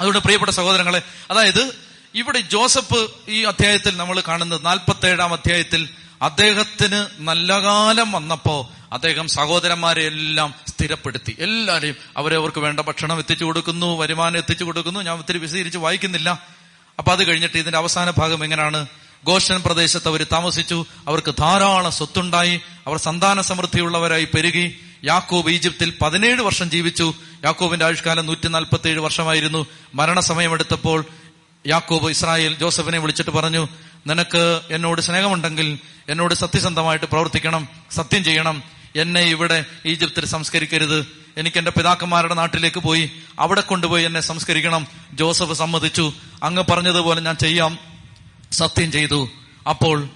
അതുകൊണ്ട് 0.00 0.18
പ്രിയപ്പെട്ട 0.18 0.50
സഹോദരങ്ങളെ 0.50 1.02
അതായത് 1.30 1.72
ഇവിടെ 2.14 2.40
ജോസഫ് 2.40 3.06
ഈ 3.28 3.42
അധ്യായത്തിൽ 3.42 3.96
നമ്മൾ 3.96 4.22
കാണുന്നത് 4.28 4.64
നാൽപ്പത്തി 4.64 5.06
ഏഴാം 5.06 5.32
അധ്യായത്തിൽ 5.32 5.88
അദ്ദേഹത്തിന് 6.22 7.06
നല്ല 7.18 7.62
കാലം 7.62 8.12
വന്നപ്പോ 8.12 8.72
അദ്ദേഹം 8.92 9.28
സഹോദരന്മാരെ 9.28 10.02
എല്ലാം 10.02 10.54
സ്ഥിരപ്പെടുത്തി. 10.68 11.36
എല്ലാരെയും 11.38 11.96
അവരവർക്ക് 12.16 12.58
വേണ്ട 12.58 12.80
ഭക്ഷണം 12.80 13.18
എത്തിച്ചു 13.18 13.44
കൊടുക്കുന്നു 13.44 13.98
വരുമാനം 13.98 14.36
എത്തിച്ചു 14.36 14.64
കൊടുക്കുന്നു. 14.64 15.00
ഞാൻ 15.00 15.18
ഒത്തിരി 15.18 15.38
വിശദീകരിച്ച് 15.38 15.78
വായിക്കുന്നില്ല. 15.78 16.42
അപ്പൊ 16.98 17.12
അത് 17.12 17.28
കഴിഞ്ഞിട്ട് 17.28 17.56
ഇതിന്റെ 17.56 17.78
അവസാന 17.78 18.10
ഭാഗം 18.10 18.44
എങ്ങനെയാണ്? 18.44 18.86
ഗോഷൻ 19.24 19.62
പ്രദേശത്ത് 19.62 20.08
അവർ 20.08 20.26
താമസിച്ചു. 20.32 20.84
അവർക്ക് 21.08 21.34
ധാരാളം 21.38 21.92
സ്വത്തുണ്ടായി. 21.92 22.60
അവർ 22.86 22.96
സന്താന 22.96 23.40
സമൃദ്ധിയുള്ളവരായി 23.40 24.24
പെരുകി. 24.24 24.80
യാക്കോബ് 25.04 25.50
ഈജിപ്തിൽ 25.50 25.92
പതിനേഴ് 26.02 26.40
വർഷം 26.40 26.70
ജീവിച്ചു. 26.70 27.14
യാക്കോബിന്റെ 27.44 27.84
ആയുഷ്കാലം 27.84 28.26
നൂറ്റി 28.26 28.48
നാൽപ്പത്തി 28.48 28.88
ഏഴ് 28.88 29.00
വർഷമായിരുന്നു. 29.00 29.66
മരണസമയമെടുത്തപ്പോൾ 29.94 31.04
യാക്കോബ് 31.66 32.10
ഇസ്രായേൽ 32.10 32.54
ജോസഫിനെ 32.54 32.98
വിളിച്ചിട്ട് 32.98 33.30
പറഞ്ഞു 33.30 33.68
നിനക്ക് 34.06 34.60
എന്നോട് 34.70 35.00
സ്നേഹമുണ്ടെങ്കിൽ 35.00 35.78
എന്നോട് 36.08 36.34
സത്യസന്ധമായിട്ട് 36.34 37.06
പ്രവർത്തിക്കണം 37.06 37.68
സത്യം 37.90 38.24
ചെയ്യണം. 38.24 38.62
എന്നെ 38.96 39.20
ഇവിടെ 39.20 39.64
ഈജിപ്തിൽ 39.86 40.24
സംസ്കരിക്കരുത്. 40.24 41.06
എനിക്ക് 41.36 41.58
എന്റെ 41.58 41.70
പിതാക്കന്മാരുടെ 41.70 42.34
നാട്ടിലേക്ക് 42.34 42.80
പോയി. 42.80 43.10
അവിടെ 43.38 43.60
കൊണ്ടുപോയി 43.60 44.04
എന്നെ 44.04 44.20
സംസ്കരിക്കണം. 44.20 44.86
ജോസഫ് 45.12 45.52
സമ്മതിച്ചു. 45.52 46.12
അങ്ങ് 46.42 46.64
പറഞ്ഞതുപോലെ 46.70 47.20
ഞാൻ 47.20 47.36
ചെയ്യാം. 47.36 47.91
സത്യം 48.52 48.92
ചെയ്തു. 48.92 49.28
അപ്പോൾ 49.68 50.08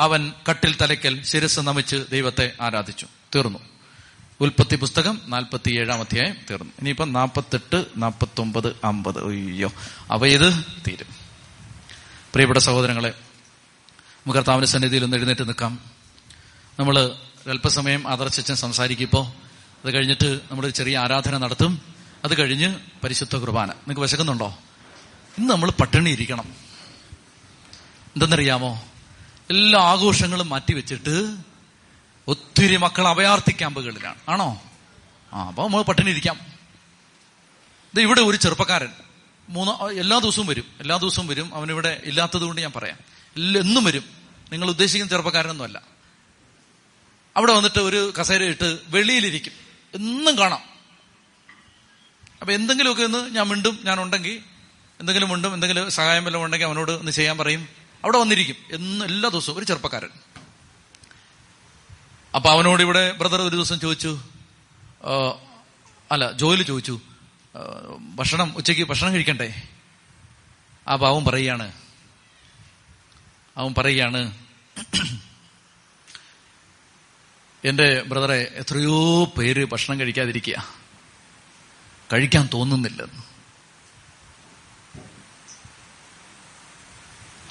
അവൻ 0.00 0.32
കട്ടിൽ 0.50 0.76
തലയ്ക്കൽ 0.80 1.22
ശിരസ് 1.22 1.60
നമിച്ച് 1.60 2.04
ദൈവത്തെ 2.10 2.52
ആരാധിച്ചു. 2.60 3.06
തീർന്നു. 3.34 3.58
ഉൽപ്പത്തി 4.40 4.76
പുസ്തകം 4.76 5.20
നാൽപ്പത്തി 5.26 5.70
ഏഴാം 5.70 6.00
അധ്യായം 6.00 6.36
തീർന്നു. 6.50 6.72
ഇനിയിപ്പം 6.78 7.12
നാൽപ്പത്തെട്ട് 7.12 7.84
നാൽപ്പത്തി 7.96 8.40
ഒമ്പത് 8.40 8.76
അമ്പത്. 8.84 9.28
അയ്യോ. 9.28 9.72
അവ 10.10 10.26
ഇത് 10.26 10.64
തീരും. 10.88 11.06
പ്രിയപ്പെട്ട 12.32 12.58
സഹോദരങ്ങളെ 12.58 13.08
നമുക്ക് 14.26 14.64
സന്നിധിയിൽ 14.64 15.04
ഒന്ന് 15.04 15.16
എഴുന്നേറ്റ് 15.16 15.48
നിൽക്കാം. 15.48 15.78
നമ്മൾ 16.78 16.98
അല്പസമയം 17.46 18.08
ആദർശിച്ചൻ 18.08 18.54
സംസാരിക്കുമ്പോൾ 18.54 19.26
അത് 19.84 19.94
കഴിഞ്ഞിട്ട് 19.94 20.40
നമ്മളൊരു 20.50 20.72
ചെറിയ 20.72 20.98
ആരാധന 20.98 21.38
നടത്തും. 21.38 21.82
അത് 22.24 22.38
കഴിഞ്ഞ് 22.38 22.74
പരിശുദ്ധ 23.04 23.36
കുർബാന. 23.36 23.68
നിങ്ങൾക്ക് 23.68 24.00
വിശക്കുന്നുണ്ടോ? 24.00 24.58
ഇന്ന് 25.38 25.50
നമ്മൾ 25.50 25.70
പട്ടിണി 25.70 26.10
ഇരിക്കണം 26.10 26.67
എന്തെന്നറിയാമോ? 28.18 28.84
എല്ലാ 29.50 29.80
ആഘോഷങ്ങളും 29.80 30.48
മാറ്റിവെച്ചിട്ട് 30.48 31.36
ഒത്തിരി 32.28 32.76
മക്കൾ 32.76 33.08
അഭയാർത്ഥി 33.08 33.52
ക്യാമ്പുകളിലാണ്. 33.52 34.14
ആണോ? 34.28 34.62
ആ 35.32 35.46
അപ്പൊ 35.46 35.64
നമ്മൾ 35.64 35.82
പട്ടിണി 35.82 36.10
ഇരിക്കാം. 36.10 36.38
ഇത് 37.94 38.00
ഇവിടെ 38.00 38.20
ഒരു 38.20 38.36
ചെറുപ്പക്കാരൻ. 38.36 38.88
മൂന്ന് 39.48 39.84
എല്ലാ 40.00 40.18
ദിവസവും 40.18 40.46
വരും. 40.46 40.64
എല്ലാ 40.80 40.96
ദിവസവും 40.96 41.26
വരും. 41.26 41.54
അവനിവിടെ 41.54 42.02
ഇല്ലാത്തത് 42.04 42.42
കൊണ്ട് 42.42 42.60
ഞാൻ 42.60 42.72
പറയാം. 42.76 42.96
എന്നും 43.58 43.84
വരും. 43.84 44.04
നിങ്ങൾ 44.52 44.68
ഉദ്ദേശിക്കുന്ന 44.68 45.10
ചെറുപ്പക്കാരനൊന്നുമല്ല. 45.10 45.82
അവിടെ 47.36 47.52
വന്നിട്ട് 47.52 47.78
ഒരു 47.78 48.12
കസേര 48.20 48.42
ഇട്ട് 48.42 48.78
വെളിയിലിരിക്കും. 48.88 49.52
എന്നും 49.94 50.38
കാണാം. 50.38 50.60
അപ്പൊ 52.40 52.52
എന്തെങ്കിലുമൊക്കെ 52.52 53.02
ഒന്ന് 53.02 53.34
ഞാൻ 53.34 53.48
മിണ്ടും 53.48 53.78
ഞാൻ 53.84 54.02
ഉണ്ടെങ്കിൽ 54.02 54.42
എന്തെങ്കിലും 55.00 55.32
ഉണ്ടും 55.32 55.54
എന്തെങ്കിലും 55.54 55.90
സഹായം 55.90 56.24
വല്ലതും 56.24 56.44
ഉണ്ടെങ്കിൽ 56.44 56.66
അവനോട് 56.66 56.90
ഒന്ന് 56.90 57.10
ചെയ്യാൻ 57.10 57.38
പറയും. 57.38 57.77
അവിടെ 58.04 58.18
വന്നിരിക്കും. 58.18 58.56
എന്ന് 58.72 59.04
എല്ലാ 59.04 59.28
ദിവസവും 59.28 59.58
ഒരു 59.58 59.64
ചെറുപ്പക്കാരൻ. 59.64 60.08
അപ്പൊ 62.34 62.50
അവനോട് 62.50 62.82
ഇവിടെ 62.82 63.12
ബ്രദർ 63.12 63.40
ഒരു 63.42 63.56
ദിവസം 63.56 63.80
ചോദിച്ചു 63.80 64.20
അല്ല 66.10 66.32
ജോലി 66.32 66.62
ചോദിച്ചു 66.62 67.00
ഭക്ഷണം 68.14 68.56
ഉച്ചയ്ക്ക് 68.56 68.84
ഭക്ഷണം 68.84 69.12
കഴിക്കണ്ടേ? 69.14 69.48
അപ്പൊ 70.92 71.08
അവൻ 71.08 71.24
പറയുകയാണ് 71.24 71.72
അവൻ 73.56 73.74
പറയുകയാണ് 73.78 74.22
എന്റെ 77.64 78.02
ബ്രദറെ 78.02 78.52
എത്രയോ 78.54 79.24
പേര് 79.24 79.64
ഭക്ഷണം 79.64 80.00
കഴിക്കാതിരിക്കുക. 80.00 80.56
കഴിക്കാൻ 82.12 82.48
തോന്നുന്നില്ല 82.54 83.27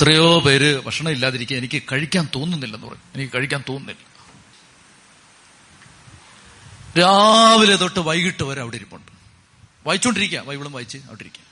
എത്രയോ 0.01 0.39
പേര് 0.39 0.81
ഭക്ഷണം 0.81 1.11
ഇല്ലാതിരിക്കുക 1.11 1.57
എനിക്ക് 1.57 1.81
കഴിക്കാൻ 1.91 2.27
തോന്നുന്നില്ലെന്ന് 2.35 2.87
പറയും. 2.87 3.01
എനിക്ക് 3.15 3.33
കഴിക്കാൻ 3.33 3.63
തോന്നുന്നില്ല. 3.69 4.03
രാവിലെ 6.99 7.75
തൊട്ട് 7.75 7.99
വൈകിട്ട് 7.99 8.43
വരെ 8.43 8.61
അവിടെ 8.61 8.75
ഇരിപ്പുണ്ട്. 8.75 9.11
വായിച്ചുകൊണ്ടിരിക്കുക 9.87 10.39
ബൈബിളും 10.39 10.71
വായിച്ച് 10.71 10.97
അവിടെ 10.97 11.23
ഇരിക്കുക 11.23 11.47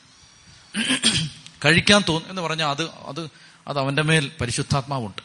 കഴിക്കാൻ 1.65 2.01
തോന്നും 2.09 2.29
എന്ന് 2.29 2.41
പറഞ്ഞാൽ 2.41 2.67
അത് 2.67 2.83
അത് 2.83 3.29
അത് 3.67 3.79
അവന്റെ 3.79 4.01
മേൽ 4.01 4.31
പരിശുദ്ധാത്മാവുണ്ട്. 4.41 5.21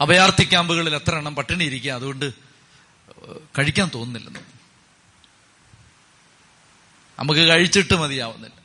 അഭയാർത്ഥി 0.00 0.44
ക്യാമ്പുകളിൽ 0.44 0.94
എത്ര 0.94 1.14
എണ്ണം 1.16 1.34
പട്ടിണി 1.34 1.64
ഇരിക്കുക 1.64 1.92
അതുകൊണ്ട് 1.92 2.32
കഴിക്കാൻ 3.58 3.90
തോന്നുന്നില്ലെന്ന്. 3.94 4.40
നമുക്ക് 7.18 7.40
കഴിച്ചിട്ട് 7.40 7.94
മതിയാവുന്നില്ല. 7.94 8.57